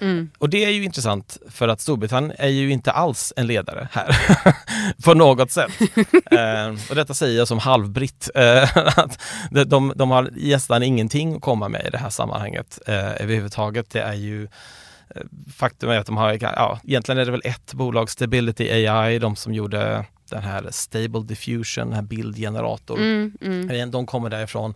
Mm. 0.00 0.30
och 0.38 0.50
det 0.50 0.64
är 0.64 0.70
ju 0.70 0.84
intressant 0.84 1.38
för 1.50 1.68
att 1.68 1.80
Storbritannien 1.80 2.36
är 2.38 2.48
ju 2.48 2.70
inte 2.70 2.92
alls 2.92 3.32
en 3.36 3.46
ledare 3.46 3.88
här 3.92 4.16
på 5.04 5.14
något 5.14 5.50
sätt. 5.50 5.70
eh, 6.30 6.68
och 6.90 6.94
detta 6.94 7.14
säger 7.14 7.38
jag 7.38 7.48
som 7.48 7.58
halvbritt. 7.58 8.30
Eh, 8.34 8.76
att 8.98 9.20
de, 9.50 9.92
de, 9.96 10.10
har 10.10 10.30
nästan 10.32 10.82
ingenting 10.82 11.34
att 11.36 11.42
komma 11.42 11.68
med 11.68 11.86
i 11.86 11.90
det 11.90 11.98
här 11.98 12.10
sammanhanget 12.10 12.78
eh, 12.86 13.22
överhuvudtaget. 13.22 13.90
Det 13.90 14.00
är 14.00 14.14
ju 14.14 14.48
Faktum 15.54 15.90
är 15.90 15.98
att 15.98 16.06
de 16.06 16.16
har, 16.16 16.38
ja, 16.40 16.80
egentligen 16.84 17.18
är 17.18 17.24
det 17.24 17.30
väl 17.30 17.42
ett 17.44 17.74
bolag, 17.74 18.10
Stability 18.10 18.70
AI, 18.70 19.18
de 19.18 19.36
som 19.36 19.54
gjorde 19.54 20.04
den 20.30 20.42
här 20.42 20.68
Stable 20.70 21.22
Diffusion, 21.22 21.84
den 21.86 21.94
här 21.94 22.02
bildgeneratorn. 22.02 23.00
Mm, 23.00 23.68
mm. 23.70 23.90
De 23.90 24.06
kommer 24.06 24.30
därifrån. 24.30 24.74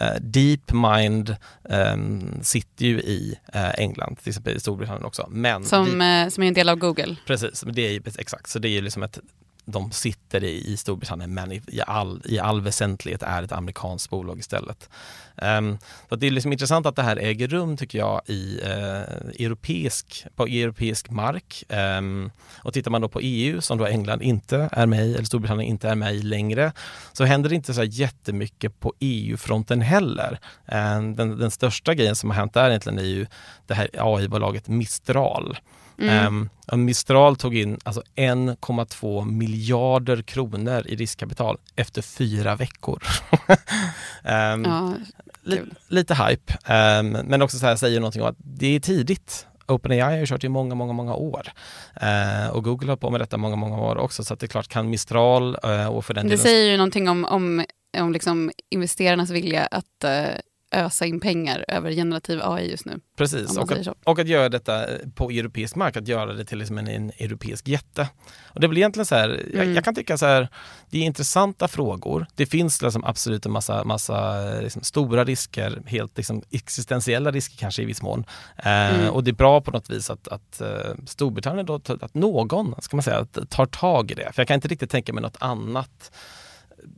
Eh, 0.00 0.14
DeepMind 0.20 1.36
um, 1.62 2.38
sitter 2.42 2.86
ju 2.86 3.00
i 3.00 3.38
eh, 3.52 3.80
England, 3.80 4.18
till 4.18 4.28
exempel 4.28 4.56
i 4.56 4.60
Storbritannien 4.60 5.04
också. 5.04 5.26
Men 5.30 5.64
Som, 5.64 5.86
Deep- 5.86 6.24
eh, 6.24 6.28
som 6.28 6.42
är 6.42 6.48
en 6.48 6.54
del 6.54 6.68
av 6.68 6.76
Google. 6.76 7.16
Precis, 7.26 7.64
det 7.72 7.96
är 7.96 8.20
exakt. 8.20 8.50
Så 8.50 8.58
det 8.58 8.68
är 8.68 8.72
ju 8.72 8.80
liksom 8.80 9.02
ett, 9.02 9.18
de 9.66 9.92
sitter 9.92 10.44
i, 10.44 10.72
i 10.72 10.76
Storbritannien 10.76 11.34
men 11.34 11.52
i, 11.52 11.62
i, 11.66 11.80
all, 11.86 12.22
i 12.24 12.38
all 12.38 12.60
väsentlighet 12.60 13.22
är 13.22 13.42
ett 13.42 13.52
amerikanskt 13.52 14.10
bolag 14.10 14.38
istället. 14.38 14.88
Um, 15.36 15.78
så 16.08 16.16
det 16.16 16.26
är 16.26 16.30
liksom 16.30 16.52
intressant 16.52 16.86
att 16.86 16.96
det 16.96 17.02
här 17.02 17.16
äger 17.16 17.48
rum 17.48 17.76
tycker 17.76 17.98
jag 17.98 18.20
i 18.26 18.60
eh, 18.64 19.44
europeisk, 19.44 20.26
på 20.36 20.46
europeisk 20.46 21.10
mark. 21.10 21.64
Um, 21.98 22.30
och 22.58 22.72
tittar 22.72 22.90
man 22.90 23.00
då 23.00 23.08
på 23.08 23.20
EU 23.20 23.60
som 23.60 23.78
då 23.78 23.86
England 23.86 24.22
inte 24.22 24.68
är 24.72 24.86
med 24.86 25.06
i, 25.06 25.14
eller 25.14 25.24
Storbritannien 25.24 25.70
inte 25.70 25.88
är 25.88 25.94
med 25.94 26.14
i 26.14 26.22
längre, 26.22 26.72
så 27.12 27.24
händer 27.24 27.48
det 27.48 27.56
inte 27.56 27.74
så 27.74 27.80
här 27.80 27.88
jättemycket 27.88 28.80
på 28.80 28.94
EU-fronten 29.00 29.80
heller. 29.80 30.38
Um, 30.66 31.16
den, 31.16 31.38
den 31.38 31.50
största 31.50 31.94
grejen 31.94 32.16
som 32.16 32.30
har 32.30 32.36
hänt 32.36 32.54
där 32.54 32.68
egentligen 32.68 32.98
är 32.98 33.02
ju 33.02 33.26
det 33.66 33.74
här 33.74 33.88
AI-bolaget 33.98 34.68
Mistral. 34.68 35.58
Ehm, 35.98 36.48
och 36.66 36.78
Mistral 36.78 37.36
tog 37.36 37.56
in 37.56 37.78
alltså 37.84 38.02
1,2 38.16 39.24
miljarder 39.24 40.22
kronor 40.22 40.82
i 40.86 40.96
riskkapital 40.96 41.58
efter 41.76 42.02
fyra 42.02 42.56
veckor. 42.56 43.02
Ehm, 44.24 44.64
Ja, 44.64 44.94
li, 45.42 45.60
lite 45.88 46.14
hype, 46.14 46.54
Ehm, 46.64 47.08
men 47.10 47.42
också 47.42 47.58
så 47.58 47.66
här 47.66 47.76
säger 47.76 48.00
någonting 48.00 48.22
om 48.22 48.28
att 48.28 48.36
det 48.38 48.66
är 48.76 48.80
tidigt. 48.80 49.46
OpenAI 49.68 50.00
har 50.00 50.16
ju 50.16 50.26
kört 50.26 50.44
i 50.44 50.48
många, 50.48 50.74
många, 50.74 50.92
många 50.92 51.14
år. 51.14 51.48
Eh, 52.00 52.48
och 52.50 52.64
Google 52.64 52.88
har 52.92 52.96
på 52.96 53.10
med 53.10 53.20
detta 53.20 53.36
många, 53.36 53.56
många 53.56 53.76
år 53.78 53.96
också. 53.98 54.24
Så 54.24 54.34
att 54.34 54.40
det 54.40 54.46
är 54.46 54.48
klart, 54.48 54.68
kan 54.68 54.90
Mistral 54.90 55.58
eh, 55.62 55.86
och 55.86 56.04
för 56.04 56.14
den 56.14 56.24
det 56.26 56.30
delen 56.30 56.42
säger 56.42 56.70
ju 56.70 56.76
någonting 56.76 57.08
om, 57.08 57.24
om, 57.24 57.64
om 57.98 58.12
liksom 58.12 58.50
investerarnas 58.70 59.30
vilja 59.30 59.66
att 59.66 60.04
eh, 60.04 60.24
ösa 60.74 61.06
in 61.06 61.20
pengar 61.20 61.64
över 61.68 61.92
generativ 61.92 62.40
AI 62.42 62.70
just 62.70 62.84
nu. 62.86 63.00
Precis, 63.16 63.56
och 63.58 63.72
att, 63.72 63.88
och 64.04 64.18
att 64.18 64.28
göra 64.28 64.48
detta 64.48 64.86
på 65.14 65.30
europeisk 65.30 65.76
mark, 65.76 65.96
att 65.96 66.08
göra 66.08 66.32
det 66.32 66.44
till 66.44 66.58
liksom 66.58 66.78
en, 66.78 66.88
en 66.88 67.10
europeisk 67.18 67.68
jätte. 67.68 68.08
Och 68.44 68.60
det 68.60 68.68
väl 68.68 68.76
egentligen 68.76 69.06
så 69.06 69.14
här, 69.14 69.28
jag, 69.52 69.62
Mm. 69.62 69.74
jag 69.74 69.84
kan 69.84 69.94
tycka 69.94 70.18
så 70.18 70.26
här, 70.26 70.48
det 70.90 70.98
är 70.98 71.02
intressanta 71.02 71.68
frågor. 71.68 72.26
Det 72.34 72.46
finns 72.46 72.82
liksom 72.82 73.04
absolut 73.04 73.46
en 73.46 73.52
massa, 73.52 73.84
massa 73.84 74.44
liksom 74.60 74.82
stora 74.82 75.24
risker, 75.24 75.82
helt 75.86 76.16
liksom 76.16 76.42
existentiella 76.50 77.30
risker 77.30 77.56
kanske 77.58 77.82
i 77.82 77.84
viss 77.84 78.02
mån. 78.02 78.24
Eh, 78.56 78.86
Mm. 78.86 79.10
Och 79.10 79.24
det 79.24 79.30
är 79.30 79.32
bra 79.32 79.60
på 79.60 79.70
något 79.70 79.90
vis 79.90 80.10
att, 80.10 80.28
att 80.28 80.60
eh, 80.60 80.94
Storbritannien, 81.06 81.66
då, 81.66 81.80
att 82.00 82.14
någon, 82.14 82.74
ska 82.78 82.96
man 82.96 83.02
säga, 83.02 83.26
tar 83.48 83.66
tag 83.66 84.10
i 84.10 84.14
det. 84.14 84.32
För 84.32 84.42
jag 84.42 84.48
kan 84.48 84.54
inte 84.54 84.68
riktigt 84.68 84.90
tänka 84.90 85.12
mig 85.12 85.22
något 85.22 85.36
annat 85.40 86.12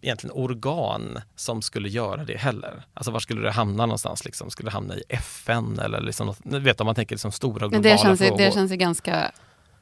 egentligen 0.02 0.36
organ 0.36 1.18
som 1.36 1.62
skulle 1.62 1.88
göra 1.88 2.24
det 2.24 2.36
heller. 2.36 2.84
Alltså 2.94 3.10
var 3.10 3.20
skulle 3.20 3.40
det 3.40 3.50
hamna 3.50 3.86
någonstans? 3.86 4.24
Liksom? 4.24 4.50
Skulle 4.50 4.66
det 4.70 4.72
hamna 4.74 4.94
i 4.94 5.02
FN 5.08 5.78
eller 5.78 6.00
liksom 6.00 6.26
något, 6.26 6.38
vet 6.62 6.80
om 6.80 6.84
man 6.84 6.94
tänker 6.94 7.14
liksom 7.14 7.32
stora 7.32 7.68
Men 7.68 7.70
globala 7.82 7.92
det, 7.94 7.98
känns, 7.98 8.20
frågor? 8.20 8.38
det 8.38 8.52
känns 8.54 8.72
ju 8.72 8.76
ganska... 8.76 9.32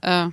eh, 0.00 0.28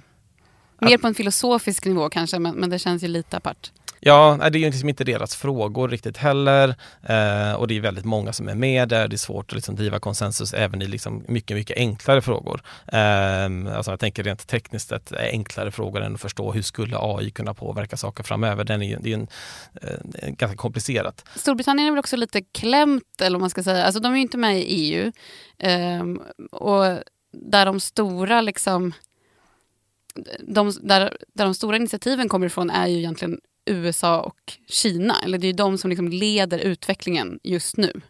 mer 0.83 0.97
på 0.97 1.07
en 1.07 1.15
filosofisk 1.15 1.85
nivå 1.85 2.09
kanske, 2.09 2.39
men, 2.39 2.55
men 2.55 2.69
det 2.69 2.79
känns 2.79 3.03
ju 3.03 3.07
lite 3.07 3.37
apart. 3.37 3.71
Ja, 4.05 4.37
det 4.51 4.57
är 4.57 4.59
ju 4.59 4.65
liksom 4.65 4.89
inte 4.89 5.03
deras 5.03 5.35
frågor 5.35 5.89
riktigt 5.89 6.17
heller. 6.17 6.75
Eh, 7.03 7.53
och 7.53 7.67
det 7.67 7.77
är 7.77 7.81
väldigt 7.81 8.05
många 8.05 8.33
som 8.33 8.47
är 8.47 8.55
med 8.55 8.89
där. 8.89 9.07
Det 9.07 9.15
är 9.15 9.17
svårt 9.17 9.51
att 9.51 9.55
liksom 9.55 9.75
driva 9.75 9.99
konsensus 9.99 10.53
även 10.53 10.81
i 10.81 10.85
liksom 10.85 11.23
mycket, 11.27 11.57
mycket 11.57 11.77
enklare 11.77 12.21
frågor. 12.21 12.61
Eh, 12.87 13.75
alltså 13.75 13.91
jag 13.91 13.99
tänker 13.99 14.23
rent 14.23 14.47
tekniskt 14.47 14.91
att 14.91 15.11
är 15.11 15.29
enklare 15.29 15.71
frågor 15.71 16.01
än 16.01 16.13
att 16.13 16.21
förstå 16.21 16.51
hur 16.51 16.61
skulle 16.61 16.97
AI 16.99 17.31
kunna 17.31 17.53
påverka 17.53 17.97
saker 17.97 18.23
framöver. 18.23 18.63
Den 18.63 18.81
är 18.81 18.87
ju, 18.87 18.97
det 19.01 19.09
är 19.09 19.13
en, 19.13 19.27
eh, 19.81 20.29
ganska 20.29 20.57
komplicerat. 20.57 21.25
Storbritannien 21.35 21.87
är 21.87 21.91
väl 21.91 21.99
också 21.99 22.17
lite 22.17 22.41
klämt, 22.41 23.21
eller 23.21 23.35
vad 23.35 23.41
man 23.41 23.49
ska 23.49 23.63
säga. 23.63 23.85
Alltså 23.85 23.99
de 23.99 24.11
är 24.11 24.15
ju 24.15 24.21
inte 24.21 24.37
med 24.37 24.59
i 24.59 24.63
EU. 24.63 25.11
ehm, 25.59 26.21
och 26.51 26.83
där 27.31 27.65
de 27.65 27.79
stora 27.79 28.41
liksom... 28.41 28.93
De, 30.47 30.73
där, 30.81 31.17
där 31.33 31.45
de 31.45 31.55
stora 31.55 31.75
initiativen 31.75 32.29
kommer 32.29 32.45
ifrån 32.45 32.69
är 32.69 32.87
ju 32.87 32.97
egentligen 32.97 33.39
USA 33.65 34.21
och 34.21 34.53
Kina. 34.69 35.15
Eller 35.23 35.37
det 35.37 35.45
är 35.45 35.51
ju 35.51 35.53
de 35.53 35.77
som 35.77 35.89
liksom 35.89 36.07
leder 36.07 36.59
utvecklingen 36.59 37.39
just 37.43 37.77
nu. 37.77 38.01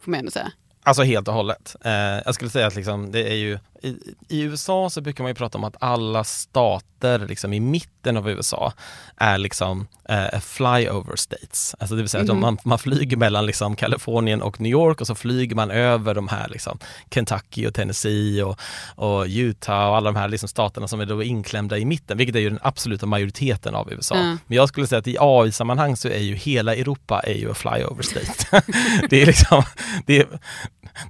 Får 0.00 0.10
man 0.10 0.20
ändå 0.20 0.30
säga. 0.30 0.52
Alltså 0.82 1.02
helt 1.02 1.28
och 1.28 1.34
hållet. 1.34 1.76
Eh, 1.84 1.92
jag 1.92 2.34
skulle 2.34 2.50
säga 2.50 2.66
att 2.66 2.76
liksom, 2.76 3.12
det 3.12 3.28
är 3.28 3.34
ju, 3.34 3.58
i, 3.82 4.14
i, 4.28 4.40
USA 4.40 4.90
så 4.90 5.00
brukar 5.00 5.24
man 5.24 5.30
ju 5.30 5.34
prata 5.34 5.58
om 5.58 5.64
att 5.64 5.76
alla 5.80 6.24
stater 6.24 7.18
liksom, 7.18 7.52
i 7.52 7.60
mitten 7.60 8.16
av 8.16 8.30
USA 8.30 8.72
är 9.16 9.38
liksom 9.38 9.86
eh, 10.08 10.40
flyover 10.40 11.16
states. 11.16 11.74
Alltså 11.78 11.94
det 11.94 12.02
vill 12.02 12.08
säga 12.08 12.22
mm. 12.22 12.36
att 12.36 12.40
man, 12.40 12.58
man 12.64 12.78
flyger 12.78 13.16
mellan 13.16 13.46
liksom, 13.46 13.76
Kalifornien 13.76 14.42
och 14.42 14.60
New 14.60 14.72
York 14.72 15.00
och 15.00 15.06
så 15.06 15.14
flyger 15.14 15.56
man 15.56 15.70
över 15.70 16.14
de 16.14 16.28
här 16.28 16.48
liksom, 16.48 16.78
Kentucky 17.10 17.66
och 17.66 17.74
Tennessee 17.74 18.42
och, 18.42 18.60
och 18.94 19.24
Utah 19.28 19.88
och 19.88 19.96
alla 19.96 20.12
de 20.12 20.18
här 20.18 20.28
liksom, 20.28 20.48
staterna 20.48 20.88
som 20.88 21.00
är 21.00 21.06
då 21.06 21.22
inklämda 21.22 21.78
i 21.78 21.84
mitten, 21.84 22.18
vilket 22.18 22.36
är 22.36 22.40
ju 22.40 22.50
den 22.50 22.60
absoluta 22.62 23.06
majoriteten 23.06 23.74
av 23.74 23.92
USA. 23.92 24.14
Mm. 24.14 24.38
Men 24.46 24.56
jag 24.56 24.68
skulle 24.68 24.86
säga 24.86 24.98
att 24.98 25.08
i 25.08 25.16
AI-sammanhang 25.20 25.96
så 25.96 26.08
är 26.08 26.18
ju 26.18 26.34
hela 26.34 26.74
Europa 26.74 27.20
är 27.20 27.34
ju 27.34 27.50
a 27.50 27.54
flyover 27.54 28.02
state. 28.02 28.62
det 29.10 29.22
är 29.22 29.26
liksom, 29.26 29.62
det 30.06 30.18
är, 30.18 30.26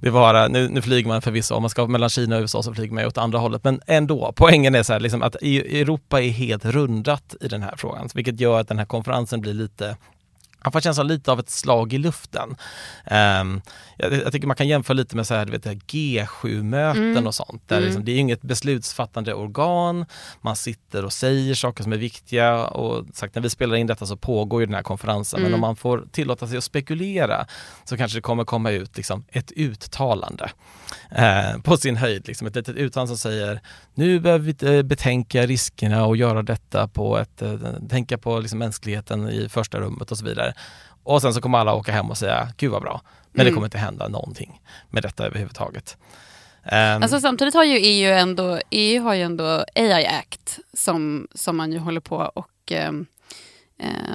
det 0.01 0.07
är 0.07 0.11
bara, 0.11 0.47
nu, 0.47 0.69
nu 0.69 0.81
flyger 0.81 1.07
man 1.07 1.21
förvisso, 1.21 1.55
om 1.55 1.63
man 1.63 1.69
ska 1.69 1.87
mellan 1.87 2.09
Kina 2.09 2.35
och 2.35 2.41
USA 2.41 2.60
så 2.63 2.73
flyger 2.73 2.93
man 2.93 3.05
åt 3.05 3.17
andra 3.17 3.39
hållet. 3.39 3.63
Men 3.63 3.81
ändå, 3.87 4.33
poängen 4.35 4.75
är 4.75 4.83
så 4.83 4.93
här, 4.93 4.99
liksom 4.99 5.21
att 5.21 5.35
e- 5.41 5.81
Europa 5.81 6.21
är 6.21 6.29
helt 6.29 6.65
rundat 6.65 7.35
i 7.41 7.47
den 7.47 7.61
här 7.61 7.73
frågan, 7.77 8.09
vilket 8.13 8.39
gör 8.39 8.59
att 8.59 8.67
den 8.67 8.77
här 8.77 8.85
konferensen 8.85 9.41
blir 9.41 9.53
lite 9.53 9.97
han 10.63 10.71
får 10.71 10.81
känslan 10.81 11.07
lite 11.07 11.31
av 11.31 11.39
ett 11.39 11.49
slag 11.49 11.93
i 11.93 11.97
luften. 11.97 12.55
Um, 13.11 13.61
jag, 13.97 14.13
jag, 14.13 14.31
tycker 14.31 14.47
man 14.47 14.55
kan 14.55 14.67
jämföra 14.67 14.95
lite 14.95 15.15
med 15.15 15.27
så 15.27 15.33
här, 15.33 15.45
vet, 15.45 15.65
G7-möten 15.65 17.11
mm. 17.11 17.27
och 17.27 17.35
sånt. 17.35 17.67
Där 17.67 17.77
mm. 17.77 17.85
liksom, 17.85 18.05
det 18.05 18.11
är 18.11 18.17
inget 18.17 18.41
beslutsfattande 18.41 19.33
organ, 19.33 20.05
man 20.41 20.55
sitter 20.55 21.05
och 21.05 21.13
säger 21.13 21.55
saker 21.55 21.83
som 21.83 21.93
är 21.93 21.97
viktiga 21.97 22.65
och 22.65 23.05
sagt, 23.13 23.35
när 23.35 23.41
vi 23.41 23.49
spelar 23.49 23.75
in 23.75 23.87
detta 23.87 24.05
så 24.05 24.17
pågår 24.17 24.61
ju 24.61 24.65
den 24.65 24.75
här 24.75 24.83
konferensen. 24.83 25.39
Mm. 25.39 25.51
Men 25.51 25.55
om 25.55 25.61
man 25.61 25.75
får 25.75 26.05
tillåta 26.11 26.47
sig 26.47 26.57
att 26.57 26.63
spekulera 26.63 27.45
så 27.83 27.97
kanske 27.97 28.17
det 28.17 28.21
kommer 28.21 28.43
komma 28.43 28.71
ut 28.71 28.97
liksom, 28.97 29.25
ett 29.29 29.51
uttalande 29.51 30.51
eh, 31.11 31.61
på 31.63 31.77
sin 31.77 31.97
höjd. 31.97 32.27
Liksom, 32.27 32.47
ett 32.47 32.55
litet 32.55 32.75
uttalande 32.75 33.07
som 33.07 33.17
säger 33.17 33.61
nu 33.93 34.19
behöver 34.19 34.53
vi 34.53 34.77
eh, 34.77 34.83
betänka 34.83 35.45
riskerna 35.45 36.05
och 36.05 36.17
göra 36.17 36.43
detta 36.43 36.87
på 36.87 37.17
ett, 37.17 37.41
eh, 37.41 37.55
tänka 37.89 38.17
på 38.17 38.39
liksom, 38.39 38.59
mänskligheten 38.59 39.29
i 39.29 39.49
första 39.49 39.79
rummet 39.79 40.11
och 40.11 40.17
så 40.17 40.25
vidare. 40.25 40.50
Och 41.03 41.21
sen 41.21 41.33
så 41.33 41.41
kommer 41.41 41.57
alla 41.57 41.73
åka 41.73 41.91
hem 41.91 42.09
och 42.09 42.17
säga, 42.17 42.47
gud 42.57 42.71
vad 42.71 42.81
bra. 42.81 43.01
Men 43.31 43.41
mm. 43.41 43.51
det 43.51 43.55
kommer 43.55 43.67
inte 43.67 43.77
hända 43.77 44.07
någonting 44.07 44.61
med 44.89 45.03
detta 45.03 45.25
överhuvudtaget. 45.25 45.97
Um, 46.63 47.03
alltså 47.03 47.19
samtidigt 47.19 47.53
har 47.53 47.63
ju 47.63 47.77
EU 47.77 48.13
ändå, 48.13 48.59
EU 48.69 49.03
har 49.03 49.13
ju 49.13 49.21
ändå 49.21 49.65
AI 49.75 50.05
Act 50.05 50.59
som, 50.73 51.27
som 51.33 51.57
man 51.57 51.71
ju 51.71 51.79
håller 51.79 52.01
på 52.01 52.31
och 52.33 52.71
um, 52.89 53.05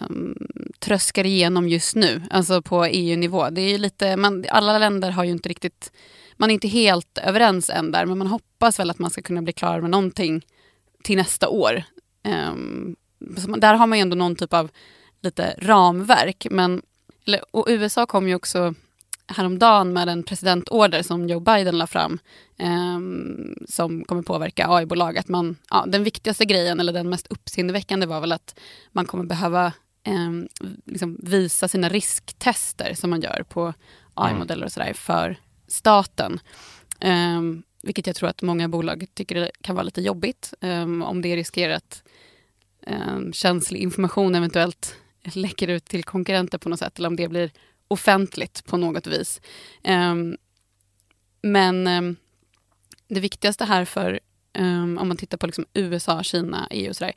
um, 0.08 0.36
tröskar 0.78 1.26
igenom 1.26 1.68
just 1.68 1.96
nu, 1.96 2.22
alltså 2.30 2.62
på 2.62 2.84
EU-nivå. 2.84 3.50
Det 3.50 3.60
är 3.60 3.68
ju 3.68 3.78
lite, 3.78 4.16
man, 4.16 4.44
alla 4.50 4.78
länder 4.78 5.10
har 5.10 5.24
ju 5.24 5.30
inte 5.30 5.48
riktigt, 5.48 5.92
man 6.36 6.50
är 6.50 6.54
inte 6.54 6.68
helt 6.68 7.18
överens 7.18 7.70
än 7.70 7.92
där, 7.92 8.06
men 8.06 8.18
man 8.18 8.26
hoppas 8.26 8.78
väl 8.78 8.90
att 8.90 8.98
man 8.98 9.10
ska 9.10 9.22
kunna 9.22 9.42
bli 9.42 9.52
klar 9.52 9.80
med 9.80 9.90
någonting 9.90 10.46
till 11.02 11.16
nästa 11.16 11.48
år. 11.48 11.82
Um, 12.24 12.96
där 13.58 13.74
har 13.74 13.86
man 13.86 13.98
ju 13.98 14.02
ändå 14.02 14.16
någon 14.16 14.36
typ 14.36 14.52
av 14.52 14.70
lite 15.26 15.54
ramverk. 15.58 16.46
Men, 16.50 16.82
och 17.50 17.66
USA 17.68 18.06
kom 18.06 18.28
ju 18.28 18.34
också 18.34 18.74
häromdagen 19.26 19.92
med 19.92 20.08
en 20.08 20.22
presidentorder 20.22 21.02
som 21.02 21.28
Joe 21.28 21.40
Biden 21.40 21.78
la 21.78 21.86
fram 21.86 22.18
eh, 22.58 22.98
som 23.68 24.04
kommer 24.04 24.22
påverka 24.22 24.68
AI-bolag. 24.68 25.18
Att 25.18 25.28
man, 25.28 25.56
ja, 25.70 25.84
den 25.88 26.04
viktigaste 26.04 26.44
grejen, 26.44 26.80
eller 26.80 26.92
den 26.92 27.10
mest 27.10 27.26
uppseendeväckande 27.26 28.06
var 28.06 28.20
väl 28.20 28.32
att 28.32 28.58
man 28.92 29.06
kommer 29.06 29.24
behöva 29.24 29.66
eh, 30.02 30.30
liksom 30.84 31.18
visa 31.22 31.68
sina 31.68 31.88
risktester 31.88 32.94
som 32.94 33.10
man 33.10 33.20
gör 33.20 33.44
på 33.48 33.74
AI-modeller 34.14 34.64
och 34.66 34.72
sådär 34.72 34.92
för 34.92 35.36
staten. 35.68 36.40
Eh, 37.00 37.40
vilket 37.82 38.06
jag 38.06 38.16
tror 38.16 38.28
att 38.28 38.42
många 38.42 38.68
bolag 38.68 39.06
tycker 39.14 39.50
kan 39.60 39.74
vara 39.74 39.84
lite 39.84 40.00
jobbigt 40.00 40.54
ehm, 40.60 41.02
om 41.02 41.22
det 41.22 41.36
riskerar 41.36 41.74
att 41.74 42.02
ehm, 42.86 43.32
känslig 43.32 43.80
information 43.80 44.34
eventuellt 44.34 44.96
läcker 45.34 45.68
ut 45.68 45.84
till 45.84 46.04
konkurrenter 46.04 46.58
på 46.58 46.68
något 46.68 46.78
sätt 46.78 46.98
eller 46.98 47.08
om 47.08 47.16
det 47.16 47.28
blir 47.28 47.50
offentligt 47.88 48.64
på 48.66 48.76
något 48.76 49.06
vis. 49.06 49.40
Um, 49.84 50.36
men 51.42 51.86
um, 51.86 52.16
det 53.08 53.20
viktigaste 53.20 53.64
här 53.64 53.84
för, 53.84 54.20
um, 54.58 54.98
om 54.98 55.08
man 55.08 55.16
tittar 55.16 55.38
på 55.38 55.46
liksom 55.46 55.64
USA, 55.74 56.22
Kina, 56.22 56.68
EU 56.70 56.90
och 56.90 56.96
sådär, 56.96 57.12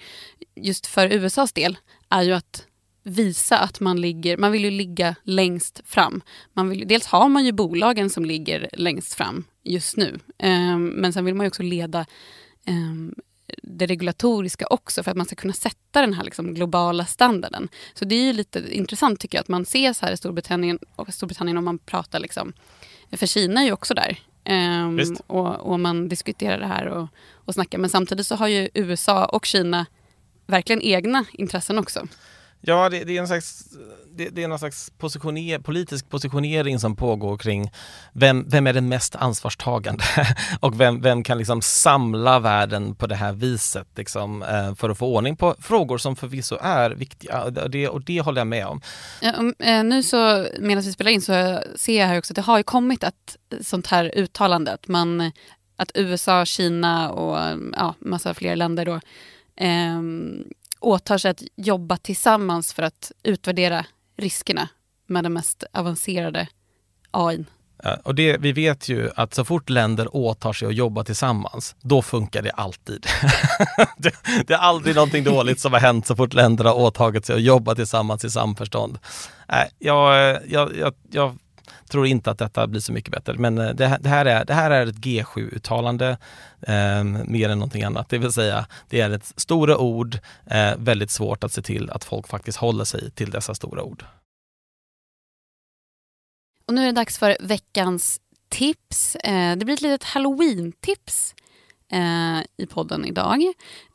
just 0.55 0.87
för 0.87 1.13
USAs 1.13 1.53
del 1.53 1.77
är 2.09 2.21
ju 2.21 2.33
att 2.33 2.65
visa 3.03 3.59
att 3.59 3.79
man 3.79 4.01
ligger, 4.01 4.37
man 4.37 4.51
vill 4.51 4.63
ju 4.63 4.71
ligga 4.71 5.15
längst 5.23 5.81
fram. 5.85 6.21
Man 6.53 6.69
vill, 6.69 6.87
dels 6.87 7.05
har 7.05 7.29
man 7.29 7.45
ju 7.45 7.51
bolagen 7.51 8.09
som 8.09 8.25
ligger 8.25 8.69
längst 8.73 9.13
fram 9.13 9.43
just 9.63 9.97
nu, 9.97 10.19
men 10.77 11.13
sen 11.13 11.25
vill 11.25 11.35
man 11.35 11.43
ju 11.43 11.47
också 11.47 11.63
leda 11.63 12.05
det 13.63 13.85
regulatoriska 13.85 14.67
också 14.67 15.03
för 15.03 15.11
att 15.11 15.17
man 15.17 15.25
ska 15.25 15.35
kunna 15.35 15.53
sätta 15.53 16.01
den 16.01 16.13
här 16.13 16.23
liksom 16.23 16.53
globala 16.53 17.05
standarden. 17.05 17.69
Så 17.93 18.05
det 18.05 18.15
är 18.15 18.23
ju 18.23 18.33
lite 18.33 18.75
intressant 18.75 19.19
tycker 19.19 19.37
jag 19.37 19.41
att 19.41 19.47
man 19.47 19.65
ser 19.65 19.93
så 19.93 20.05
här 20.05 20.13
i 20.13 20.17
Storbritannien 20.17 20.79
och 20.95 21.13
Storbritannien 21.13 21.57
om 21.57 21.65
man 21.65 21.77
pratar 21.77 22.19
liksom, 22.19 22.53
för 23.11 23.25
Kina 23.25 23.61
är 23.61 23.65
ju 23.65 23.71
också 23.71 23.93
där. 23.93 24.19
Um, 24.49 25.17
och, 25.27 25.71
och, 25.71 25.79
man 25.79 26.09
diskuterar 26.09 26.59
det 26.59 26.65
här 26.65 26.85
och, 26.85 27.07
och 27.33 27.53
snackar. 27.53 27.77
Men 27.77 27.89
samtidigt 27.89 28.27
så 28.27 28.35
har 28.35 28.47
ju 28.47 28.69
USA 28.73 29.25
och 29.25 29.45
Kina 29.45 29.85
verkligen 30.45 30.81
egna 30.81 31.25
intressen 31.31 31.79
också. 31.79 32.07
Ja, 32.61 32.89
det, 32.89 33.03
det, 33.03 33.17
är 33.17 33.21
en 33.21 33.27
slags, 33.27 33.63
det, 34.15 34.29
det 34.29 34.43
är 34.43 34.47
någon 34.47 34.59
slags 34.59 34.91
positioner, 34.97 35.59
politisk 35.59 36.09
positionering 36.09 36.79
som 36.79 36.95
pågår 36.95 37.37
kring 37.37 37.71
vem, 38.13 38.49
vem 38.49 38.67
är 38.67 38.73
den 38.73 38.89
mest 38.89 39.15
ansvarstagande 39.15 40.03
och 40.59 40.79
vem, 40.79 41.01
vem 41.01 41.23
kan 41.23 41.37
liksom 41.37 41.61
samla 41.61 42.39
världen 42.39 42.95
på 42.95 43.07
det 43.07 43.15
här 43.15 43.33
viset 43.33 43.87
liksom, 43.95 44.43
eh, 44.43 44.75
för 44.75 44.89
att 44.89 44.97
få 44.97 45.15
ordning 45.15 45.37
på 45.37 45.55
frågor 45.59 45.97
som 45.97 46.15
förvisso 46.15 46.57
är 46.61 46.91
viktiga 46.91 47.43
och 47.43 47.69
det, 47.69 47.87
och 47.87 48.01
det 48.01 48.21
håller 48.21 48.41
jag 48.41 48.47
med 48.47 48.67
om. 48.67 48.81
Ja, 49.21 49.33
eh, 49.59 49.83
nu 49.83 50.03
så 50.03 50.47
medan 50.59 50.83
vi 50.83 50.91
spelar 50.91 51.11
in 51.11 51.21
så 51.21 51.61
ser 51.75 51.99
jag 51.99 52.07
här 52.07 52.17
också 52.17 52.31
att 52.31 52.35
det 52.35 52.41
har 52.41 52.57
ju 52.57 52.63
kommit 52.63 53.03
ett 53.03 53.37
sånt 53.61 53.87
här 53.87 54.11
uttalande 54.15 54.73
att, 54.73 54.87
man, 54.87 55.31
att 55.75 55.91
USA, 55.93 56.45
Kina 56.45 57.11
och 57.11 57.59
ja, 57.77 57.95
massa 57.99 58.33
fler 58.33 58.55
länder 58.55 58.85
då 58.85 58.99
eh, 59.55 60.01
åtar 60.79 61.17
sig 61.17 61.31
att 61.31 61.43
jobba 61.55 61.97
tillsammans 61.97 62.73
för 62.73 62.83
att 62.83 63.11
utvärdera 63.23 63.85
riskerna 64.17 64.69
med 65.07 65.23
den 65.23 65.33
mest 65.33 65.63
avancerade 65.73 66.47
AI. 67.11 67.45
Och 68.03 68.15
det, 68.15 68.37
vi 68.37 68.51
vet 68.51 68.89
ju 68.89 69.09
att 69.15 69.33
så 69.33 69.45
fort 69.45 69.69
länder 69.69 70.15
åtar 70.15 70.53
sig 70.53 70.67
att 70.67 70.75
jobba 70.75 71.03
tillsammans, 71.03 71.75
då 71.81 72.01
funkar 72.01 72.41
det 72.41 72.51
alltid. 72.51 73.05
det, 73.97 74.13
det, 74.47 74.53
är 74.53 74.57
aldrig 74.57 74.95
någonting 74.95 75.23
dåligt 75.23 75.59
som 75.59 75.73
har 75.73 75.79
hänt 75.79 76.07
så 76.07 76.15
fort 76.15 76.33
länder 76.33 76.65
har 76.65 76.73
åtagit 76.73 77.25
sig 77.25 77.35
att 77.35 77.41
jobba 77.41 77.75
tillsammans 77.75 78.25
i 78.25 78.29
samförstånd. 78.29 78.99
Äh, 79.47 79.55
jag, 79.79 80.39
jag, 80.47 80.75
jag, 80.75 80.93
jag 81.11 81.37
tror 81.89 82.07
inte 82.07 82.31
att 82.31 82.37
detta 82.37 82.67
blir 82.67 82.81
så 82.81 82.93
mycket 82.93 83.11
bättre. 83.11 83.33
Men 83.33 83.57
eh, 83.57 83.69
det, 83.69 83.87
här, 83.87 84.25
är, 84.25 84.45
det 84.45 84.53
här 84.53 84.71
är 84.71 84.87
ett 84.87 84.95
G7-uttalande 84.95 86.17
eh, 86.61 87.03
mer 87.03 87.49
än 87.49 87.57
någonting 87.57 87.83
annat. 87.83 88.09
Det 88.09 88.17
vill 88.17 88.31
säga, 88.31 88.65
det 88.89 89.01
är 89.01 89.09
ett 89.09 89.33
stora 89.35 89.77
ord, 89.77 90.19
eh, 90.45 90.73
väldigt 90.77 91.11
svårt 91.11 91.43
att 91.43 91.53
se 91.53 91.61
till 91.61 91.89
att 91.89 92.03
folk 92.03 92.27
faktiskt 92.27 92.57
håller 92.57 92.83
sig 92.83 93.11
till 93.11 93.31
dessa 93.31 93.55
stora 93.55 93.83
ord. 93.83 94.05
Och 96.65 96.73
nu 96.73 96.81
är 96.81 96.85
det 96.85 96.91
dags 96.91 97.17
för 97.17 97.37
veckans 97.39 98.19
tips. 98.49 99.15
Eh, 99.15 99.57
det 99.57 99.65
blir 99.65 99.73
ett 99.73 99.81
litet 99.81 100.03
halloween-tips 100.03 101.35
eh, 101.91 102.39
i 102.57 102.65
podden 102.69 103.05
idag. 103.05 103.43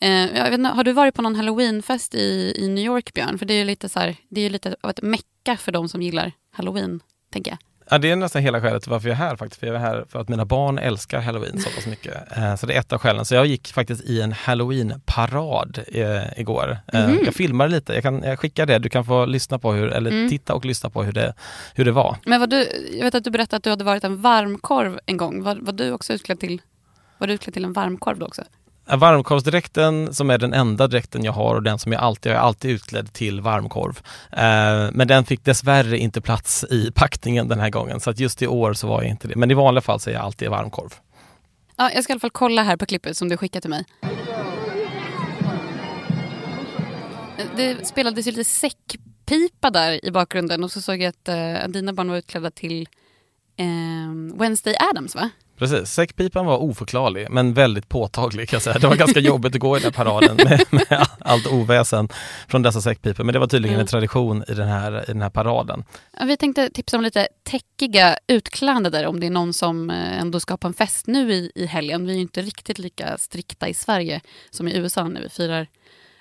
Eh, 0.01 0.37
jag 0.37 0.45
vet 0.45 0.55
inte, 0.55 0.71
har 0.71 0.85
du 0.85 0.93
varit 0.93 1.15
på 1.15 1.23
någon 1.23 1.37
halloweenfest 1.37 2.15
i, 2.15 2.55
i 2.57 2.69
New 2.69 2.85
York, 2.85 3.15
Björn? 3.15 3.39
För 3.39 3.47
det 3.47 3.55
är 3.55 3.65
lite, 3.65 3.89
så 3.89 4.01
här, 4.01 4.17
det 4.29 4.41
är 4.41 4.51
lite 4.51 4.77
av 4.81 4.91
ett 4.91 5.03
mecka 5.03 5.57
för 5.57 5.73
de 5.73 5.89
som 5.89 6.03
gillar 6.03 6.33
halloween, 6.51 7.01
tänker 7.31 7.51
jag. 7.51 7.59
Ja, 7.91 7.99
det 7.99 8.11
är 8.11 8.17
nästan 8.17 8.43
hela 8.43 8.61
skälet 8.61 8.83
till 8.83 8.91
varför 8.91 9.09
jag 9.09 9.15
är 9.15 9.19
här 9.19 9.37
faktiskt. 9.37 9.61
För 9.61 9.67
jag 9.67 9.77
är 9.77 9.81
här 9.81 10.05
för 10.09 10.21
att 10.21 10.29
mina 10.29 10.45
barn 10.45 10.79
älskar 10.79 11.21
halloween 11.21 11.61
så 11.61 11.71
pass 11.71 11.87
mycket. 11.87 12.37
Eh, 12.37 12.57
så 12.57 12.67
det 12.67 12.75
är 12.75 12.81
ett 12.81 12.93
av 12.93 12.99
skälen. 12.99 13.25
Så 13.25 13.35
jag 13.35 13.47
gick 13.47 13.73
faktiskt 13.73 14.05
i 14.05 14.21
en 14.21 14.33
halloween-parad 14.33 15.79
eh, 15.89 16.41
igår. 16.41 16.79
Mm. 16.93 17.19
Jag 17.25 17.35
filmade 17.35 17.71
lite, 17.71 17.95
jag 17.95 18.03
kan 18.03 18.23
jag 18.23 18.39
skickar 18.39 18.67
det. 18.67 18.79
Du 18.79 18.89
kan 18.89 19.05
få 19.05 19.27
lyssna 19.27 19.59
på 19.59 19.73
hur, 19.73 19.89
eller 19.89 20.11
mm. 20.11 20.29
titta 20.29 20.55
och 20.55 20.65
lyssna 20.65 20.91
på 20.91 21.03
hur 21.03 21.13
det, 21.13 21.35
hur 21.75 21.85
det 21.85 21.93
var. 21.93 22.17
Men 22.27 22.41
var 22.41 22.47
du, 22.47 22.69
jag 22.93 23.05
vet 23.05 23.15
att 23.15 23.25
du 23.25 23.31
berättade 23.31 23.57
att 23.57 23.65
du 23.65 23.71
hade 23.71 23.85
varit 23.85 24.05
en 24.05 24.21
varmkorv 24.21 24.99
en 25.07 25.17
gång. 25.17 25.43
Var, 25.43 25.57
var 25.61 25.73
du 25.73 25.93
också 25.93 26.13
utklädd 26.13 26.41
till, 26.41 26.63
var 27.19 27.27
du 27.27 27.35
utklädd 27.35 27.55
till 27.55 27.65
en 27.65 27.73
varmkorv 27.73 28.19
då 28.19 28.27
också? 28.27 28.43
Varmkorvsdräkten 28.87 30.15
som 30.15 30.31
är 30.31 30.39
den 30.39 30.55
enda 30.55 30.87
dräkten 30.87 31.25
jag 31.25 31.33
har 31.33 31.55
och 31.55 31.63
den 31.63 31.79
som 31.79 31.93
jag 31.93 32.03
alltid, 32.03 32.33
jag 32.33 32.37
är 32.37 32.43
alltid 32.43 32.71
utklädd 32.71 33.13
till 33.13 33.41
varmkorv. 33.41 34.01
Eh, 34.33 34.91
men 34.93 35.09
den 35.09 35.25
fick 35.25 35.45
dessvärre 35.45 35.99
inte 35.99 36.21
plats 36.21 36.65
i 36.71 36.91
packningen 36.95 37.49
den 37.49 37.61
här 37.61 37.71
gången 37.71 38.01
så 38.01 38.11
att 38.11 38.21
just 38.21 38.43
i 38.43 38.47
år 38.47 38.73
så 38.73 38.87
var 38.87 39.03
jag 39.03 39.11
inte 39.11 39.29
det. 39.29 39.37
Men 39.37 39.51
i 39.51 39.55
vanliga 39.55 39.83
fall 39.83 40.01
så 40.01 40.11
är 40.11 40.15
jag 40.15 40.23
alltid 40.23 40.49
varmkorv. 40.49 40.95
Ja, 41.77 41.91
jag 41.95 42.05
ska 42.05 42.13
i 42.13 42.15
alla 42.15 42.21
fall 42.21 42.31
kolla 42.31 42.63
här 42.63 42.77
på 42.77 42.87
klippet 42.87 43.17
som 43.17 43.29
du 43.29 43.37
skickade 43.37 43.61
till 43.61 43.71
mig. 43.71 43.85
Eh, 47.39 47.47
det 47.57 47.87
spelades 47.87 48.27
ju 48.27 48.31
lite 48.31 48.45
säckpipa 48.45 49.71
där 49.71 50.05
i 50.05 50.11
bakgrunden 50.11 50.65
och 50.65 50.73
så 50.73 50.81
såg 50.81 51.03
jag 51.03 51.09
att 51.09 51.29
eh, 51.29 51.69
dina 51.69 51.93
barn 51.93 52.11
var 52.11 52.17
utklädda 52.17 52.51
till 52.51 52.89
eh, 53.57 54.37
Wednesday 54.39 54.77
Adams 54.91 55.15
va? 55.15 55.31
Precis, 55.59 55.91
säckpipan 55.91 56.47
var 56.47 56.57
oförklarlig 56.59 57.27
men 57.31 57.55
väldigt 57.55 57.89
påtaglig 57.89 58.49
kan 58.49 58.57
jag 58.57 58.63
säga. 58.63 58.79
Det 58.79 58.87
var 58.87 58.97
ganska 58.97 59.21
jobbigt 59.21 59.55
att 59.55 59.61
gå 59.61 59.77
i 59.77 59.81
den 59.81 59.93
paraden 59.93 60.37
med, 60.37 60.63
med 60.71 61.07
allt 61.19 61.47
oväsen 61.47 62.09
från 62.49 62.63
dessa 62.63 62.81
säckpipor. 62.81 63.25
Men 63.25 63.33
det 63.33 63.39
var 63.39 63.47
tydligen 63.47 63.75
en 63.75 63.81
Mm. 63.81 63.87
tradition 63.87 64.45
i 64.49 64.55
den 64.55 64.69
här, 64.69 65.03
i 65.03 65.13
den 65.13 65.23
här 65.23 65.31
paraden. 65.31 65.85
Ja, 66.19 66.25
Vi 66.25 66.37
tänkte 66.37 66.71
tipsa 66.71 66.97
om 66.97 67.03
lite 67.03 67.29
täckiga 67.43 68.17
utklädnader 68.27 69.07
om 69.07 69.21
det 69.21 69.27
är 69.27 69.31
någon 69.31 69.53
som 69.53 69.91
eh, 69.91 70.21
ändå 70.21 70.41
ska 70.41 70.57
på 70.57 70.67
en 70.67 70.75
fest 70.75 71.07
nu 71.07 71.33
i, 71.33 71.53
i 71.55 71.67
helgen. 71.67 72.07
Vi 72.07 72.13
är 72.13 72.17
ju 72.17 72.23
inte 72.23 72.43
riktigt 72.43 72.79
lika 72.79 73.19
strikta 73.19 73.69
i 73.69 73.75
Sverige 73.75 74.21
som 74.51 74.69
i 74.69 74.77
USA 74.77 75.09
när 75.09 75.21
vi 75.21 75.29
firar 75.29 75.67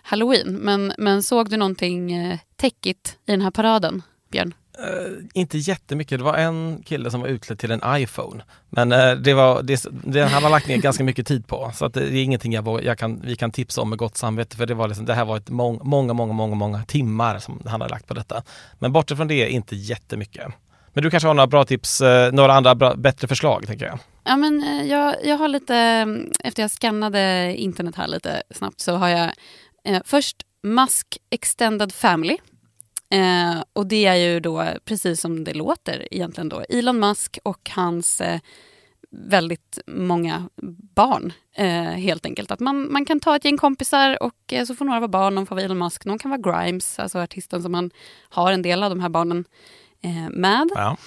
Halloween. 0.01 0.53
Men, 0.53 0.93
men 0.97 1.23
såg 1.23 1.49
du 1.49 1.57
någonting 1.57 2.11
eh, 2.13 2.39
täckigt 2.55 3.17
i 3.25 3.31
den 3.31 3.41
här 3.41 3.51
paraden, 3.51 4.01
Björn? 4.31 4.53
Uh, 4.79 5.25
inte 5.33 5.57
jättemycket, 5.57 6.19
det 6.19 6.23
var 6.23 6.37
en 6.37 6.83
kille 6.85 7.11
som 7.11 7.21
var 7.21 7.27
utklädd 7.27 7.59
till 7.59 7.71
en 7.71 7.81
iPhone. 7.85 8.43
Men 8.69 8.91
uh, 8.91 9.13
det 9.13 9.33
var, 9.33 9.63
det, 9.63 9.85
det, 10.03 10.21
han 10.21 10.43
har 10.43 10.49
lagt 10.49 10.67
ner 10.67 10.77
ganska 10.77 11.03
mycket 11.03 11.27
tid 11.27 11.47
på. 11.47 11.71
Så 11.75 11.85
att 11.85 11.93
det 11.93 12.01
är 12.01 12.23
ingenting 12.23 12.53
jag, 12.53 12.83
jag 12.83 12.97
kan, 12.97 13.21
vi 13.21 13.35
kan 13.35 13.51
tipsa 13.51 13.81
om 13.81 13.89
med 13.89 13.99
gott 13.99 14.17
samvete. 14.17 14.57
För 14.57 14.65
det, 14.65 14.73
var 14.73 14.87
liksom, 14.87 15.05
det 15.05 15.13
här 15.13 15.25
var 15.25 15.37
ett 15.37 15.49
mång, 15.49 15.79
många, 15.83 16.13
många, 16.13 16.33
många, 16.33 16.55
många 16.55 16.83
timmar 16.83 17.39
som 17.39 17.61
han 17.65 17.81
har 17.81 17.89
lagt 17.89 18.07
på 18.07 18.13
detta. 18.13 18.43
Men 18.79 18.91
bortsett 18.91 19.17
från 19.17 19.27
det, 19.27 19.49
inte 19.49 19.75
jättemycket. 19.75 20.47
Men 20.93 21.03
du 21.03 21.09
kanske 21.09 21.27
har 21.27 21.33
några 21.33 21.47
bra 21.47 21.65
tips, 21.65 22.01
uh, 22.01 22.31
några 22.31 22.53
andra 22.53 22.75
bra, 22.75 22.95
bättre 22.95 23.27
förslag 23.27 23.67
tänker 23.67 23.85
jag. 23.85 23.99
Ja, 24.23 24.37
men, 24.37 24.87
jag, 24.87 25.15
jag 25.23 25.37
har 25.37 25.47
lite, 25.47 25.75
mm, 25.75 26.31
efter 26.43 26.63
jag 26.63 26.71
skannade 26.71 27.53
internet 27.57 27.95
här 27.95 28.07
lite 28.07 28.43
snabbt 28.49 28.79
så 28.79 28.95
har 28.95 29.09
jag 29.09 29.31
först 30.05 30.37
Musk 30.63 31.17
Extended 31.29 31.93
Family. 31.93 32.37
Eh, 33.13 33.63
och 33.73 33.87
det 33.87 34.05
är 34.05 34.15
ju 34.15 34.39
då 34.39 34.65
precis 34.85 35.21
som 35.21 35.43
det 35.43 35.53
låter 35.53 36.07
egentligen 36.11 36.49
då. 36.49 36.63
Elon 36.69 36.99
Musk 36.99 37.39
och 37.43 37.69
hans 37.75 38.21
eh, 38.21 38.39
väldigt 39.11 39.79
många 39.87 40.49
barn 40.95 41.33
eh, 41.55 41.83
helt 41.83 42.25
enkelt. 42.25 42.51
Att 42.51 42.59
man, 42.59 42.93
man 42.93 43.05
kan 43.05 43.19
ta 43.19 43.35
ett 43.35 43.45
gäng 43.45 43.57
kompisar 43.57 44.23
och 44.23 44.53
eh, 44.53 44.65
så 44.65 44.75
får 44.75 44.85
några 44.85 44.99
vara 44.99 45.07
barn, 45.07 45.35
någon 45.35 45.45
får 45.45 45.55
vara 45.55 45.65
Elon 45.65 45.77
Musk, 45.77 46.05
någon 46.05 46.19
kan 46.19 46.31
vara 46.31 46.61
Grimes, 46.63 46.99
alltså 46.99 47.19
artisten 47.19 47.61
som 47.61 47.71
man 47.71 47.91
har 48.29 48.51
en 48.51 48.61
del 48.61 48.83
av 48.83 48.89
de 48.89 48.99
här 48.99 49.09
barnen 49.09 49.45
eh, 50.03 50.29
med. 50.29 50.69
Ja. 50.75 50.97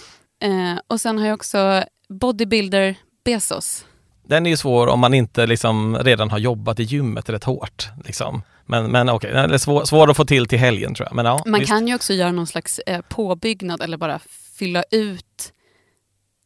Eh, 0.40 0.78
och 0.86 1.00
sen 1.00 1.18
har 1.18 1.26
jag 1.26 1.34
också 1.34 1.84
Bodybuilder 2.08 2.94
Bezos. 3.24 3.84
Den 4.28 4.46
är 4.46 4.50
ju 4.50 4.56
svår 4.56 4.86
om 4.86 5.00
man 5.00 5.14
inte 5.14 5.46
liksom 5.46 5.98
redan 5.98 6.30
har 6.30 6.38
jobbat 6.38 6.80
i 6.80 6.82
gymmet 6.82 7.28
rätt 7.28 7.44
hårt. 7.44 7.88
Liksom. 8.04 8.42
Men, 8.66 8.90
men 8.90 9.08
okej, 9.08 9.30
är 9.30 9.58
svår, 9.58 9.84
svår 9.84 10.10
att 10.10 10.16
få 10.16 10.24
till 10.24 10.46
till 10.46 10.58
helgen 10.58 10.94
tror 10.94 11.08
jag. 11.08 11.16
Men 11.16 11.26
ja, 11.26 11.42
Man 11.46 11.60
visst. 11.60 11.72
kan 11.72 11.88
ju 11.88 11.94
också 11.94 12.12
göra 12.12 12.32
någon 12.32 12.46
slags 12.46 12.78
eh, 12.78 13.00
påbyggnad 13.08 13.82
eller 13.82 13.96
bara 13.96 14.20
fylla 14.58 14.84
ut 14.90 15.52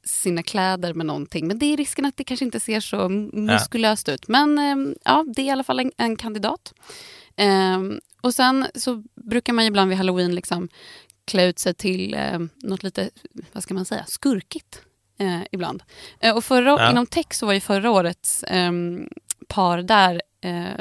sina 0.04 0.42
kläder 0.42 0.94
med 0.94 1.06
någonting. 1.06 1.46
Men 1.46 1.58
det 1.58 1.66
är 1.66 1.76
risken 1.76 2.04
att 2.04 2.16
det 2.16 2.24
kanske 2.24 2.44
inte 2.44 2.60
ser 2.60 2.80
så 2.80 3.08
muskulöst 3.32 4.08
ut. 4.08 4.28
Men 4.28 4.58
eh, 4.58 4.94
ja, 5.04 5.24
det 5.36 5.42
är 5.42 5.46
i 5.46 5.50
alla 5.50 5.64
fall 5.64 5.80
en, 5.80 5.92
en 5.96 6.16
kandidat. 6.16 6.72
Eh, 7.36 7.78
och 8.20 8.34
sen 8.34 8.66
så 8.74 9.02
brukar 9.14 9.52
man 9.52 9.64
ju 9.64 9.68
ibland 9.68 9.88
vid 9.88 9.98
halloween 9.98 10.34
liksom 10.34 10.68
klä 11.24 11.46
ut 11.46 11.58
sig 11.58 11.74
till 11.74 12.14
eh, 12.14 12.38
något 12.62 12.82
lite, 12.82 13.10
vad 13.52 13.62
ska 13.62 13.74
man 13.74 13.84
säga, 13.84 14.04
skurkigt. 14.06 14.82
Eh, 15.20 15.40
ibland. 15.50 15.82
Eh, 16.20 16.36
och 16.36 16.44
förra, 16.44 16.70
Ja. 16.70 16.90
Inom 16.90 17.06
tech 17.06 17.26
så 17.30 17.46
var 17.46 17.52
ju 17.52 17.60
förra 17.60 17.90
årets 17.90 18.44
ehm, 18.48 19.08
par 19.48 19.82
där 19.82 20.22
eh, 20.40 20.78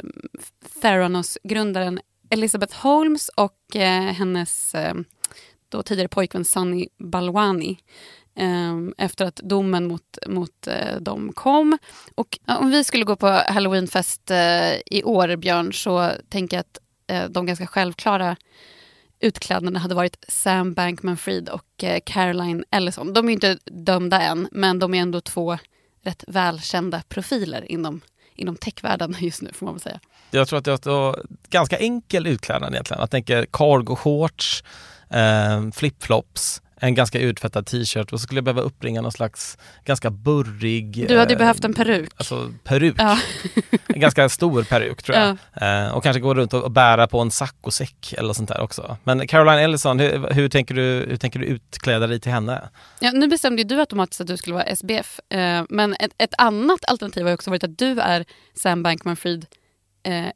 Theranos-grundaren 0.82 2.00
Elizabeth 2.30 2.76
Holmes 2.76 3.28
och 3.28 3.76
eh, 3.76 4.12
hennes 4.12 4.74
eh, 4.74 4.94
då 5.68 5.82
tidigare 5.82 6.08
pojkvän 6.08 6.44
Sunny 6.44 6.88
Balwani 6.98 7.78
eh, 8.34 8.76
efter 8.98 9.24
att 9.24 9.36
domen 9.36 9.88
mot, 9.88 10.18
mot 10.26 10.66
eh, 10.66 10.96
dem 11.00 11.32
kom. 11.32 11.78
Och 12.14 12.38
om 12.46 12.70
vi 12.70 12.84
skulle 12.84 13.04
gå 13.04 13.16
på 13.16 13.26
halloweenfest 13.26 14.30
eh, 14.30 14.74
i 14.86 15.02
år, 15.04 15.36
Björn, 15.36 15.72
så 15.72 16.10
tänker 16.28 16.56
jag 16.56 16.60
att 16.60 16.78
de 17.32 17.46
ganska 17.46 17.66
självklara 17.66 18.36
utklädnaderna 19.20 19.78
hade 19.78 19.94
varit 19.94 20.24
Sam 20.28 20.74
Bankman-Fried 20.74 21.48
och 21.48 21.84
eh, 21.84 22.00
Caroline 22.04 22.64
Ellison. 22.70 23.12
De 23.12 23.28
är 23.28 23.32
inte 23.32 23.58
dömda 23.64 24.20
än, 24.20 24.48
men 24.52 24.78
de 24.78 24.94
är 24.94 25.02
ändå 25.02 25.20
två 25.20 25.58
rätt 26.02 26.24
välkända 26.26 27.02
profiler 27.08 27.72
inom, 27.72 28.00
inom 28.34 28.56
techvärlden 28.56 29.16
just 29.20 29.42
nu, 29.42 29.52
får 29.52 29.66
man 29.66 29.74
väl 29.74 29.80
säga. 29.80 30.00
Jag 30.30 30.48
tror 30.48 30.58
att 30.58 30.64
det 30.64 30.86
var 30.86 31.22
ganska 31.48 31.78
enkel 31.78 32.26
utklädnad 32.26 32.72
egentligen. 32.72 33.00
Jag 33.00 33.10
tänker 33.10 33.46
cargo 33.52 33.96
shorts, 33.96 34.64
eh, 35.10 35.70
flipflops, 35.72 36.62
en 36.80 36.94
ganska 36.94 37.18
utfettad 37.18 37.66
t-shirt 37.66 38.12
och 38.12 38.20
så 38.20 38.24
skulle 38.24 38.38
jag 38.38 38.44
behöva 38.44 38.62
uppringa 38.62 39.00
någon 39.00 39.12
slags 39.12 39.58
ganska 39.84 40.10
burrig... 40.10 41.08
Du 41.08 41.18
hade 41.18 41.32
ju 41.32 41.34
eh, 41.34 41.38
behövt 41.38 41.64
en 41.64 41.74
peruk. 41.74 42.10
Alltså 42.16 42.52
peruk. 42.64 42.94
Ja. 42.98 43.18
En 43.94 44.00
ganska 44.00 44.28
stor 44.28 44.62
peruk 44.62 45.02
tror 45.02 45.18
jag. 45.18 45.36
Eh, 45.86 45.94
och 45.94 46.02
kanske 46.02 46.20
gå 46.20 46.34
runt 46.34 46.54
och 46.54 46.70
och 46.70 46.74
bära 46.74 47.06
på 47.06 47.20
en 47.20 47.30
saccosäck 47.30 48.14
eller 48.18 48.32
sånt 48.32 48.48
där 48.48 48.60
också. 48.60 48.96
Men 49.04 49.26
Caroline 49.26 49.58
Ellison, 49.58 49.98
hur, 49.98 50.34
hur, 50.34 50.48
tänker, 50.48 50.74
du, 50.74 51.06
hur 51.08 51.16
tänker 51.16 51.38
du 51.38 51.46
utkläda 51.46 52.06
dig 52.06 52.20
till 52.20 52.32
henne? 52.32 52.68
Ja, 53.00 53.10
nu 53.12 53.28
bestämde 53.28 53.64
du 53.64 53.80
automatiskt 53.80 54.20
att 54.20 54.26
du 54.26 54.36
skulle 54.36 54.54
vara 54.54 54.64
SBF. 54.64 55.20
Eh, 55.28 55.64
men 55.68 55.94
ett, 56.00 56.12
ett 56.18 56.34
annat 56.38 56.84
alternativ 56.84 57.26
har 57.26 57.34
också 57.34 57.50
varit 57.50 57.64
att 57.64 57.78
du 57.78 58.00
är 58.00 58.24
Sam 58.54 58.82
Bankman-Fried 58.82 59.46
eh, 60.02 60.26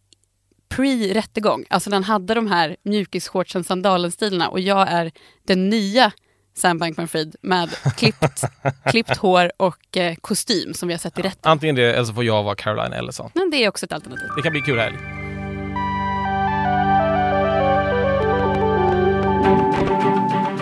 pre-rättegång. 0.68 1.64
Alltså 1.70 1.90
den 1.90 2.04
hade 2.04 2.34
de 2.34 2.46
här 2.46 2.76
mjukisshortsen, 2.82 3.64
sandalen-stilarna 3.64 4.48
och 4.48 4.60
jag 4.60 4.88
är 4.88 5.12
den 5.46 5.68
nya 5.68 6.12
Sam 6.56 6.78
Bankman-Fried 6.78 7.36
med 7.40 7.70
klippt, 7.96 8.44
klippt 8.90 9.16
hår 9.16 9.52
och 9.56 9.96
eh, 9.96 10.14
kostym 10.20 10.74
som 10.74 10.88
vi 10.88 10.94
har 10.94 10.98
sett 10.98 11.18
i 11.18 11.22
rätten. 11.22 11.50
Antingen 11.50 11.74
det 11.74 11.92
eller 11.94 12.04
så 12.04 12.14
får 12.14 12.24
jag 12.24 12.42
vara 12.42 12.54
Caroline 12.54 12.92
Ellison. 12.92 13.30
Men 13.34 13.50
det 13.50 13.64
är 13.64 13.68
också 13.68 13.86
ett 13.86 13.92
alternativ. 13.92 14.28
Det 14.36 14.42
kan 14.42 14.52
bli 14.52 14.60
kul 14.60 14.78
helg. 14.78 14.96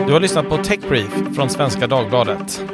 Du 0.07 0.13
har 0.13 0.21
lyssnat 0.21 0.49
på 0.49 0.57
Tech 0.57 0.81
Brief 0.89 1.13
från 1.35 1.51
Svenska 1.51 1.87
Dagbladet. 1.87 2.65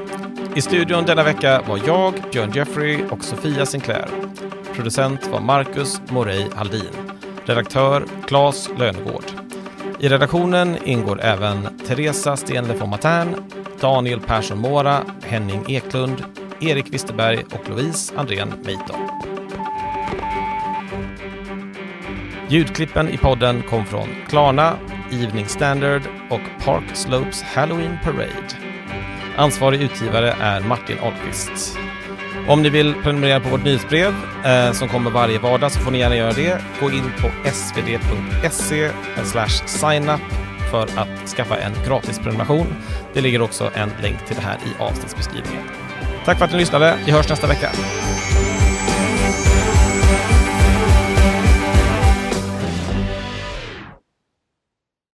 I 0.54 0.60
studion 0.60 1.04
denna 1.04 1.22
vecka 1.22 1.62
var 1.68 1.80
jag, 1.86 2.14
Björn 2.32 2.52
Jeffrey 2.52 3.02
och 3.10 3.24
Sofia 3.24 3.66
Sinclair. 3.66 4.08
Producent 4.74 5.26
var 5.26 5.40
Marcus 5.40 6.00
Morey 6.10 6.44
Haldin. 6.54 6.82
Redaktör 7.44 8.04
Claes 8.26 8.68
Lönegård. 8.78 9.47
I 10.00 10.08
redaktionen 10.08 10.78
ingår 10.84 11.20
även 11.20 11.78
Teresa 11.86 12.36
Stenle 12.36 12.74
von 12.74 12.90
Matern, 12.90 13.34
Daniel 13.80 14.20
Persson 14.20 14.58
Mora, 14.58 15.02
Henning 15.22 15.64
Eklund, 15.68 16.24
Erik 16.60 16.92
Wisterberg 16.92 17.44
och 17.44 17.68
Louise 17.68 18.14
Andrén 18.16 18.54
Meiton. 18.64 19.00
Ljudklippen 22.48 23.08
i 23.08 23.16
podden 23.16 23.62
kom 23.62 23.86
från 23.86 24.08
Klarna, 24.28 24.76
Evening 25.12 25.46
Standard 25.46 26.02
och 26.30 26.64
Park 26.64 26.84
Slopes 26.94 27.42
Halloween 27.42 27.98
Parade. 28.04 28.56
Ansvarig 29.36 29.82
utgivare 29.82 30.34
är 30.40 30.60
Martin 30.60 30.98
Ahlqvist. 30.98 31.78
Om 32.48 32.62
ni 32.62 32.68
vill 32.68 32.94
prenumerera 33.02 33.40
på 33.40 33.48
vårt 33.48 33.64
nyhetsbrev 33.64 34.14
eh, 34.44 34.72
som 34.72 34.88
kommer 34.88 35.10
varje 35.10 35.38
vardag 35.38 35.72
så 35.72 35.80
får 35.80 35.90
ni 35.90 35.98
gärna 35.98 36.16
göra 36.16 36.32
det. 36.32 36.60
Gå 36.80 36.90
in 36.90 37.12
på 37.20 37.50
svd.se 37.50 38.90
signup 39.66 40.20
för 40.70 40.82
att 40.82 41.28
skaffa 41.36 41.56
en 41.56 41.72
gratis 41.86 42.18
prenumeration. 42.18 42.66
Det 43.14 43.20
ligger 43.20 43.42
också 43.42 43.70
en 43.74 43.90
länk 44.02 44.26
till 44.26 44.36
det 44.36 44.42
här 44.42 44.56
i 44.56 44.82
avsnittsbeskrivningen. 44.82 45.62
Tack 46.24 46.38
för 46.38 46.44
att 46.44 46.52
ni 46.52 46.58
lyssnade. 46.58 46.98
Vi 47.06 47.12
hörs 47.12 47.28
nästa 47.28 47.46
vecka. 47.46 47.70